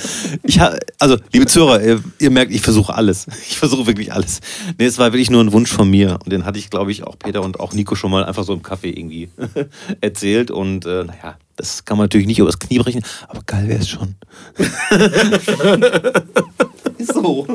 [0.45, 3.27] Ich ha, also, liebe Zuhörer, ihr, ihr merkt, ich versuche alles.
[3.49, 4.41] Ich versuche wirklich alles.
[4.79, 6.19] Nee, es war wirklich nur ein Wunsch von mir.
[6.25, 8.55] Und den hatte ich, glaube ich, auch Peter und auch Nico schon mal einfach so
[8.55, 9.29] im Kaffee irgendwie
[10.01, 10.51] erzählt.
[10.51, 13.89] Und äh, naja, das kann man natürlich nicht übers Knie brechen, aber geil wäre es
[13.89, 14.15] schon.
[16.99, 17.47] Ist so.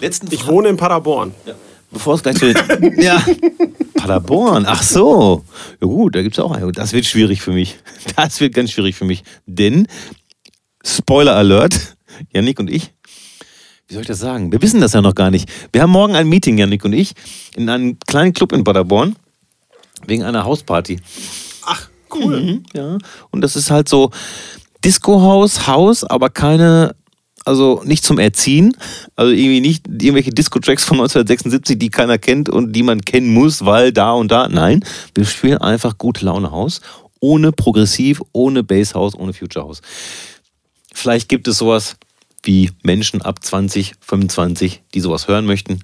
[0.00, 1.32] Letzten Ich wohne in Paderborn.
[1.92, 2.46] Bevor es gleich zu
[2.96, 3.22] ja.
[3.94, 5.44] Paderborn, ach so.
[5.80, 6.72] Ja gut, da gibt es auch einen.
[6.72, 7.78] Das wird schwierig für mich.
[8.16, 9.22] Das wird ganz schwierig für mich.
[9.46, 9.86] Denn,
[10.84, 11.96] Spoiler Alert,
[12.32, 12.90] Yannick und ich,
[13.86, 14.50] wie soll ich das sagen?
[14.50, 15.48] Wir wissen das ja noch gar nicht.
[15.72, 17.12] Wir haben morgen ein Meeting, Yannick und ich,
[17.54, 19.16] in einem kleinen Club in Paderborn,
[20.06, 20.98] wegen einer Hausparty.
[21.64, 22.40] Ach, cool.
[22.40, 22.98] Mhm, ja.
[23.30, 24.10] Und das ist halt so
[24.84, 26.96] Disco-Haus, Haus, aber keine,
[27.44, 28.76] also nicht zum Erziehen.
[29.16, 33.64] Also irgendwie nicht irgendwelche Disco-Tracks von 1976, die keiner kennt und die man kennen muss,
[33.64, 34.48] weil da und da.
[34.48, 36.80] Nein, wir spielen einfach gute Laune Haus.
[37.20, 39.80] Ohne Progressiv, ohne Basshouse, ohne Future House.
[40.92, 41.96] Vielleicht gibt es sowas
[42.42, 45.80] wie Menschen ab 20, 25, die sowas hören möchten.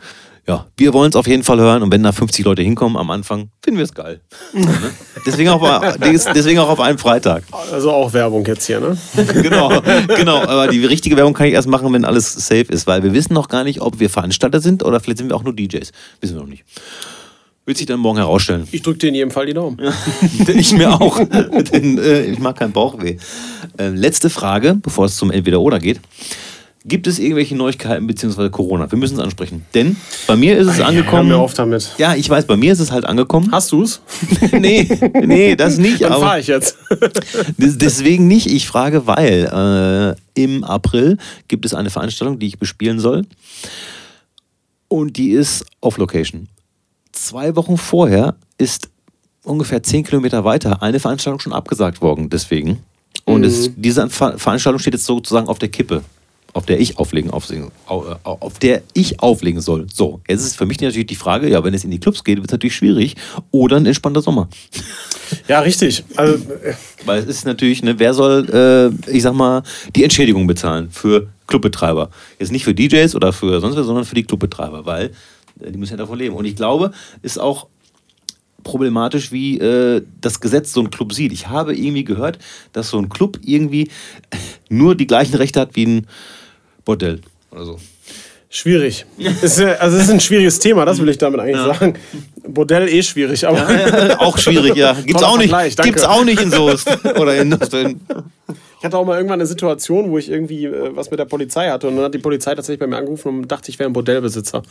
[0.49, 3.11] Ja, wir wollen es auf jeden Fall hören und wenn da 50 Leute hinkommen am
[3.11, 4.23] Anfang, finden wir es geil.
[4.55, 4.67] Ne?
[5.27, 7.43] deswegen, auch, deswegen auch auf einem Freitag.
[7.71, 8.97] Also auch Werbung jetzt hier, ne?
[9.43, 9.83] genau,
[10.17, 10.39] genau.
[10.39, 13.35] Aber die richtige Werbung kann ich erst machen, wenn alles safe ist, weil wir wissen
[13.35, 15.93] noch gar nicht, ob wir Veranstalter sind oder vielleicht sind wir auch nur DJs.
[16.23, 16.65] Wissen wir noch nicht.
[17.67, 18.67] Wird sich dann morgen herausstellen.
[18.73, 19.79] Ich drücke dir in jedem Fall die Daumen.
[20.49, 21.21] ich mir auch.
[21.73, 23.19] Denn äh, ich mag keinen Bauchweh.
[23.77, 26.01] Äh, letzte Frage, bevor es zum Entweder-Oder geht.
[26.89, 28.49] Gibt es irgendwelche Neuigkeiten bzw.
[28.51, 28.91] Corona?
[28.91, 29.65] Wir müssen es ansprechen.
[29.75, 29.97] Denn
[30.27, 31.29] bei mir ist es angekommen.
[31.29, 31.93] Hör mir auf damit.
[31.99, 33.51] Ja, ich weiß, bei mir ist es halt angekommen.
[33.53, 34.01] Hast du's?
[34.53, 34.89] nee,
[35.25, 36.03] nee, das nicht.
[36.03, 36.77] Dann fahre ich jetzt.
[37.59, 38.47] Des- Deswegen nicht.
[38.47, 43.25] Ich frage, weil äh, im April gibt es eine Veranstaltung, die ich bespielen soll.
[44.89, 46.49] Und die ist auf Location.
[47.13, 48.89] Zwei Wochen vorher ist
[49.43, 52.31] ungefähr zehn Kilometer weiter eine Veranstaltung schon abgesagt worden.
[52.31, 52.79] Deswegen.
[53.25, 56.03] Und es, diese Ver Veranstaltung steht jetzt sozusagen auf der Kippe,
[56.59, 59.87] auf der ich auflegen, auflegen, au- äh, auf der ich auflegen soll.
[59.93, 62.37] So, jetzt ist für mich natürlich die Frage, ja, wenn es in die Clubs geht,
[62.39, 63.15] wird es natürlich schwierig.
[63.53, 64.49] Oder ein entspannter Sommer.
[65.47, 66.05] Ja, richtig.
[66.17, 66.75] Also, äh,
[67.07, 68.49] Weil es ist natürlich, ne, wer soll,
[69.07, 69.63] äh, ich sag mal,
[69.95, 72.11] die Entschädigung bezahlen für Clubbetreiber?
[72.39, 75.13] Jetzt nicht für DJs oder für sonst was, sondern für die Clubbetreiber, weil
[75.61, 76.35] äh, die müssen ja davon leben.
[76.35, 76.91] Und ich glaube,
[77.23, 77.69] ist auch
[78.65, 81.33] problematisch, wie äh, das Gesetz so ein Club sieht.
[81.33, 82.39] Ich habe irgendwie gehört,
[82.73, 83.89] dass so ein Club irgendwie
[84.69, 86.07] nur die gleichen Rechte hat wie ein
[86.89, 87.21] Bordell
[87.51, 87.79] oder so.
[88.49, 89.05] schwierig.
[89.43, 91.99] Ist, äh, also, es ist ein schwieriges Thema, das will ich damit eigentlich sagen.
[92.49, 94.95] Bordell eh schwierig, aber auch schwierig, ja.
[95.05, 95.55] Gibt's auch nicht.
[95.83, 96.89] Gibt's auch nicht in Soest
[97.21, 98.01] oder in Osten.
[98.79, 101.69] ich hatte auch mal irgendwann eine Situation, wo ich irgendwie äh, was mit der Polizei
[101.69, 103.93] hatte und dann hat die Polizei tatsächlich bei mir angerufen und dachte, ich wäre ein
[103.93, 104.63] Bordellbesitzer.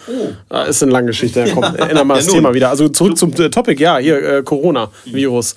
[0.52, 2.34] Äh, ist eine lange Geschichte, ja, komm, ändern wir das Ja.
[2.34, 2.70] Thema wieder.
[2.70, 5.56] Also zurück zum äh, Topic, ja, hier äh, Corona-Virus.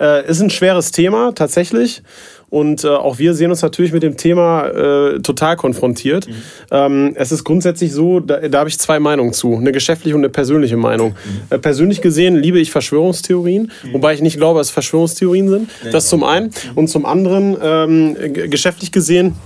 [0.00, 2.02] Äh, ist ein schweres Thema, tatsächlich.
[2.50, 6.26] Und äh, auch wir sehen uns natürlich mit dem Thema äh, total konfrontiert.
[6.70, 9.56] Ähm, es ist grundsätzlich so, da, da habe ich zwei Meinungen zu.
[9.56, 11.14] Eine geschäftliche und eine persönliche Meinung.
[11.50, 15.70] Äh, persönlich gesehen liebe ich Verschwörungstheorien, wobei ich nicht glaube, dass es Verschwörungstheorien sind.
[15.92, 16.50] Das zum einen.
[16.74, 18.16] Und zum anderen, ähm,
[18.50, 19.36] geschäftlich gesehen,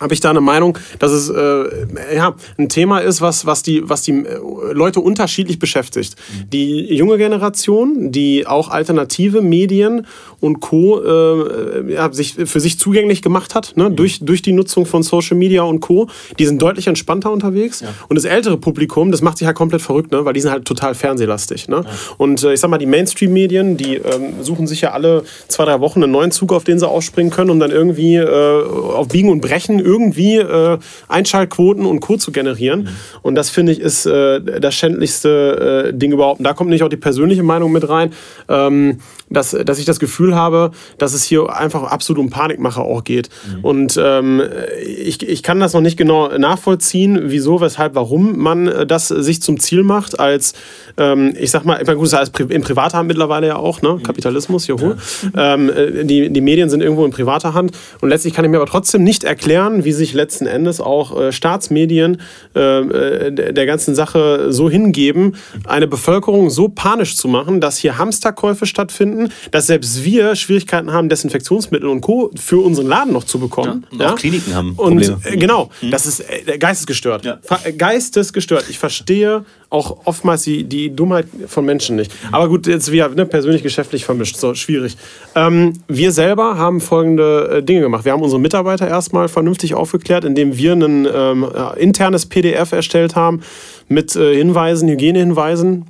[0.00, 3.88] habe ich da eine Meinung, dass es äh, ja, ein Thema ist, was, was die,
[3.88, 4.38] was die äh,
[4.72, 6.16] Leute unterschiedlich beschäftigt.
[6.52, 10.06] Die junge Generation, die auch alternative Medien
[10.40, 11.02] und Co.
[11.02, 15.36] Äh, ja, sich für sich zugänglich gemacht hat, ne, durch, durch die Nutzung von Social
[15.36, 16.08] Media und Co.,
[16.38, 17.84] die sind deutlich entspannter unterwegs.
[18.08, 20.64] Und das ältere Publikum, das macht sich halt komplett verrückt, ne, weil die sind halt
[20.64, 21.68] total fernsehlastig.
[21.68, 21.84] Ne?
[22.16, 25.80] Und äh, ich sag mal, die Mainstream-Medien, die ähm, suchen sich ja alle zwei, drei
[25.80, 29.30] Wochen einen neuen Zug, auf den sie aufspringen können, um dann irgendwie äh, auf Biegen
[29.30, 32.16] und Brechen irgendwie äh, Einschaltquoten und Co.
[32.16, 32.88] zu generieren.
[33.22, 36.38] Und das finde ich ist äh, das schändlichste äh, Ding überhaupt.
[36.38, 38.12] Und da kommt nicht auch die persönliche Meinung mit rein,
[38.48, 38.98] ähm,
[39.30, 43.30] dass, dass ich das Gefühl habe, dass es hier einfach absolut um Panikmache auch geht.
[43.62, 44.42] Und ähm,
[44.84, 49.40] ich, ich kann das noch nicht genau nachvollziehen, wieso, weshalb, warum man äh, das sich
[49.40, 50.54] zum Ziel macht, als,
[50.96, 53.82] ähm, ich sag mal, ich meine, gut, das pri in privater Hand mittlerweile ja auch,
[53.82, 54.00] ne?
[54.02, 54.94] Kapitalismus, juhu.
[55.36, 57.72] Ähm, äh, die, die Medien sind irgendwo in privater Hand.
[58.00, 61.32] Und letztlich kann ich mir aber trotzdem nicht erklären, wie sich letzten Endes auch äh,
[61.32, 62.20] Staatsmedien
[62.56, 67.98] äh, äh, der ganzen Sache so hingeben, eine Bevölkerung so panisch zu machen, dass hier
[67.98, 69.19] Hamsterkäufe stattfinden,
[69.50, 72.30] dass selbst wir Schwierigkeiten haben, Desinfektionsmittel und Co.
[72.36, 73.86] für unseren Laden noch zu bekommen.
[73.90, 75.20] Ja, und auch Kliniken haben Und Probleme.
[75.24, 77.24] äh, genau, das ist äh, geistesgestört.
[77.24, 77.38] Ja.
[77.64, 78.64] Äh, Geistesgestört.
[78.68, 82.12] Ich verstehe auch oftmals die, die Dummheit von Menschen nicht.
[82.32, 84.96] Aber gut, jetzt wieder ne, persönlich, geschäftlich vermischt, so schwierig.
[85.34, 88.04] Ähm, wir selber haben folgende äh, Dinge gemacht.
[88.04, 93.14] Wir haben unsere Mitarbeiter erstmal vernünftig aufgeklärt, indem wir ein ähm, äh, internes PDF erstellt
[93.14, 93.42] haben
[93.88, 95.86] mit äh, Hinweisen, Hygienehinweisen.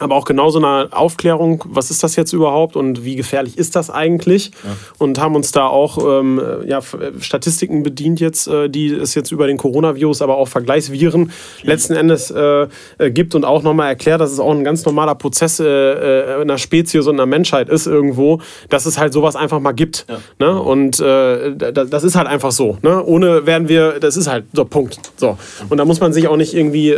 [0.00, 3.76] Aber auch genau so eine Aufklärung, was ist das jetzt überhaupt und wie gefährlich ist
[3.76, 4.50] das eigentlich?
[4.98, 9.30] Und haben uns da auch ähm, ja, F- Statistiken bedient jetzt, äh, die es jetzt
[9.30, 11.30] über den Coronavirus, aber auch Vergleichsviren
[11.62, 12.66] letzten Endes äh,
[12.98, 16.40] äh, gibt und auch nochmal erklärt, dass es auch ein ganz normaler Prozess äh, äh,
[16.40, 18.40] einer Spezies und einer Menschheit ist irgendwo,
[18.70, 20.06] dass es halt sowas einfach mal gibt.
[20.38, 20.58] Ne?
[20.60, 22.78] Und äh, da- das ist halt einfach so.
[22.82, 23.04] Ne?
[23.04, 24.98] Ohne werden wir, das ist halt so, Punkt.
[25.16, 25.36] So.
[25.68, 26.94] Und da muss man sich auch nicht irgendwie äh,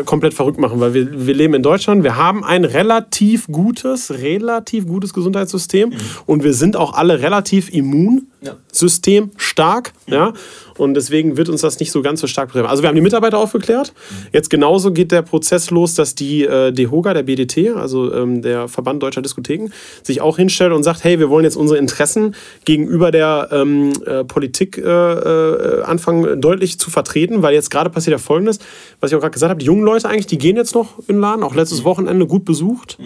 [0.00, 4.10] äh, komplett verrückt machen, weil wir, wir leben in Deutschland, wir haben ein relativ gutes,
[4.10, 5.92] relativ gutes Gesundheitssystem
[6.26, 8.28] und wir sind auch alle relativ immun,
[8.72, 10.32] System stark, ja.
[10.76, 12.68] Und deswegen wird uns das nicht so ganz so stark betreffen.
[12.68, 13.94] Also wir haben die Mitarbeiter aufgeklärt.
[14.32, 18.68] Jetzt genauso geht der Prozess los, dass die äh, DEHOGA, der BDT, also ähm, der
[18.68, 19.70] Verband Deutscher Diskotheken,
[20.02, 22.34] sich auch hinstellt und sagt, hey, wir wollen jetzt unsere Interessen
[22.66, 28.12] gegenüber der ähm, äh, Politik äh, äh, anfangen deutlich zu vertreten, weil jetzt gerade passiert
[28.12, 28.58] ja Folgendes,
[29.00, 31.16] was ich auch gerade gesagt habe, die jungen Leute eigentlich, die gehen jetzt noch in
[31.16, 32.98] den Laden, auch letztes Wochenende gut besucht.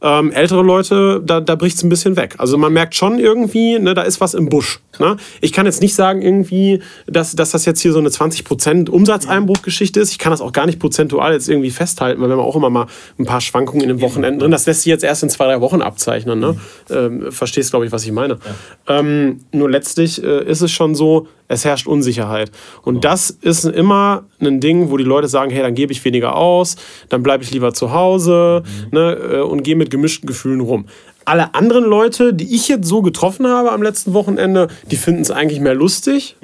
[0.00, 2.36] Ähm, ältere Leute, da, da bricht es ein bisschen weg.
[2.38, 4.80] Also man merkt schon irgendwie, ne, da ist was im Busch.
[5.00, 5.16] Ne?
[5.40, 10.00] Ich kann jetzt nicht sagen irgendwie, dass, dass das jetzt hier so eine 20% Umsatzeinbruchgeschichte
[10.00, 10.12] ist.
[10.12, 12.70] Ich kann das auch gar nicht prozentual jetzt irgendwie festhalten, weil wir haben auch immer
[12.70, 12.86] mal
[13.18, 14.50] ein paar Schwankungen in den Wochenenden drin.
[14.50, 16.38] Das lässt sich jetzt erst in zwei, drei Wochen abzeichnen.
[16.38, 16.56] Ne?
[16.90, 18.38] Ähm, verstehst, glaube ich, was ich meine.
[18.86, 22.52] Ähm, nur letztlich äh, ist es schon so, es herrscht Unsicherheit.
[22.82, 26.36] Und das ist immer ein Ding, wo die Leute sagen, hey, dann gebe ich weniger
[26.36, 26.76] aus,
[27.08, 30.86] dann bleibe ich lieber zu Hause ne, äh, und gehe mit gemischten Gefühlen rum.
[31.28, 35.30] Alle anderen Leute, die ich jetzt so getroffen habe am letzten Wochenende, die finden es
[35.30, 36.36] eigentlich mehr lustig,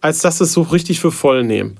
[0.00, 1.76] als dass sie es so richtig für voll nehmen.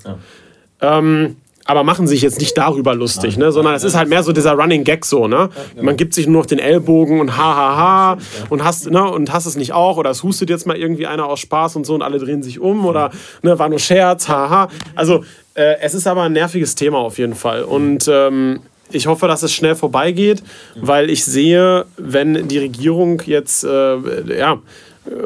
[0.79, 1.35] Ähm,
[1.65, 3.51] aber machen sich jetzt nicht darüber lustig, ne?
[3.51, 5.49] sondern es ist halt mehr so dieser Running Gag so, ne?
[5.81, 8.17] Man gibt sich nur noch den Ellbogen und ha ha ha
[8.49, 11.25] und hast, ne, und hast es nicht auch oder es hustet jetzt mal irgendwie einer
[11.25, 13.11] aus Spaß und so und alle drehen sich um oder
[13.43, 14.67] ne, war nur Scherz, ha ha.
[14.95, 15.23] Also
[15.55, 18.59] äh, es ist aber ein nerviges Thema auf jeden Fall und ähm,
[18.93, 20.43] ich hoffe, dass es schnell vorbeigeht,
[20.75, 24.59] weil ich sehe, wenn die Regierung jetzt äh, ja,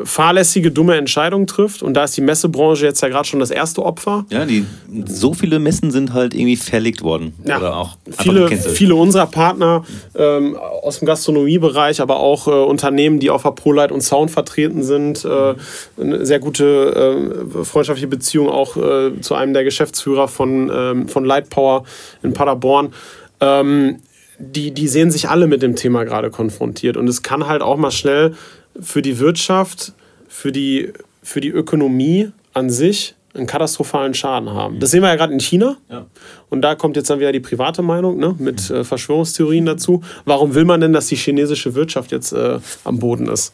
[0.04, 3.84] fahrlässige, dumme Entscheidungen trifft und da ist die Messebranche jetzt ja gerade schon das erste
[3.84, 4.26] Opfer.
[4.30, 4.66] Ja, die,
[5.06, 7.34] so viele Messen sind halt irgendwie verlegt worden.
[7.46, 7.58] Ja.
[7.58, 9.86] Oder auch viele, viele unserer Partner
[10.16, 14.82] ähm, aus dem Gastronomiebereich, aber auch äh, Unternehmen, die auf der ProLight und Sound vertreten
[14.82, 15.54] sind, äh,
[16.02, 21.24] eine sehr gute äh, freundschaftliche Beziehung auch äh, zu einem der Geschäftsführer von, ähm, von
[21.24, 21.84] Light Power
[22.24, 22.94] in Paderborn.
[23.40, 24.02] Ähm,
[24.40, 26.98] die, die sehen sich alle mit dem Thema gerade konfrontiert.
[26.98, 28.36] Und es kann halt auch mal schnell
[28.80, 29.94] für die Wirtschaft,
[30.28, 30.94] für die,
[31.24, 34.80] für die Ökonomie an sich einen katastrophalen Schaden haben.
[34.80, 35.78] Das sehen wir ja gerade in China.
[35.90, 36.06] Ja.
[36.50, 40.02] Und da kommt jetzt dann wieder die private Meinung ne, mit äh, Verschwörungstheorien dazu.
[40.26, 43.54] Warum will man denn, dass die chinesische Wirtschaft jetzt äh, am Boden ist?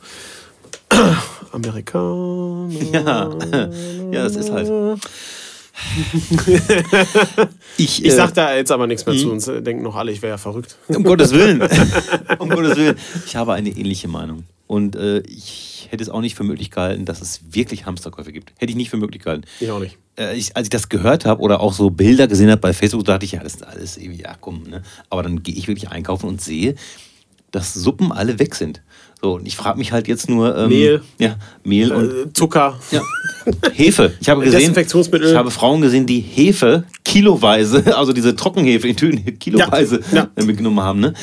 [1.51, 2.69] Amerikaner.
[2.91, 3.29] Ja.
[4.11, 4.99] ja, das ist halt.
[7.77, 10.11] Ich, Ich äh, sag da jetzt aber nichts mehr zu, uns äh, denken noch alle,
[10.11, 10.77] ich wäre ja verrückt.
[10.87, 11.61] Um Gottes Willen.
[12.39, 12.97] um Gottes Willen.
[13.25, 14.43] Ich habe eine ähnliche Meinung.
[14.67, 18.53] Und äh, ich hätte es auch nicht für möglich gehalten, dass es wirklich Hamsterkäufe gibt.
[18.57, 19.45] Hätte ich nicht für möglich gehalten.
[19.59, 19.97] Ich auch nicht.
[20.17, 23.05] Äh, ich, als ich das gehört habe oder auch so Bilder gesehen habe bei Facebook,
[23.05, 24.63] dachte ich, ja, das ist alles irgendwie, ja, komm.
[24.63, 24.83] Ne?
[25.09, 26.75] Aber dann gehe ich wirklich einkaufen und sehe,
[27.51, 28.81] dass Suppen alle weg sind.
[29.23, 30.53] So, und ich frage mich halt jetzt nur.
[30.57, 31.01] Ähm, Mehl.
[31.17, 32.77] Ja, Mehl und Äh, Zucker.
[32.91, 33.01] ja.
[33.73, 34.13] Hefe.
[34.19, 35.29] Ich habe gesehen, Desinfektionsmittel.
[35.31, 40.43] ich habe Frauen gesehen, die Hefe kiloweise, also diese Trockenhefe in Tüten kiloweise Ja, äh,
[40.43, 40.99] mitgenommen haben.
[40.99, 41.13] Ne?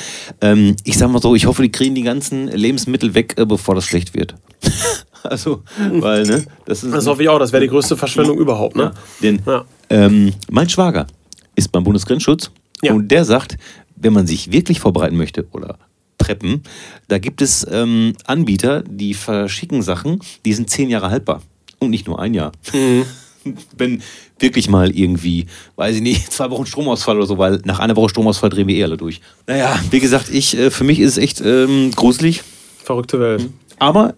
[0.41, 3.75] Ähm, ich sag mal so, ich hoffe, die kriegen die ganzen Lebensmittel weg, äh, bevor
[3.75, 4.35] das schlecht wird.
[5.23, 5.63] also,
[5.93, 6.95] weil, ne, das ist.
[6.95, 8.77] Das hoffe ich auch, das wäre die größte Verschwendung überhaupt.
[8.77, 8.83] Ne?
[8.85, 9.65] ja, denn Ja.
[9.91, 11.07] ähm, mein Schwager
[11.55, 12.51] ist beim Bundesgrenzschutz
[12.83, 12.95] Ja.
[12.95, 13.59] und der sagt,
[13.97, 15.77] wenn man sich wirklich vorbereiten möchte oder
[16.21, 16.63] preppen,
[17.09, 21.43] da gibt es ähm, Anbieter, die verschicken Sachen, die sind zehn Jahre haltbar
[21.81, 22.53] und nicht nur ein Jahr.
[22.73, 23.05] Mhm.
[23.77, 24.03] Wenn
[24.39, 28.11] wirklich mal irgendwie, weiß ich nicht, zwei Wochen Stromausfall oder so, weil nach einer Woche
[28.11, 29.21] Stromausfall drehen wir eh alle durch.
[29.47, 32.43] Naja, wie gesagt, ich, äh, für mich ist es echt ähm, gruselig,
[32.85, 33.49] Verrückte Welt.
[33.79, 34.15] aber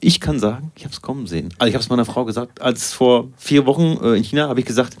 [0.00, 1.48] ich kann sagen, ich habe es kommen sehen.
[1.58, 4.60] Also ich habe es meiner Frau gesagt, als vor vier Wochen äh, in China habe
[4.60, 4.96] ich gesagt,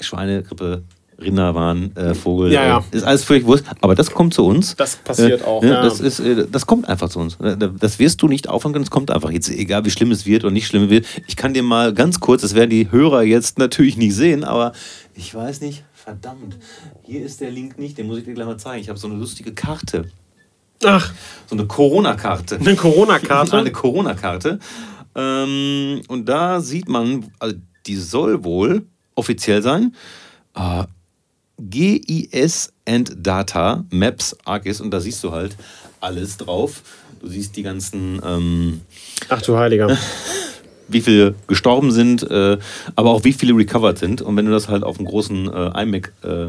[0.00, 0.84] Schweinegrippe,
[1.20, 2.84] Rinderwahn, äh, Vogel, Ja, ja.
[2.92, 3.64] Äh, ist alles völlig wurscht.
[3.80, 4.74] Aber das kommt zu uns.
[4.76, 5.82] Das passiert äh, auch, ne, ja.
[5.82, 7.36] Das, ist, äh, das kommt einfach zu uns.
[7.40, 9.30] Äh, Das wirst du nicht auffangen können, es kommt einfach.
[9.30, 11.06] Jetzt egal, wie schlimm es wird oder nicht schlimm wird.
[11.26, 14.72] Ich kann dir mal ganz kurz, das werden die Hörer jetzt natürlich nicht sehen, aber
[15.14, 16.58] ich weiß nicht, verdammt,
[17.02, 18.80] hier ist der Link nicht, den muss ich dir gleich mal zeigen.
[18.82, 20.10] Ich habe so eine lustige Karte.
[20.84, 21.12] Ach,
[21.46, 22.56] So eine Corona-Karte.
[22.58, 23.56] eine Corona-Karte.
[23.58, 24.58] Eine Corona-Karte.
[25.14, 27.54] Ähm, und da sieht man, also
[27.86, 28.82] die soll wohl
[29.14, 29.94] offiziell sein.
[30.56, 30.84] Äh,
[31.60, 35.56] GIS and Data Maps ArcGIS und da siehst du halt
[36.00, 36.82] alles drauf.
[37.20, 38.80] Du siehst die ganzen, ähm,
[39.28, 39.96] Ach du Heiliger.
[40.88, 42.58] wie viele gestorben sind, äh,
[42.96, 44.20] aber auch wie viele recovered sind.
[44.20, 46.48] Und wenn du das halt auf einem großen äh, iMac äh,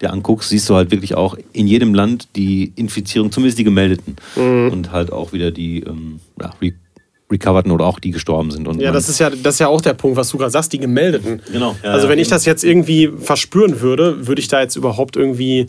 [0.00, 4.16] dir anguckst, siehst du halt wirklich auch in jedem Land die Infizierung, zumindest die gemeldeten.
[4.70, 6.52] Und halt auch wieder die ähm, ja,
[7.30, 8.68] recoverten oder auch die gestorben sind.
[8.68, 10.72] Und Ja, das ist ja, das ist ja auch der Punkt, was du gerade sagst,
[10.72, 11.42] die Gemeldeten.
[11.52, 15.16] Genau, ja, also wenn ich das jetzt irgendwie verspüren würde, würde ich da jetzt überhaupt
[15.16, 15.66] irgendwie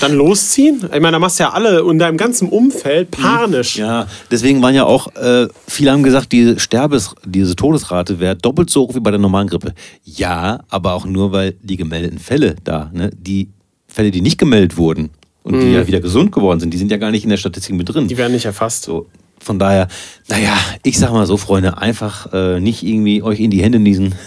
[0.00, 0.82] dann losziehen?
[0.84, 3.76] Ich meine, da machst du ja alle in deinem ganzen Umfeld panisch.
[3.76, 8.70] Ja, deswegen waren ja auch, äh, viele haben gesagt, diese Sterbes, diese Todesrate wäre doppelt
[8.70, 9.74] so hoch wie bei der normalen Grippe.
[10.04, 13.50] Ja, aber auch nur, weil die gemeldeten Fälle da, ne, die
[13.86, 15.10] Fälle, die nicht gemeldet wurden
[15.42, 17.76] und die ja wieder gesund geworden sind, die sind ja gar nicht in der Statistik
[17.76, 18.08] mit drin.
[18.08, 18.84] Die werden nicht erfasst.
[18.84, 19.06] so,
[19.42, 19.88] von daher,
[20.28, 24.14] naja, ich sag mal so, Freunde, einfach äh, nicht irgendwie euch in die Hände niesen.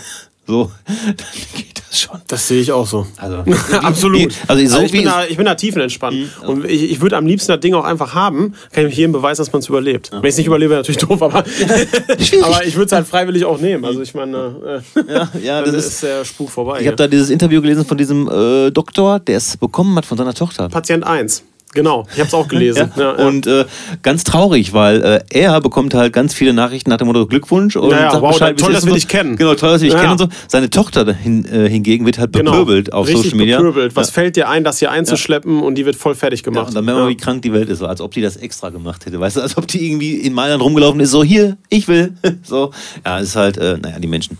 [0.48, 1.16] So, dann
[1.56, 2.22] geht das schon.
[2.28, 3.08] Das sehe ich auch so.
[3.18, 3.38] Also,
[3.82, 4.32] Absolut.
[4.48, 6.16] Also, so Also ich, bin da, ich bin da tiefenentspannt.
[6.16, 6.48] Mhm.
[6.48, 8.54] Und ich, ich würde am liebsten das Ding auch einfach haben.
[8.72, 10.12] Kann ich jedem beweisen, dass man es überlebt.
[10.12, 11.40] Wenn ich es nicht überlebe, wäre natürlich doof, aber,
[12.44, 13.84] aber ich würde es halt freiwillig auch nehmen.
[13.86, 16.04] Also ich meine, äh, ja, ja, dann das ist, ist.
[16.04, 16.78] der Spuk vorbei.
[16.78, 16.92] Ich ja.
[16.92, 20.36] habe da dieses Interview gelesen von diesem äh, Doktor, der es bekommen hat von seiner
[20.36, 20.70] Tochter.
[20.70, 21.44] Patient 1.
[21.76, 22.92] Genau, ich habe es auch gelesen.
[22.98, 23.26] Ja, Ja.
[23.28, 23.66] Und äh,
[24.02, 27.92] ganz traurig, weil äh, er bekommt halt ganz viele Nachrichten nach dem Motto Glückwunsch und
[27.92, 29.36] Ja, ja, sagt wow, Bescheid, toll, dass wir dich kennen.
[29.36, 30.28] Genau, toll, dass wir dich kennen und so.
[30.48, 32.52] Seine Tochter hin, äh, hingegen wird halt Genau.
[32.52, 33.58] bepöbelt auf Richtig Social Media.
[33.58, 33.96] Bepöbelt.
[33.96, 36.70] Was fällt dir ein, das hier einzuschleppen und die wird voll fertig gemacht.
[36.70, 39.06] und dann merkt man, wie krank die Welt ist, als ob die das extra gemacht
[39.06, 39.20] hätte.
[39.20, 42.14] Weißt du, als ob die irgendwie in Mailand rumgelaufen ist, so hier, ich will.
[42.44, 42.72] So,
[43.06, 44.38] ja, es ist halt, äh, naja, die Menschen.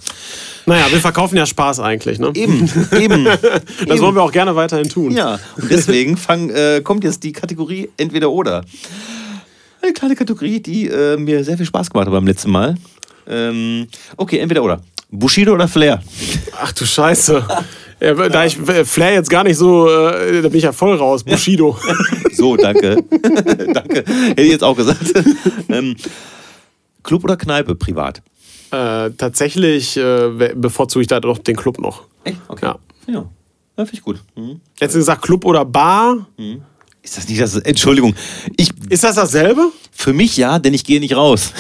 [0.66, 2.20] Naja, wir verkaufen ja Spaß eigentlich.
[2.20, 2.32] Ne?
[2.34, 2.70] Eben,
[3.00, 3.26] eben.
[3.88, 5.12] Das wollen wir auch gerne weiterhin tun.
[5.12, 8.64] Ja, und deswegen fang, äh, kommt jetzt die Kategorie entweder oder.
[9.82, 12.76] Eine kleine Kategorie, die äh, mir sehr viel Spaß gemacht hat beim letzten Mal.
[13.28, 13.88] Ähm,
[14.18, 14.82] okay, entweder oder.
[15.12, 16.02] Bushido oder Flair?
[16.60, 17.46] Ach du Scheiße.
[18.02, 20.96] Ja, da ich äh, Flair jetzt gar nicht so, äh, da bin ich ja voll
[20.98, 21.24] raus.
[21.24, 21.78] Bushido.
[22.36, 22.98] So, danke.
[23.74, 24.04] danke.
[24.04, 25.14] Hätte ich jetzt auch gesagt.
[25.70, 25.96] ähm,
[27.02, 28.22] Club oder Kneipe privat?
[28.72, 32.04] Äh, tatsächlich äh, bevorzuge ich da doch den Club noch.
[32.24, 32.38] Echt?
[32.48, 32.66] Okay.
[32.66, 32.80] Ja.
[33.08, 34.22] Ja, ja finde ich gut.
[34.36, 34.62] Mhm.
[34.80, 36.28] Jetzt gesagt Club oder Bar.
[37.02, 37.56] Ist das nicht das?
[37.58, 38.16] Entschuldigung.
[38.58, 39.72] Ich, Ist das dasselbe?
[39.98, 41.54] für mich ja, denn ich gehe nicht raus.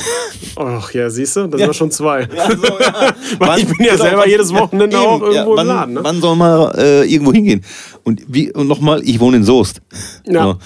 [0.57, 2.27] Ach ja, siehst du, da sind wir schon zwei.
[2.29, 3.15] Also, ja.
[3.39, 6.03] Weil ich bin ja selber jedes Wochenende auch irgendwo im wann, Laden, ne?
[6.03, 7.63] Wann soll man äh, irgendwo hingehen?
[8.03, 9.81] Und, wie, und nochmal, ich wohne in Soest.
[10.27, 10.57] Ja.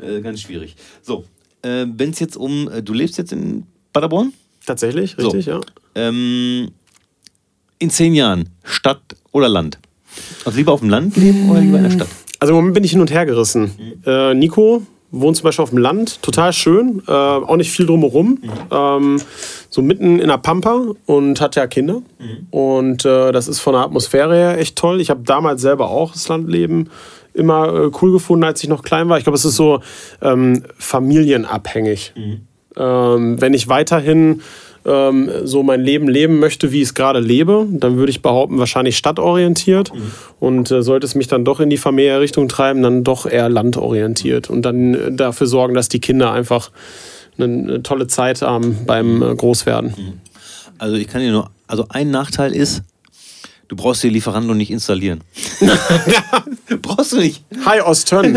[0.00, 0.74] So, äh, ganz schwierig.
[1.02, 1.24] So,
[1.62, 4.32] äh, wenn es jetzt um, äh, du lebst jetzt in Paderborn?
[4.64, 5.60] Tatsächlich, richtig, ja.
[5.98, 6.70] Ähm,
[7.78, 9.02] in zehn Jahren, Stadt
[9.32, 9.78] oder Land?
[10.44, 12.08] Also lieber auf dem Land leben oder lieber in der Stadt?
[12.40, 14.00] Also im Moment bin ich hin und her gerissen.
[14.06, 18.38] Äh, Nico wohnt zum Beispiel auf dem Land, total schön, äh, auch nicht viel drumherum,
[18.70, 19.20] ähm,
[19.70, 22.02] so mitten in der Pampa und hat ja Kinder.
[22.50, 25.00] Und äh, das ist von der Atmosphäre her echt toll.
[25.00, 26.90] Ich habe damals selber auch das Landleben
[27.32, 29.16] immer äh, cool gefunden, als ich noch klein war.
[29.18, 29.80] Ich glaube, es ist so
[30.20, 32.12] ähm, familienabhängig.
[32.76, 34.42] Ähm, wenn ich weiterhin
[34.88, 38.58] ähm, so mein Leben leben möchte, wie ich es gerade lebe, dann würde ich behaupten,
[38.58, 39.92] wahrscheinlich stadtorientiert.
[40.40, 44.50] Und äh, sollte es mich dann doch in die Familienrichtung treiben, dann doch eher landorientiert.
[44.50, 46.70] Und dann äh, dafür sorgen, dass die Kinder einfach
[47.38, 49.94] eine, tolle Zeit haben beim äh, Großwerden.
[50.78, 52.82] Also ich kann dir nur, also ein Nachteil ist,
[53.68, 55.22] du brauchst dir Lieferando nicht installieren.
[56.82, 57.44] brauchst du nicht.
[57.64, 58.32] Hi Ostön!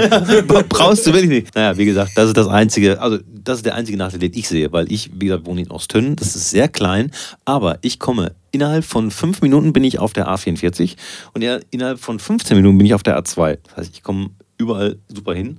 [0.69, 1.55] brauchst du wirklich nicht.
[1.55, 4.47] Naja, wie gesagt, das ist das einzige, also das ist der einzige Nachteil, den ich
[4.47, 7.11] sehe, weil ich, wie gesagt, wohne in Osttönn, das ist sehr klein,
[7.45, 10.95] aber ich komme, innerhalb von fünf Minuten bin ich auf der A44
[11.33, 13.57] und ja, innerhalb von 15 Minuten bin ich auf der A2.
[13.63, 15.57] Das heißt, ich komme überall super hin.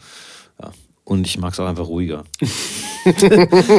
[0.61, 0.71] Ja.
[1.05, 2.25] Und ich mag es auch einfach ruhiger.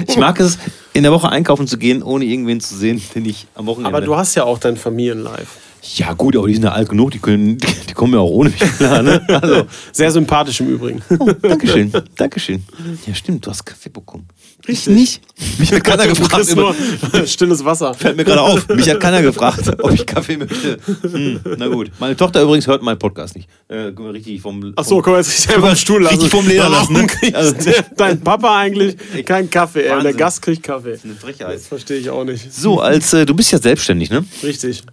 [0.07, 0.57] ich mag es,
[0.91, 3.95] in der Woche einkaufen zu gehen, ohne irgendwen zu sehen, den ich am Wochenende.
[3.95, 5.47] Aber du hast ja auch dein Familienlife.
[5.95, 7.57] Ja, gut, aber die sind ja alt genug, die, können,
[7.89, 9.01] die kommen ja auch ohne mich klar.
[9.03, 9.21] Ne?
[9.27, 11.01] Also, Sehr sympathisch im Übrigen.
[11.19, 12.63] Oh, Dankeschön, Dankeschön.
[13.05, 14.27] Ja, stimmt, du hast Kaffee bekommen.
[14.65, 15.21] Ich nicht.
[15.59, 16.47] Mich hat keiner gefragt.
[16.49, 16.73] Über,
[17.27, 17.93] stilles Wasser.
[17.93, 18.65] fällt mir gerade auf.
[18.69, 20.77] Mich hat keiner gefragt, ob ich Kaffee möchte.
[21.01, 21.91] Hm, na gut.
[21.99, 23.49] Meine Tochter übrigens hört meinen Podcast nicht.
[23.67, 24.71] Äh, richtig vom.
[24.77, 26.15] Ach so, komm, jetzt richtig einfach Stuhl lassen.
[26.15, 27.07] Richtig vom Leder lassen, ne?
[27.33, 27.55] Also-
[27.97, 28.95] dein Papa eigentlich
[29.25, 29.83] keinen Kaffee?
[29.83, 30.13] Ey, der.
[30.13, 30.97] Gast kriegt Kaffee.
[31.03, 31.55] Eine Frechheit.
[31.55, 32.53] Das verstehe ich auch nicht.
[32.53, 34.23] So, als äh, du bist ja selbstständig, ne?
[34.43, 34.83] Richtig.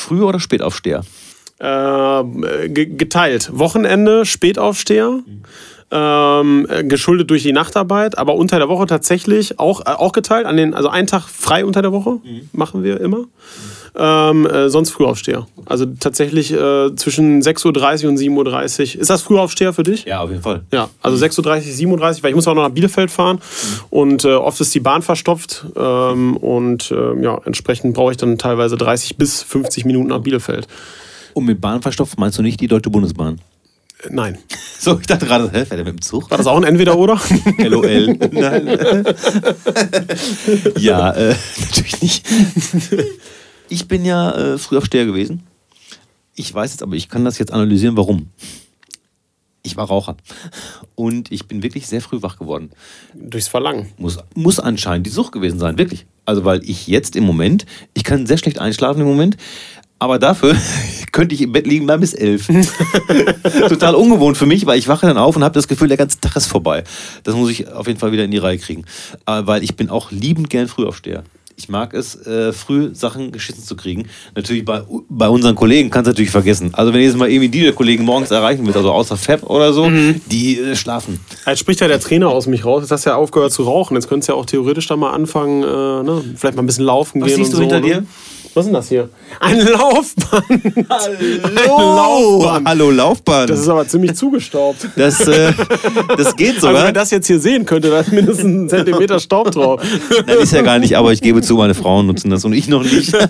[0.00, 1.02] Früher oder Spätaufsteher?
[1.58, 3.50] Äh, ge- geteilt.
[3.52, 5.20] Wochenende, Spätaufsteher.
[5.92, 10.46] Ähm, äh, geschuldet durch die Nachtarbeit, aber unter der Woche tatsächlich auch, äh, auch geteilt.
[10.46, 12.18] An den, also einen Tag frei unter der Woche
[12.52, 13.24] machen wir immer.
[13.96, 15.46] Ähm, äh, sonst Frühaufsteher.
[15.66, 19.00] Also tatsächlich äh, zwischen 6.30 Uhr und 7.30 Uhr.
[19.00, 20.04] Ist das Frühaufsteher für dich?
[20.04, 20.62] Ja, auf jeden Fall.
[20.72, 23.40] Ja, also 6.30 Uhr, 7.30 Uhr, weil ich muss auch noch nach Bielefeld fahren
[23.90, 28.38] und äh, oft ist die Bahn verstopft ähm, und äh, ja, entsprechend brauche ich dann
[28.38, 30.68] teilweise 30 bis 50 Minuten nach Bielefeld.
[31.34, 33.40] Und mit Bahn verstopft meinst du nicht die Deutsche Bundesbahn?
[34.02, 34.38] Äh, Nein.
[34.80, 36.30] So, ich dachte gerade, hä, fährt er mit dem Zug?
[36.30, 37.20] War das auch ein Entweder-Oder?
[37.58, 38.16] LOL.
[38.32, 38.66] Nein.
[40.78, 42.26] ja, äh, natürlich nicht.
[43.70, 45.44] Ich bin ja äh, Frühaufsteher gewesen.
[46.34, 48.28] Ich weiß jetzt aber, ich kann das jetzt analysieren, warum.
[49.62, 50.16] Ich war Raucher.
[50.96, 52.70] Und ich bin wirklich sehr früh wach geworden.
[53.14, 53.92] Durchs Verlangen.
[53.96, 56.06] Muss, muss anscheinend die Sucht gewesen sein, wirklich.
[56.24, 57.64] Also, weil ich jetzt im Moment,
[57.94, 59.36] ich kann sehr schlecht einschlafen im Moment,
[60.00, 60.56] aber dafür
[61.12, 62.48] könnte ich im Bett liegen bleiben bis elf.
[63.68, 66.18] Total ungewohnt für mich, weil ich wache dann auf und habe das Gefühl, der ganze
[66.20, 66.82] Tag ist vorbei.
[67.22, 68.84] Das muss ich auf jeden Fall wieder in die Reihe kriegen.
[69.26, 71.22] Äh, weil ich bin auch liebend gern Frühaufsteher.
[71.60, 74.08] Ich mag es, äh, früh Sachen geschissen zu kriegen.
[74.34, 76.72] Natürlich bei, bei unseren Kollegen kannst du natürlich vergessen.
[76.72, 79.42] Also wenn ihr jetzt mal irgendwie die der Kollegen morgens erreichen willst, also außer Fab
[79.42, 79.90] oder so,
[80.30, 81.20] die äh, schlafen.
[81.44, 82.80] Jetzt spricht ja der Trainer aus mich raus.
[82.80, 83.94] Jetzt hast du ja aufgehört zu rauchen.
[83.94, 86.24] Jetzt könntest du ja auch theoretisch da mal anfangen, äh, ne?
[86.34, 87.74] vielleicht mal ein bisschen laufen Was gehen siehst und du so.
[87.74, 88.00] hinter ne?
[88.00, 88.06] dir?
[88.52, 89.08] Was ist denn das hier?
[89.38, 90.44] Ein Laufband.
[90.88, 92.68] Hallo, Laufband.
[92.68, 93.46] hallo Laufbahn.
[93.46, 94.88] Das ist aber ziemlich zugestaubt.
[94.96, 95.52] Das, äh,
[96.16, 96.84] das geht Also sogar.
[96.84, 99.80] wer das jetzt hier sehen könnte, da ist mindestens ein Zentimeter Staub drauf.
[100.26, 102.66] Nein, ist ja gar nicht, aber ich gebe zu, meine Frauen nutzen das und ich
[102.68, 103.12] noch nicht.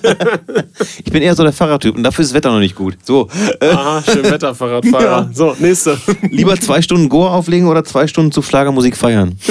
[1.05, 2.97] Ich bin eher so der Fahrradtyp und dafür ist das Wetter noch nicht gut.
[3.03, 3.29] So,
[3.61, 5.05] äh, Aha, schön Wetterfahrradfahrer.
[5.05, 5.31] Ja.
[5.33, 5.99] So, nächste.
[6.31, 9.37] lieber zwei Stunden Goa auflegen oder zwei Stunden zu Schlagermusik feiern?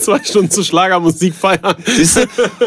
[0.00, 1.74] Zwei Stunden zu Schlagermusik feiern.
[1.84, 2.20] Siehst du?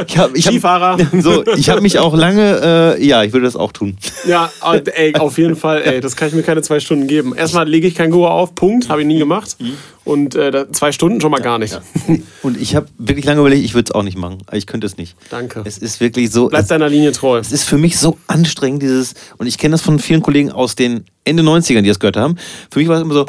[0.08, 0.69] Ich hab, ich Skifahrer.
[0.70, 3.98] Hab, so, ich habe mich auch lange, äh, ja, ich würde das auch tun.
[4.28, 7.36] Ja, aber, ey, auf jeden Fall, ey, das kann ich mir keine zwei Stunden geben.
[7.36, 9.58] Erstmal lege ich kein Goa auf, Punkt, habe ich nie gemacht.
[10.06, 11.80] Und äh, zwei Stunden schon mal gar nicht.
[12.42, 14.40] Und ich habe wirklich lange überlegt, ich würde es auch nicht machen.
[14.52, 15.16] Ich könnte es nicht.
[15.30, 15.62] Danke.
[15.66, 16.48] Es ist wirklich so.
[16.48, 17.38] Bleib es, deiner Linie treu.
[17.38, 20.76] es ist für mich so anstrengend, dieses, und ich kenne das von vielen Kollegen aus
[20.76, 22.38] den Ende 90ern, die das gehört haben.
[22.72, 23.26] Für mich war es immer so,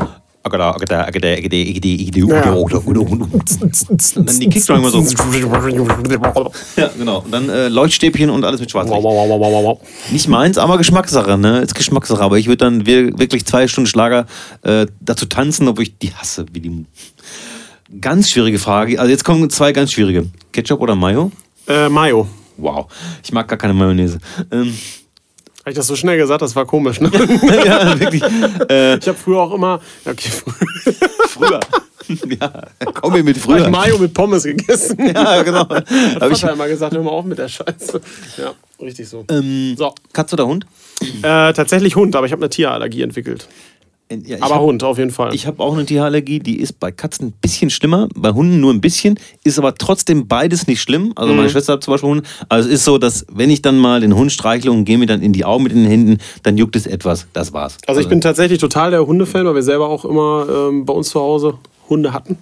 [4.15, 5.03] dann die Kickdrum immer so.
[6.77, 7.19] Ja, genau.
[7.21, 9.03] Und dann äh, Leuchtstäbchen und alles mit Wow, Schwarzlicht.
[9.05, 9.81] wow, wow, wow, wow, wow.
[10.11, 11.61] Nicht meins, aber Geschmackssache, ne?
[11.61, 12.23] Ist Geschmackssache.
[12.23, 14.27] Aber ich würde dann wir- wirklich zwei Stunden Schlager
[14.63, 16.47] äh, dazu tanzen, obwohl ich die hasse.
[16.53, 16.87] Wie die
[18.01, 18.99] ganz schwierige Frage.
[18.99, 20.27] Also jetzt kommen zwei ganz schwierige.
[20.53, 21.31] Ketchup oder Mayo?
[21.69, 22.27] Äh, Mayo.
[22.57, 22.87] Wow.
[23.23, 24.19] Ich mag gar keine Mayonnaise.
[24.51, 24.75] Ähm,
[25.71, 26.43] Habe ich das so schnell gesagt?
[26.43, 27.09] Das war komisch, ne?
[27.65, 28.21] ja, wirklich.
[28.69, 30.29] Äh, Ich habe früher auch immer, okay,
[31.29, 31.61] früher.
[32.41, 32.63] ja,
[32.95, 33.71] komm mir mit hab ich früher.
[33.71, 34.99] Mayo mit Pommes gegessen.
[35.15, 35.69] Ja, genau.
[35.69, 38.01] Hat ich, Vater immer gesagt, hör mal auf mit der Scheiße.
[38.39, 38.53] Ja,
[38.83, 39.25] richtig so.
[39.31, 40.67] ähm, So, Katze oder Hund?
[41.23, 43.47] äh, tatsächlich Hund, aber ich habe eine Tierallergie entwickelt.
[44.11, 45.33] Ja, ich Aber hab- Hund, auf jeden Fall.
[45.35, 48.73] Ich habe auch eine Tierallergie, die ist bei Katzen ein bisschen schlimmer, bei Hunden nur
[48.73, 51.13] ein bisschen, ist aber trotzdem beides nicht schlimm.
[51.15, 51.39] Also Mhm.
[51.39, 52.25] meine Schwester hat zum Beispiel Hunde.
[52.49, 55.07] Also es ist so, dass wenn ich dann mal den Hund streichle und gehe mir
[55.07, 57.29] dann in die Augen mit den Händen, dann juckt es etwas.
[57.33, 57.79] Das war's.
[57.87, 61.11] Also ich bin tatsächlich total der Hundefan, weil wir selber auch immer ähm, bei uns
[61.11, 61.55] zu Hause
[61.89, 62.37] Hunde hatten.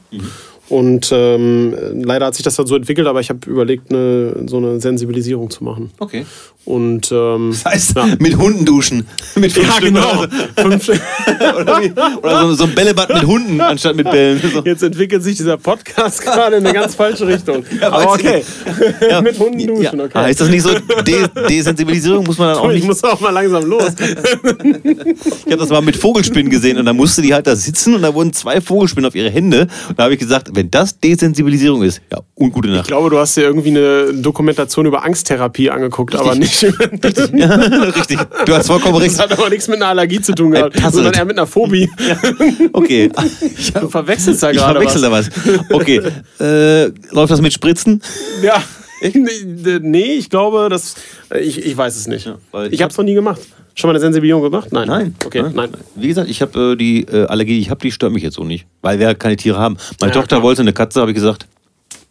[0.68, 1.74] Und ähm,
[2.04, 5.48] leider hat sich das dann so entwickelt, aber ich habe überlegt, eine, so eine Sensibilisierung
[5.48, 5.90] zu machen.
[5.98, 6.26] Okay.
[6.66, 8.06] Und ähm, Das heißt, Ja.
[8.18, 9.06] mit Hunden duschen.
[9.36, 10.18] Mit fünf ja, Stück genau.
[10.20, 10.28] Oder,
[10.70, 11.00] Fünf Stück.
[11.60, 14.38] oder, wie, oder so, so ein Bällebad mit Hunden anstatt mit Bällen.
[14.52, 14.60] So.
[14.62, 17.64] Jetzt entwickelt sich dieser Podcast gerade in eine ganz falsche Richtung.
[17.80, 18.42] Ja, aber ich okay.
[19.08, 19.22] Ja.
[19.22, 20.04] Mit Hunden duschen, Ja.
[20.04, 20.18] okay.
[20.18, 20.70] Heißt das nicht so,
[21.06, 23.84] De Desensibilisierung muss man dann auch ich nicht muss auch mal langsam los.
[24.02, 28.02] Ich habe das mal mit Vogelspinnen gesehen und da musste die halt da sitzen und
[28.02, 29.68] da wurden zwei Vogelspinnen auf ihre Hände.
[29.88, 32.88] Und da habe ich gesagt, wenn das Desensibilisierung ist, ja, und gute Ich Nacht.
[32.88, 36.62] glaube, du hast dir irgendwie eine Dokumentation über Angsttherapie angeguckt, aber nicht.
[37.32, 38.18] Ja, richtig.
[38.44, 39.12] Du hast vollkommen recht.
[39.14, 40.94] Das hat aber nichts mit einer Allergie zu tun gehabt, Puzzled.
[40.94, 41.88] sondern eher mit einer Phobie.
[42.72, 43.10] Okay.
[43.56, 45.30] Ich, Du verwechselst da ich gerade verwechsel was.
[45.30, 45.70] da was.
[45.70, 46.00] Okay.
[46.40, 48.02] Äh, läuft das mit Spritzen?
[48.42, 48.60] Ja.
[49.02, 50.96] Nee, ich glaube, das.
[51.40, 52.30] Ich, ich weiß es nicht.
[52.50, 53.40] weil ich ich habe es noch nie gemacht.
[53.74, 54.72] Schon mal eine Sensibilisierung gemacht?
[54.72, 54.88] Nein.
[54.88, 55.14] Nein.
[55.24, 55.70] Okay, nein.
[55.94, 58.34] Wie gesagt, ich habe äh, die äh, Allergie, die ich habe, die stört mich jetzt
[58.34, 58.66] so nicht.
[58.82, 59.76] Weil wir keine Tiere haben.
[60.00, 60.42] Meine Ja, Tochter klar.
[60.42, 61.46] wollte eine Katze, habe ich gesagt.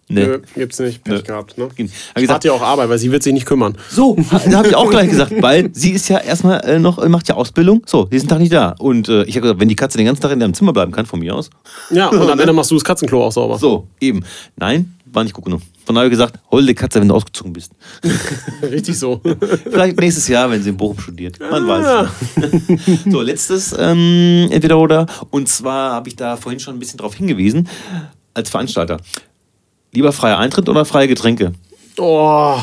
[0.08, 0.24] Nee.
[0.26, 1.04] Nö, gibt's nicht.
[1.04, 1.22] Pech Nö.
[1.24, 1.58] gehabt.
[1.58, 1.68] Ne?
[2.16, 3.78] Gesagt, hatte ja auch Arbeit, weil sie wird sich nicht kümmern.
[3.90, 4.16] So,
[4.50, 7.28] da habe ich auch gleich gesagt, weil sie ist ja erstmal äh, noch, äh, macht
[7.28, 7.82] ja Ausbildung.
[7.86, 8.74] So, diesen Tag nicht da.
[8.80, 10.94] Und äh, ich habe gesagt, wenn die Katze den ganzen Tag in deinem Zimmer bleiben
[10.94, 11.50] kann, von mir aus.
[11.90, 13.58] Ja, und am Ende machst du das Katzenklo auch sauber.
[13.58, 14.24] So, eben.
[14.56, 15.62] Nein, war nicht gut genug.
[15.88, 17.72] Von daher gesagt, holde Katze, wenn du ausgezogen bist.
[18.62, 19.22] Richtig so.
[19.64, 21.40] Vielleicht nächstes Jahr, wenn sie in Bochum studiert.
[21.40, 22.90] Man weiß es nicht.
[23.10, 25.06] So, letztes ähm, entweder oder.
[25.30, 27.70] Und zwar habe ich da vorhin schon ein bisschen drauf hingewiesen,
[28.34, 28.98] als Veranstalter.
[29.94, 31.54] Lieber freier Eintritt oder freie Getränke?
[31.98, 32.60] Oh,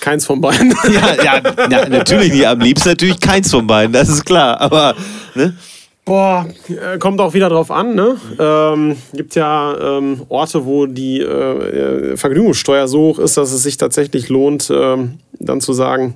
[0.00, 0.74] keins von beiden.
[0.90, 2.46] Ja, ja, ja, natürlich nicht.
[2.46, 4.58] Am liebsten natürlich keins von beiden, das ist klar.
[4.58, 4.96] Aber,
[5.34, 5.54] ne?
[6.04, 8.16] Boah, äh, kommt auch wieder drauf an, ne?
[8.38, 13.62] Ähm, gibt ja ähm, Orte, wo die äh, äh, Vergnügungssteuer so hoch ist, dass es
[13.62, 16.14] sich tatsächlich lohnt, ähm, dann zu sagen,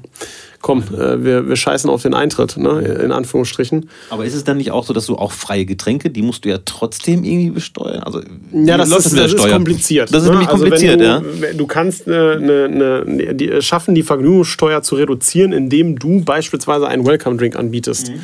[0.66, 2.80] komm, äh, wir, wir scheißen auf den Eintritt, ne?
[2.80, 3.88] in Anführungsstrichen.
[4.10, 6.48] Aber ist es dann nicht auch so, dass du auch freie Getränke, die musst du
[6.48, 8.02] ja trotzdem irgendwie besteuern?
[8.02, 8.20] Also,
[8.52, 10.12] Ja, das, ist, das ist kompliziert.
[10.12, 10.32] Das ist ne?
[10.32, 11.22] nämlich Also kompliziert, du, ja.
[11.56, 16.88] Du kannst eine, eine, eine, die, äh, schaffen, die Vergnügungssteuer zu reduzieren, indem du beispielsweise
[16.88, 18.09] einen Welcome-Drink anbietest.
[18.09, 18.20] Mhm,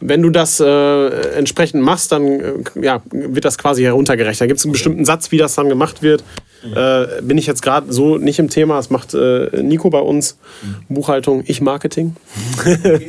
[0.00, 4.40] Wenn du das äh, entsprechend machst, dann äh, ja, wird das quasi heruntergerechnet.
[4.40, 6.24] Da gibt es einen bestimmten Satz, wie das dann gemacht wird.
[6.64, 6.72] Mhm.
[6.76, 8.76] Äh, bin ich jetzt gerade so nicht im Thema.
[8.76, 10.38] Das macht äh, Nico bei uns.
[10.62, 10.94] Mhm.
[10.94, 12.16] Buchhaltung, ich Marketing.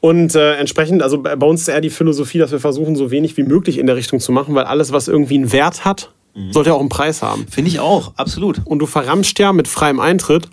[0.00, 3.36] Und äh, entsprechend, also bei uns ist eher die Philosophie, dass wir versuchen, so wenig
[3.36, 6.52] wie möglich in der Richtung zu machen, weil alles, was irgendwie einen Wert hat, Mhm.
[6.52, 7.46] sollte ja auch einen Preis haben.
[7.50, 8.60] Finde ich auch, absolut.
[8.64, 10.48] Und du verramschst ja mit freiem Eintritt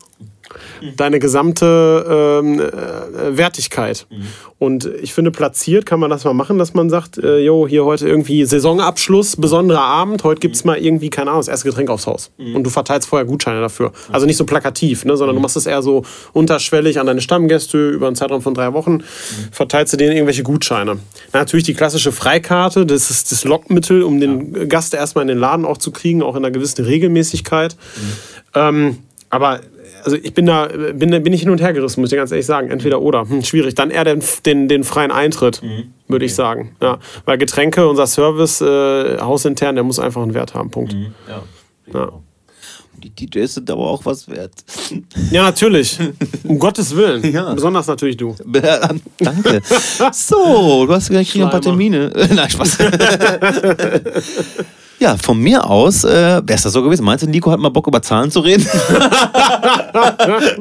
[0.95, 4.07] deine gesamte ähm, äh, Wertigkeit.
[4.59, 7.85] Und ich finde, platziert kann man das mal machen, dass man sagt, äh, jo, hier
[7.85, 11.89] heute irgendwie Saisonabschluss, besonderer Abend, heute gibt es mal irgendwie, keine Ahnung, das erste Getränk
[11.89, 12.31] aufs Haus.
[12.55, 13.91] Und du verteilst vorher Gutscheine dafür.
[14.11, 16.03] Also nicht so plakativ, ne, sondern du machst es eher so
[16.33, 19.03] unterschwellig an deine Stammgäste über einen Zeitraum von drei Wochen,
[19.51, 20.97] verteilst du denen irgendwelche Gutscheine.
[21.33, 25.37] Na, natürlich die klassische Freikarte, das ist das Lockmittel, um den Gast erstmal in den
[25.37, 27.75] Laden auch zu kriegen, auch in einer gewissen Regelmäßigkeit.
[28.55, 28.97] Ähm,
[29.29, 29.61] aber
[30.07, 32.45] also ich bin da, bin, bin ich hin und her gerissen, muss ich ganz ehrlich
[32.45, 32.69] sagen.
[32.69, 33.27] Entweder oder.
[33.27, 33.75] Hm, schwierig.
[33.75, 35.61] Dann eher den, den, den freien Eintritt,
[36.07, 36.77] würde ich sagen.
[36.81, 36.99] Ja.
[37.25, 40.71] Weil Getränke, unser Service, äh, hausintern, der muss einfach einen Wert haben.
[40.71, 40.95] Punkt.
[41.27, 41.43] Ja.
[41.93, 42.13] Ja.
[43.03, 44.53] Die DJs sind aber auch was wert.
[45.31, 45.99] Ja, natürlich.
[46.45, 47.29] Um Gottes Willen.
[47.33, 47.53] Ja.
[47.53, 48.33] Besonders natürlich du.
[49.19, 49.61] Danke.
[50.13, 51.59] So, du hast gleich noch ein paar.
[51.59, 52.13] Termine.
[52.33, 52.77] Nein, Spaß.
[54.99, 57.05] Ja, von mir aus äh, wäre es das so gewesen.
[57.05, 58.63] Meinst du, Nico hat mal Bock, über Zahlen zu reden?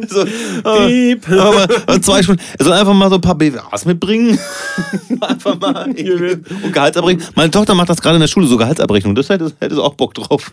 [0.08, 0.24] so,
[0.70, 2.42] äh, aber, äh, zwei Stunden.
[2.58, 4.38] Er soll einfach mal so ein paar BWAs mitbringen.
[5.20, 5.86] einfach mal.
[5.86, 7.26] Und Gehaltsabrechnung.
[7.34, 9.14] Meine Tochter macht das gerade in der Schule, so Gehaltsabrechnung.
[9.14, 10.52] Das hätte, hätte sie auch Bock drauf.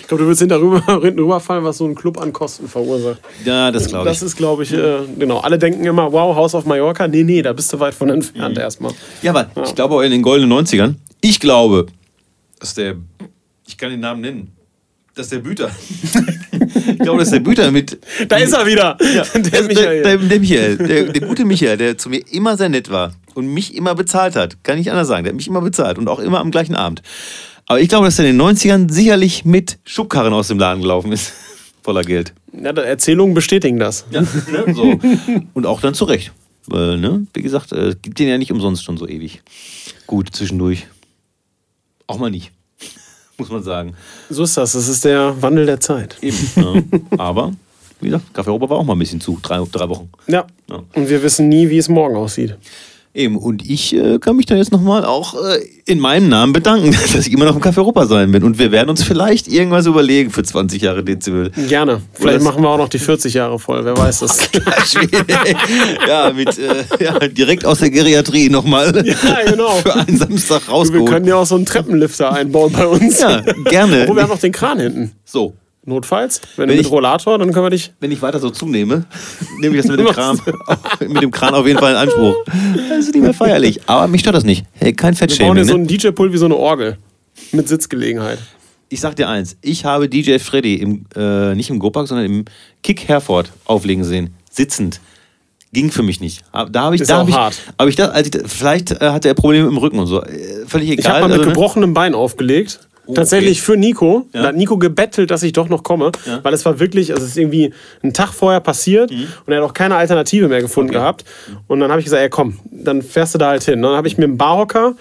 [0.00, 3.20] Ich glaube, du willst hinten rüber, hinten rüberfallen, was so ein Club an Kosten verursacht.
[3.44, 4.18] Ja, das glaube ich.
[4.18, 5.38] Das ist, glaube ich, äh, genau.
[5.38, 7.06] Alle denken immer, wow, Haus auf Mallorca.
[7.06, 8.92] Nee, nee, da bist du weit von entfernt erstmal.
[9.22, 10.94] Ja, aber ich glaube auch in den goldenen 90ern.
[11.20, 11.86] Ich glaube,
[12.60, 12.96] dass der.
[13.66, 14.52] Ich kann den Namen nennen.
[15.14, 15.70] Das ist der Büter.
[16.52, 17.98] ich glaube, das ist der Büter mit.
[18.28, 18.96] Da ist er wieder.
[19.00, 20.02] Ja, der der, Michael.
[20.02, 20.76] Der, der Michael.
[20.76, 24.36] Der, der gute Michael, der zu mir immer sehr nett war und mich immer bezahlt
[24.36, 24.62] hat.
[24.62, 25.24] Kann ich anders sagen.
[25.24, 27.02] Der hat mich immer bezahlt und auch immer am gleichen Abend.
[27.66, 31.12] Aber ich glaube, dass er in den 90ern sicherlich mit Schubkarren aus dem Laden gelaufen
[31.12, 31.32] ist.
[31.82, 32.32] Voller Geld.
[32.52, 34.04] Ja, die Erzählungen bestätigen das.
[34.10, 34.98] Ja, ne, so.
[35.54, 36.32] Und auch dann zurecht.
[36.66, 39.42] Weil, ne, wie gesagt, äh, gibt den ja nicht umsonst schon so ewig.
[40.06, 40.86] Gut, zwischendurch.
[42.10, 42.52] Auch mal nicht.
[43.38, 43.94] Muss man sagen.
[44.28, 44.72] So ist das.
[44.72, 46.16] Das ist der Wandel der Zeit.
[46.20, 46.36] Eben.
[46.56, 46.84] ne?
[47.18, 47.52] Aber,
[48.00, 49.38] wie gesagt, Café Europa war auch mal ein bisschen zu.
[49.40, 50.10] Drei, drei Wochen.
[50.26, 50.46] Ja.
[50.68, 50.82] Ja.
[50.94, 52.56] Und wir wissen nie, wie es morgen aussieht.
[53.12, 56.92] Eben, und ich äh, kann mich da jetzt nochmal auch äh, in meinem Namen bedanken,
[57.12, 58.44] dass ich immer noch im Café Europa sein bin.
[58.44, 61.50] Und wir werden uns vielleicht irgendwas überlegen für 20 Jahre Dezibel.
[61.68, 62.02] Gerne.
[62.12, 63.84] Vielleicht machen wir auch noch die 40 Jahre voll.
[63.84, 64.48] Wer weiß das.
[66.08, 69.70] ja, mit, äh, ja, direkt aus der Geriatrie nochmal Ja, genau.
[69.70, 71.10] für einen Samstag Wir rausgeholt.
[71.10, 73.20] können ja auch so einen Treppenlifter einbauen bei uns.
[73.20, 74.06] Ja, gerne.
[74.06, 75.12] Wo wir haben noch den Kran hinten.
[75.24, 75.54] So,
[75.90, 76.40] Notfalls.
[76.56, 77.92] Wenn, Wenn du mit ich- Rollator, dann können wir dich.
[78.00, 79.04] wenn ich weiter so zunehme,
[79.60, 80.40] nehme ich das mit dem Kran,
[81.06, 82.36] mit dem Kran auf jeden Fall in Anspruch.
[82.88, 83.80] Das ist nicht mehr feierlich.
[83.86, 84.64] Aber mich stört das nicht.
[84.74, 85.54] Hey, kein Wir bauen Fettshaming.
[85.56, 85.78] dir so Ne?
[85.80, 86.96] einen DJ-Pult wie so eine Orgel.
[87.52, 88.38] Mit Sitzgelegenheit.
[88.88, 92.44] Ich sag dir eins, ich habe DJ Freddy im, äh, nicht im Gopark, sondern im
[92.82, 94.34] Kick Herford auflegen sehen.
[94.50, 95.00] Sitzend.
[95.72, 96.42] Ging für mich nicht.
[96.52, 99.28] Da habe ich, Ist da hab ich, hab ich das, als ich, vielleicht äh, hatte
[99.28, 100.20] er Probleme im Rücken und so.
[100.20, 100.98] Äh, völlig egal.
[100.98, 101.52] Ich habe mal mit also, ne?
[101.54, 102.80] gebrochenem Bein aufgelegt.
[103.10, 103.72] Oh, Tatsächlich okay.
[103.72, 104.26] für Nico.
[104.32, 104.42] Ja.
[104.42, 106.12] Da hat Nico gebettelt, dass ich doch noch komme.
[106.26, 106.40] Ja.
[106.42, 107.72] Weil es war wirklich, also es ist irgendwie
[108.02, 109.26] einen Tag vorher passiert Mhm.
[109.46, 111.24] und er hat auch keine Alternative mehr gefunden gehabt.
[111.66, 113.80] Und dann habe ich gesagt, ey komm, dann fährst du da halt hin.
[113.82, 114.94] Dann habe ich mir einen Barhocker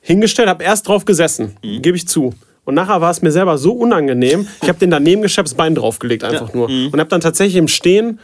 [0.00, 1.82] hingestellt, habe erst drauf gesessen, Mhm.
[1.82, 2.34] gebe ich zu.
[2.64, 5.74] Und nachher war es mir selber so unangenehm, ich habe den daneben geschleppt, das Bein
[5.76, 6.68] draufgelegt einfach nur.
[6.68, 6.88] Mhm.
[6.88, 8.18] Und habe dann tatsächlich im Stehen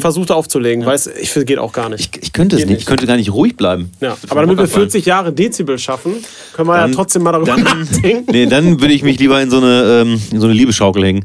[0.00, 2.16] versucht aufzulegen, weil es, ich finde, geht auch gar nicht.
[2.16, 2.80] Ich, ich könnte es Geht nicht.
[2.80, 3.90] Ich könnte gar nicht ruhig bleiben.
[4.00, 4.90] Ja, Das aber damit wir Hocker fallen.
[4.90, 6.14] 40 Jahre Dezibel schaffen,
[6.54, 8.30] können wir Dann- ja trotzdem mal darüber nachdenken.
[8.32, 11.24] Nee, dann würde ich mich lieber in so eine, ähm, in so eine Liebesschaukel hängen.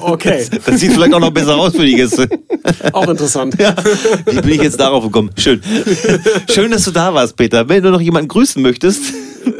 [0.00, 2.28] Okay, Das sieht vielleicht auch noch besser aus für die Gäste.
[2.92, 3.56] auch interessant.
[3.58, 3.74] Ja,
[4.26, 5.30] wie bin ich jetzt darauf gekommen?
[5.38, 5.62] Schön.
[6.50, 7.66] Schön, dass du da warst, Peter.
[7.68, 9.00] Wenn du noch jemanden grüßen möchtest,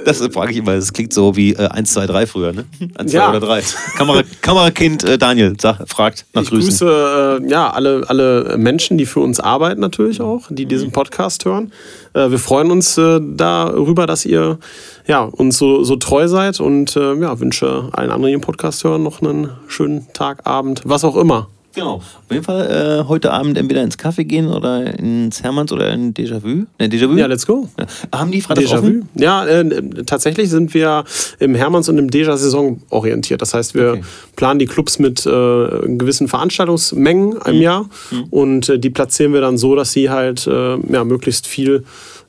[0.04, 2.64] das frage ich immer, das klingt so wie äh, 1, 2, 3 früher, ne?
[2.96, 3.30] 1, 2 Ja.
[3.30, 3.62] oder 3.
[3.96, 6.70] Kamera, Kamerakind äh, Daniel sag, fragt nach Ich Grüßen.
[6.86, 11.44] grüße äh, ja, alle, alle Menschen, die für uns arbeiten natürlich auch, die diesen Podcast
[11.44, 11.72] hören.
[12.14, 14.58] Äh, wir freuen uns äh, darüber, dass ihr
[15.06, 18.82] ja, uns so, so treu seid und äh, ja, wünsche allen anderen, die den Podcast
[18.84, 21.48] hören, noch einen schönen Tag, Abend, was auch immer.
[21.76, 21.96] Genau.
[21.96, 26.14] Auf jeden Fall äh, heute Abend entweder ins Café gehen oder ins Hermanns oder in
[26.14, 26.64] Déjà-vu.
[26.78, 27.16] Ne, Déjà-vu?
[27.16, 27.68] Ja, let's go.
[27.78, 28.18] Ja.
[28.18, 28.78] Haben die Freitag Déjà-vu?
[28.78, 29.08] offen?
[29.14, 29.64] Ja, äh,
[30.06, 31.04] tatsächlich sind wir
[31.38, 33.42] im Hermanns und im Déjà-Saison orientiert.
[33.42, 34.02] Das heißt, wir Okay.
[34.36, 37.40] planen die Clubs mit äh, gewissen Veranstaltungsmengen Mhm.
[37.46, 37.88] im Jahr
[38.30, 41.84] und äh, die platzieren wir dann so, dass sie halt äh, ja, möglichst viel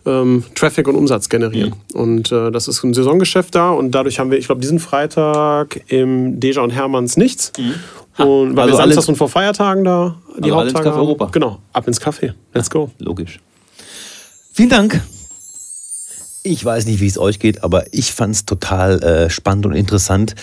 [0.05, 1.73] ähm, Traffic und Umsatz generieren.
[1.93, 1.99] Mhm.
[1.99, 5.81] Und äh, das ist ein Saisongeschäft da und dadurch haben wir, ich glaube, diesen Freitag
[5.87, 7.51] im Deja und Hermanns nichts.
[8.25, 10.89] Und weil also wir alle- samstags und vor Feiertagen da die Also alle ins Haupttage
[10.89, 10.99] Café haben.
[11.01, 11.25] Europa.
[11.31, 12.33] Genau, ab ins Café.
[12.53, 12.89] Let's go.
[12.99, 13.39] Logisch.
[14.53, 15.01] Vielen Dank.
[16.43, 19.73] Ich weiß nicht, wie es euch geht, aber ich fand es total äh, spannend und
[19.73, 20.33] interessant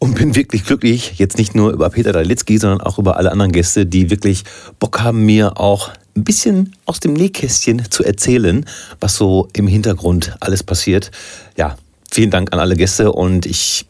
[0.00, 3.52] und bin wirklich glücklich, jetzt nicht nur über Peter Dalitzky, sondern auch über alle anderen
[3.52, 4.44] Gäste, die wirklich
[4.80, 8.66] Bock haben, mir auch ein bisschen aus dem Nähkästchen zu erzählen,
[9.00, 11.10] was so im Hintergrund alles passiert.
[11.56, 11.76] Ja,
[12.10, 13.86] vielen Dank an alle Gäste und ich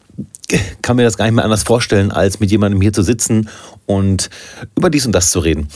[0.81, 3.49] kann mir das gar nicht mehr anders vorstellen, als mit jemandem hier zu sitzen
[3.85, 4.29] und
[4.75, 5.67] über dies und das zu reden.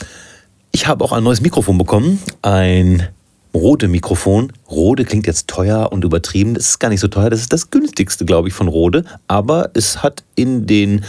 [0.72, 3.08] Ich habe auch ein neues Mikrofon bekommen, ein
[3.54, 4.54] Rode Mikrofon.
[4.70, 6.54] Rode klingt jetzt teuer und übertrieben.
[6.54, 7.32] Das ist gar nicht so teuer.
[7.32, 9.04] Das ist das günstigste, glaube ich, von Rode.
[9.28, 11.04] Aber es hat in den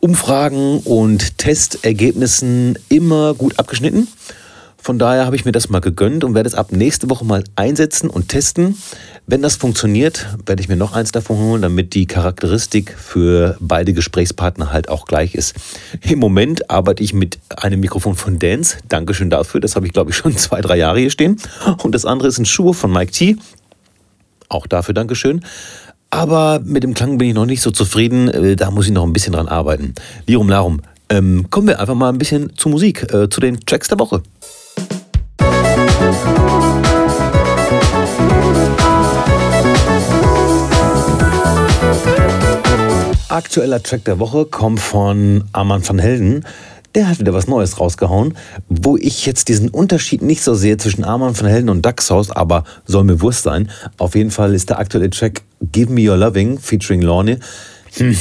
[0.00, 4.08] Umfragen und Testergebnissen immer gut abgeschnitten.
[4.82, 7.44] Von daher habe ich mir das mal gegönnt und werde es ab nächste Woche mal
[7.54, 8.76] einsetzen und testen.
[9.26, 13.92] Wenn das funktioniert, werde ich mir noch eins davon holen, damit die Charakteristik für beide
[13.92, 15.54] Gesprächspartner halt auch gleich ist.
[16.00, 18.78] Im Moment arbeite ich mit einem Mikrofon von Dance.
[18.88, 19.60] Dankeschön dafür.
[19.60, 21.36] Das habe ich, glaube ich, schon zwei, drei Jahre hier stehen.
[21.82, 23.36] Und das andere ist ein Schuh von Mike T.
[24.48, 25.44] Auch dafür Dankeschön.
[26.08, 28.28] Aber mit dem Klang bin ich noch nicht so zufrieden.
[28.28, 29.94] Äh, Da muss ich noch ein bisschen dran arbeiten.
[30.26, 30.80] Lirum Larum.
[31.08, 34.22] Ähm, kommen wir einfach mal ein bisschen zur Musik, äh, zu den Tracks der Woche.
[43.30, 46.44] Aktueller Track der Woche kommt von Arman van Helden.
[46.96, 48.36] Der hat wieder was Neues rausgehauen,
[48.68, 52.64] wo ich jetzt diesen Unterschied nicht so sehe zwischen Arman van Helden und Daxhaus, aber
[52.86, 53.70] soll mir Wurst sein.
[53.98, 57.38] Auf jeden Fall ist der aktuelle Track Give Me Your Loving featuring Lorne.
[57.98, 58.16] Hm.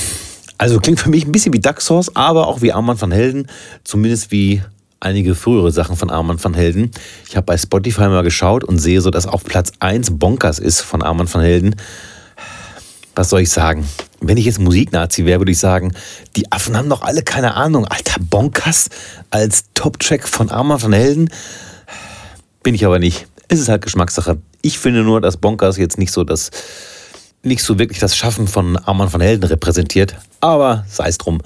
[0.59, 3.47] Also klingt für mich ein bisschen wie Daxhaus, aber auch wie Arman van Helden,
[3.83, 4.61] zumindest wie
[4.99, 6.91] einige frühere Sachen von Arman van Helden.
[7.27, 10.81] Ich habe bei Spotify mal geschaut und sehe so, dass auf Platz 1 Bonkers ist
[10.81, 11.75] von Arman van Helden
[13.19, 13.85] was soll ich sagen?
[14.21, 15.91] Wenn ich jetzt Musiknazi wäre, würde ich sagen,
[16.37, 17.83] die Affen haben doch alle keine Ahnung.
[17.85, 18.89] Alter, Bonkers
[19.29, 21.29] als Top-Track von Arma van Helden?
[22.63, 23.27] Bin ich aber nicht.
[23.49, 24.37] Es ist halt Geschmackssache.
[24.61, 26.49] Ich finde nur, dass Bonkers jetzt nicht so das,
[27.43, 30.15] nicht so wirklich das Schaffen von Arman van Helden repräsentiert.
[30.39, 31.41] Aber sei es drum.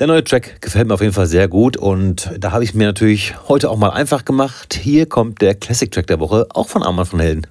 [0.00, 2.76] Der neue Track gefällt mir auf jeden Fall sehr gut und da habe ich es
[2.76, 4.78] mir natürlich heute auch mal einfach gemacht.
[4.78, 7.46] Hier kommt der Classic Track der Woche, auch von Arman van Helden.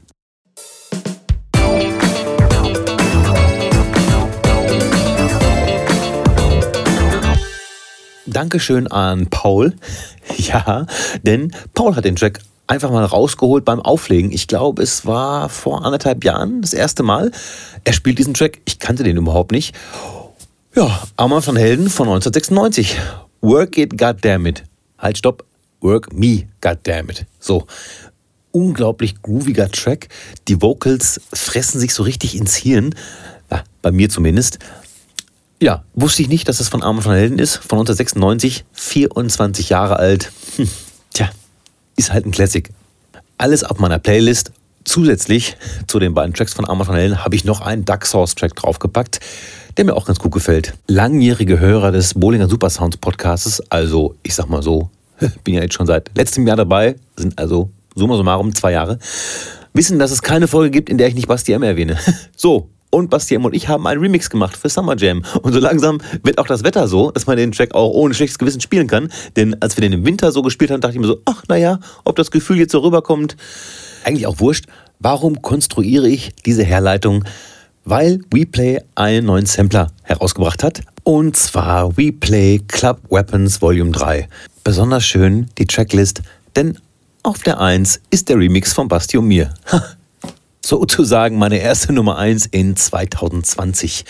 [8.38, 9.74] Dankeschön an Paul.
[10.38, 10.86] Ja,
[11.24, 14.32] denn Paul hat den Track einfach mal rausgeholt beim Auflegen.
[14.32, 17.32] Ich glaube, es war vor anderthalb Jahren das erste Mal.
[17.84, 18.60] Er spielt diesen Track.
[18.66, 19.74] Ich kannte den überhaupt nicht.
[20.76, 22.98] Ja, Arman von Helden von 1996.
[23.42, 24.66] Work it, goddammit.
[25.00, 25.44] Halt, stopp.
[25.82, 27.26] Work me, goddammit.
[27.40, 27.66] So.
[28.52, 30.10] Unglaublich grooviger Track.
[30.48, 32.94] Die Vocals fressen sich so richtig ins Hirn.
[33.50, 34.60] Ja, bei mir zumindest.
[35.60, 37.56] Ja, wusste ich nicht, dass das von Armin von Helden ist.
[37.56, 40.32] Von 1996, 24 Jahre alt.
[40.56, 40.70] Hm,
[41.14, 41.30] tja,
[41.96, 42.70] ist halt ein Classic.
[43.38, 44.52] Alles auf meiner Playlist.
[44.86, 45.58] Zusätzlich
[45.88, 48.56] zu den beiden Tracks von Armin von Helden habe ich noch einen Duck Source Track
[48.56, 49.20] draufgepackt,
[49.76, 50.76] der mir auch ganz gut gefällt.
[50.88, 54.90] Langjährige Hörer des Bollinger Supersounds Podcasts, also ich sag mal so,
[55.44, 59.00] bin ja jetzt schon seit letztem Jahr dabei, sind also summa summarum zwei Jahre,
[59.74, 61.98] wissen, dass es keine Folge gibt, in der ich nicht Basti M erwähne.
[62.38, 65.24] So, und Basti M und ich haben einen Remix gemacht für Summer Jam.
[65.42, 68.40] Und so langsam wird auch das Wetter so, dass man den Track auch ohne schlechtes
[68.40, 69.12] Gewissen spielen kann.
[69.36, 71.80] Denn als wir den im Winter so gespielt haben, dachte ich mir so, ach naja,
[72.04, 73.36] ob das Gefühl jetzt so rüberkommt,
[74.04, 74.66] eigentlich auch wurscht.
[75.00, 77.24] Warum konstruiere ich diese Herleitung?
[77.84, 80.82] Weil WePlay einen neuen Sampler herausgebracht hat.
[81.04, 84.28] Und zwar WePlay Club Weapons Volume 3.
[84.64, 86.22] Besonders schön die Tracklist,
[86.56, 86.78] denn
[87.24, 89.54] auf der 1 ist der Remix von Basti und mir.
[90.68, 94.04] Sozusagen meine erste Nummer 1 in 2020.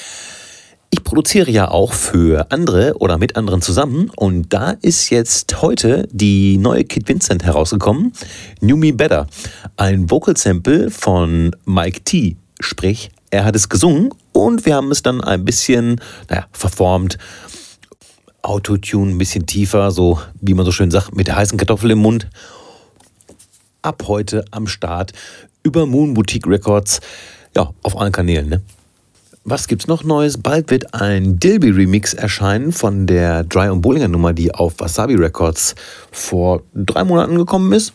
[0.90, 4.10] Ich produziere ja auch für andere oder mit anderen zusammen.
[4.16, 8.12] Und da ist jetzt heute die neue Kid Vincent herausgekommen,
[8.60, 9.28] New Me Better,
[9.76, 15.04] ein Vocal Sample von Mike T, sprich, er hat es gesungen und wir haben es
[15.04, 17.20] dann ein bisschen, naja, verformt,
[18.42, 22.00] Autotune ein bisschen tiefer, so wie man so schön sagt, mit der heißen Kartoffel im
[22.00, 22.28] Mund.
[23.84, 25.14] Ab heute am Start
[25.68, 27.00] über Moon Boutique Records,
[27.56, 28.62] ja, auf allen Kanälen, ne?
[29.44, 30.38] Was gibt's noch Neues?
[30.38, 35.16] Bald wird ein Dilby Remix erscheinen von der Dry und Bollinger Nummer, die auf Wasabi
[35.16, 35.74] Records
[36.12, 37.94] vor drei Monaten gekommen ist.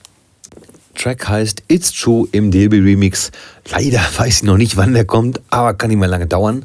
[0.94, 3.32] Track heißt It's True im Dilby Remix.
[3.70, 6.64] Leider weiß ich noch nicht, wann der kommt, aber kann nicht mehr lange dauern.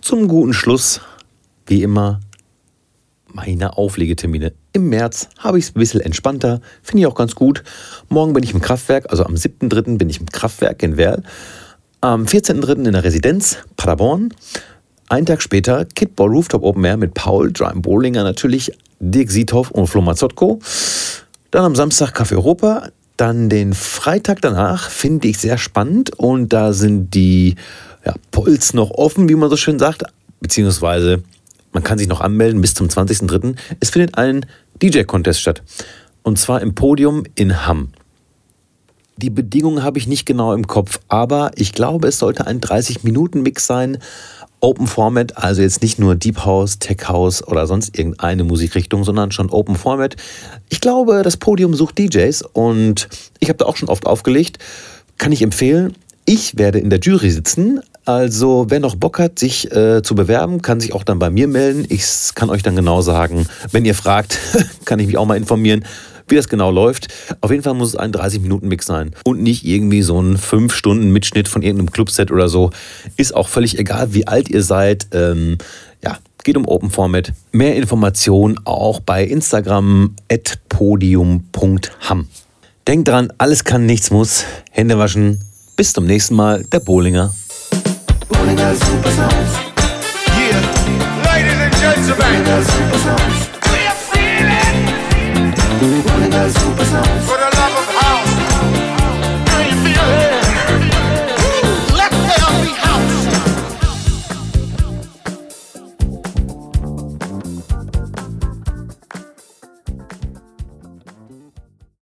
[0.00, 1.00] Zum guten Schluss,
[1.66, 2.20] wie immer,
[3.34, 4.52] meine Auflegetermine.
[4.72, 7.62] Im März habe ich es ein bisschen entspannter, finde ich auch ganz gut.
[8.08, 9.98] Morgen bin ich im Kraftwerk, also am 7.3.
[9.98, 11.22] bin ich im Kraftwerk in Werl.
[12.00, 12.84] Am 14.3.
[12.86, 14.34] in der Residenz Paderborn.
[15.08, 19.86] Einen Tag später Kidball Rooftop Open Air mit Paul, Drime Bowlinger natürlich, Dirk Siethoff und
[19.86, 20.60] Flo Mazzotko.
[21.50, 22.88] Dann am Samstag Café Europa.
[23.18, 27.56] Dann den Freitag danach finde ich sehr spannend und da sind die
[28.04, 30.04] ja, Polls noch offen, wie man so schön sagt,
[30.40, 31.22] beziehungsweise
[31.72, 33.56] man kann sich noch anmelden bis zum 20.03.
[33.80, 34.46] Es findet ein
[34.82, 35.62] DJ-Contest statt.
[36.22, 37.88] Und zwar im Podium in Hamm.
[39.16, 43.66] Die Bedingungen habe ich nicht genau im Kopf, aber ich glaube, es sollte ein 30-Minuten-Mix
[43.66, 43.98] sein.
[44.60, 49.32] Open Format, also jetzt nicht nur Deep House, Tech House oder sonst irgendeine Musikrichtung, sondern
[49.32, 50.16] schon Open Format.
[50.68, 53.08] Ich glaube, das Podium sucht DJs und
[53.40, 54.58] ich habe da auch schon oft aufgelegt.
[55.18, 55.94] Kann ich empfehlen.
[56.24, 60.60] Ich werde in der Jury sitzen, also wer noch Bock hat, sich äh, zu bewerben,
[60.62, 61.86] kann sich auch dann bei mir melden.
[61.88, 62.04] Ich
[62.34, 64.38] kann euch dann genau sagen, wenn ihr fragt,
[64.84, 65.84] kann ich mich auch mal informieren,
[66.26, 67.08] wie das genau läuft.
[67.40, 71.62] Auf jeden Fall muss es ein 30-Minuten-Mix sein und nicht irgendwie so ein 5-Stunden-Mitschnitt von
[71.62, 72.70] irgendeinem Clubset oder so.
[73.16, 75.08] Ist auch völlig egal, wie alt ihr seid.
[75.12, 75.58] Ähm,
[76.02, 77.32] ja, geht um Open Format.
[77.52, 82.26] Mehr Informationen auch bei Instagram at podium.ham.
[82.88, 84.44] Denkt dran, alles kann, nichts muss.
[84.70, 85.38] Hände waschen.
[85.76, 86.80] Bis zum nächsten Mal, der
[88.30, 89.54] Morning Girl Super Sounds.
[90.38, 90.60] Yeah,
[91.26, 92.18] ladies and gentlemen.
[92.18, 93.41] Morning Girl Super Sounds.